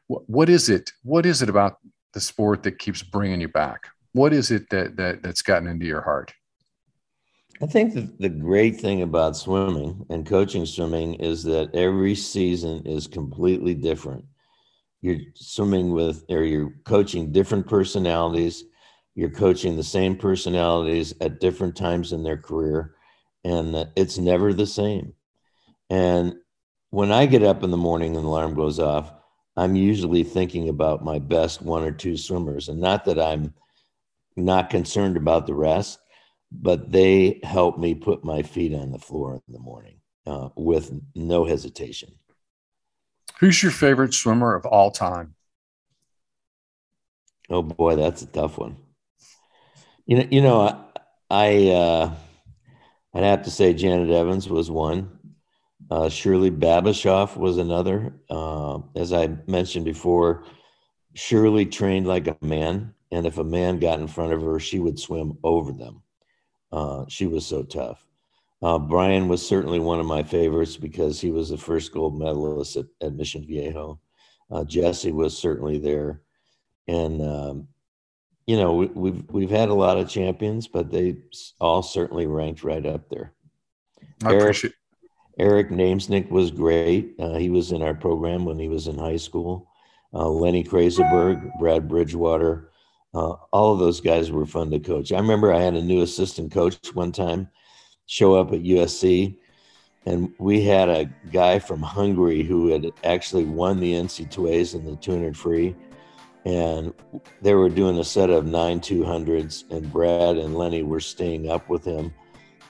what, 0.07 0.29
what 0.29 0.49
is 0.49 0.69
it 0.69 0.93
what 1.03 1.27
is 1.27 1.43
it 1.43 1.49
about 1.49 1.79
the 2.13 2.21
sport 2.21 2.63
that 2.63 2.79
keeps 2.79 3.03
bringing 3.03 3.41
you 3.41 3.49
back 3.49 3.89
what 4.15 4.33
is 4.33 4.53
it 4.53 4.71
that, 4.71 4.97
that 4.97 5.23
that's 5.23 5.43
gotten 5.43 5.69
into 5.69 5.87
your 5.87 6.01
heart? 6.01 6.33
I 7.61 7.67
think 7.67 7.95
that 7.95 8.19
the 8.19 8.29
great 8.29 8.81
thing 8.81 9.03
about 9.03 9.37
swimming 9.37 10.07
and 10.09 10.27
coaching 10.27 10.67
swimming 10.67 11.15
is 11.15 11.43
that 11.45 11.75
every 11.75 12.15
season 12.15 12.85
is 12.87 13.07
completely 13.07 13.75
different. 13.75 14.25
You're 15.03 15.21
swimming 15.35 15.91
with, 15.93 16.25
or 16.31 16.45
you're 16.45 16.75
coaching 16.85 17.33
different 17.33 17.67
personalities. 17.67 18.65
You're 19.15 19.31
coaching 19.31 19.77
the 19.77 19.85
same 19.85 20.17
personalities 20.17 21.13
at 21.21 21.41
different 21.41 21.77
times 21.77 22.13
in 22.13 22.23
their 22.23 22.39
career, 22.39 22.95
and 23.45 23.89
it's 23.97 24.19
never 24.19 24.53
the 24.53 24.67
same. 24.67 25.15
And 25.91 26.37
when 26.91 27.13
I 27.13 27.27
get 27.27 27.43
up 27.43 27.63
in 27.63 27.71
the 27.71 27.77
morning 27.77 28.17
and 28.17 28.25
the 28.25 28.29
alarm 28.29 28.55
goes 28.55 28.79
off, 28.79 29.13
I'm 29.57 29.77
usually 29.77 30.25
thinking 30.25 30.69
about 30.69 31.05
my 31.05 31.19
best 31.19 31.63
one 31.63 31.85
or 31.85 31.93
two 31.93 32.17
swimmers, 32.17 32.69
and 32.69 32.81
not 32.81 33.05
that 33.05 33.21
I'm 33.21 33.55
not 34.37 34.71
concerned 34.71 35.17
about 35.17 35.47
the 35.47 35.55
rest, 35.55 36.01
but 36.51 36.91
they 36.91 37.41
help 37.43 37.79
me 37.79 37.95
put 37.95 38.25
my 38.25 38.43
feet 38.43 38.75
on 38.75 38.91
the 38.91 38.99
floor 38.99 39.35
in 39.47 39.53
the 39.53 39.61
morning 39.61 40.01
uh, 40.27 40.49
with 40.57 40.93
no 41.15 41.45
hesitation. 41.45 42.13
Who's 43.41 43.63
your 43.63 43.73
favorite 43.73 44.15
swimmer 44.15 44.55
of 44.55 44.65
all 44.67 44.91
time? 44.91 45.35
Oh 47.51 47.63
boy, 47.63 47.97
that's 47.97 48.23
a 48.23 48.27
tough 48.27 48.59
one. 48.59 48.77
You 50.07 50.19
know, 50.19 50.29
you 50.31 50.43
know, 50.43 50.61
I, 50.61 50.85
I 51.31 51.69
uh, 51.69 52.15
I'd 53.15 53.23
have 53.23 53.43
to 53.45 53.51
say 53.51 53.73
Janet 53.75 54.11
Evans 54.11 54.49
was 54.49 54.71
one. 54.71 55.19
Uh, 55.91 56.09
Shirley 56.09 56.51
Babashoff 56.51 57.37
was 57.37 57.59
another. 57.59 58.15
Uh, 58.29 58.81
as 58.97 59.13
I 59.13 59.37
mentioned 59.47 59.85
before, 59.85 60.45
Shirley 61.15 61.67
trained 61.67 62.07
like 62.07 62.27
a 62.27 62.37
man. 62.41 62.95
And 63.13 63.27
if 63.27 63.39
a 63.39 63.45
man 63.45 63.79
got 63.79 64.01
in 64.01 64.09
front 64.09 64.33
of 64.33 64.43
her, 64.43 64.59
she 64.59 64.81
would 64.81 64.99
swim 64.99 65.39
over 65.45 65.73
them. 65.73 66.03
Uh, 66.73 67.05
she 67.09 67.27
was 67.27 67.47
so 67.47 67.63
tough. 67.63 68.05
Uh, 68.61 68.79
Brian 68.79 69.29
was 69.29 69.47
certainly 69.47 69.79
one 69.79 70.01
of 70.01 70.07
my 70.07 70.23
favorites 70.23 70.77
because 70.77 71.21
he 71.21 71.31
was 71.31 71.51
the 71.51 71.57
first 71.59 71.93
gold 71.93 72.19
medalist 72.19 72.77
at, 72.77 72.87
at 73.01 73.15
Mission 73.15 73.47
Viejo. 73.47 74.01
Uh, 74.51 74.65
Jesse 74.65 75.13
was 75.13 75.37
certainly 75.37 75.79
there, 75.79 76.23
and 76.89 77.23
um, 77.23 77.69
you 78.47 78.57
know 78.57 78.75
we, 78.75 78.87
we've 78.87 79.23
we've 79.31 79.51
had 79.51 79.69
a 79.69 79.75
lot 79.75 79.99
of 79.99 80.09
champions, 80.09 80.69
but 80.69 80.91
they 80.91 81.17
all 81.61 81.83
certainly 81.83 82.27
ranked 82.27 82.65
right 82.65 82.85
up 82.85 83.09
there. 83.09 83.33
I 84.25 84.35
Eric-. 84.35 84.75
Eric 85.39 85.71
Namesnik 85.71 86.31
was 86.31 86.51
great. 86.51 87.15
Uh, 87.19 87.35
he 87.35 87.51
was 87.51 87.73
in 87.73 87.83
our 87.83 87.95
program 87.95 88.45
when 88.45 88.59
he 88.59 88.69
was 88.69 88.87
in 88.87 88.99
high 88.99 89.17
school. 89.17 89.69
Uh, 90.13 90.29
Lenny 90.29 90.63
Krayzelburg, 90.63 91.59
Brad 91.59 91.89
Bridgewater, 91.89 92.71
uh, 93.15 93.35
all 93.53 93.73
of 93.73 93.79
those 93.79 94.01
guys 94.01 94.31
were 94.31 94.47
fun 94.47 94.71
to 94.71 94.79
coach. 94.79 95.13
I 95.13 95.19
remember 95.19 95.53
I 95.53 95.61
had 95.61 95.75
a 95.75 95.83
new 95.83 96.03
assistant 96.03 96.53
coach 96.53 96.95
one 96.95 97.13
time 97.13 97.49
show 98.07 98.35
up 98.35 98.53
at 98.53 98.63
USC, 98.63 99.39
and 100.07 100.33
we 100.39 100.63
had 100.63 100.89
a 100.89 101.11
guy 101.33 101.59
from 101.59 101.81
Hungary 101.81 102.43
who 102.43 102.69
had 102.69 102.91
actually 103.03 103.45
won 103.45 103.81
the 103.81 103.93
NC2As 103.93 104.75
in 104.75 104.85
the 104.85 104.97
200 104.97 105.37
free. 105.37 105.75
And 106.45 106.93
they 107.41 107.55
were 107.55 107.71
doing 107.71 107.99
a 107.99 108.05
set 108.05 108.29
of 108.29 108.47
nine 108.47 108.81
200s, 108.81 109.71
and 109.71 109.91
Brad 109.91 110.37
and 110.37 110.55
Lenny 110.55 110.83
were 110.83 111.01
staying 111.01 111.51
up 111.51 111.69
with 111.71 111.85
him, 111.85 112.13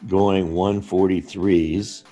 going 0.06 0.52
143s 0.52 2.04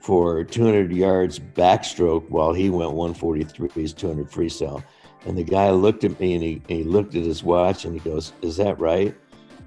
for 0.00 0.44
200 0.44 0.92
yards 0.92 1.38
backstroke 1.38 2.28
while 2.30 2.52
he 2.52 2.70
went 2.70 2.92
143s 2.92 3.96
200 3.96 4.30
freestyle 4.30 4.82
and 5.26 5.36
the 5.36 5.44
guy 5.44 5.70
looked 5.70 6.04
at 6.04 6.18
me 6.18 6.34
and 6.34 6.42
he, 6.42 6.62
he 6.68 6.84
looked 6.84 7.14
at 7.14 7.22
his 7.22 7.42
watch 7.42 7.84
and 7.84 7.94
he 7.94 8.00
goes 8.00 8.32
is 8.42 8.56
that 8.56 8.78
right? 8.80 9.14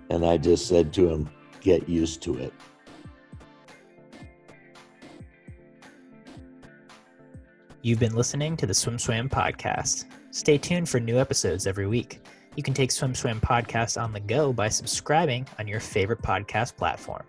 And 0.10 0.26
i 0.26 0.38
just 0.38 0.68
said 0.68 0.94
to 0.94 1.10
him 1.10 1.30
get 1.62 1.88
used 1.88 2.22
to 2.24 2.38
it. 2.38 2.54
You've 7.82 8.00
been 8.00 8.16
listening 8.16 8.56
to 8.58 8.66
the 8.66 8.74
Swim 8.74 8.98
Swam 8.98 9.30
podcast. 9.30 10.06
Stay 10.34 10.58
tuned 10.58 10.90
for 10.90 11.00
new 11.00 11.20
episodes 11.20 11.68
every 11.68 11.86
week. 11.86 12.20
You 12.56 12.64
can 12.64 12.74
take 12.74 12.90
Swim 12.90 13.14
Swam 13.14 13.40
podcast 13.40 14.02
on 14.02 14.12
the 14.12 14.20
go 14.20 14.52
by 14.52 14.68
subscribing 14.68 15.48
on 15.60 15.68
your 15.68 15.80
favorite 15.80 16.24
podcast 16.24 16.76
platform. 16.76 17.22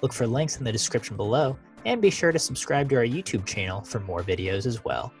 Look 0.00 0.12
for 0.12 0.28
links 0.28 0.58
in 0.58 0.64
the 0.64 0.70
description 0.70 1.16
below 1.16 1.58
and 1.84 2.00
be 2.00 2.08
sure 2.08 2.30
to 2.30 2.38
subscribe 2.38 2.88
to 2.90 2.96
our 2.98 3.04
YouTube 3.04 3.46
channel 3.46 3.80
for 3.82 3.98
more 3.98 4.22
videos 4.22 4.64
as 4.64 4.84
well. 4.84 5.12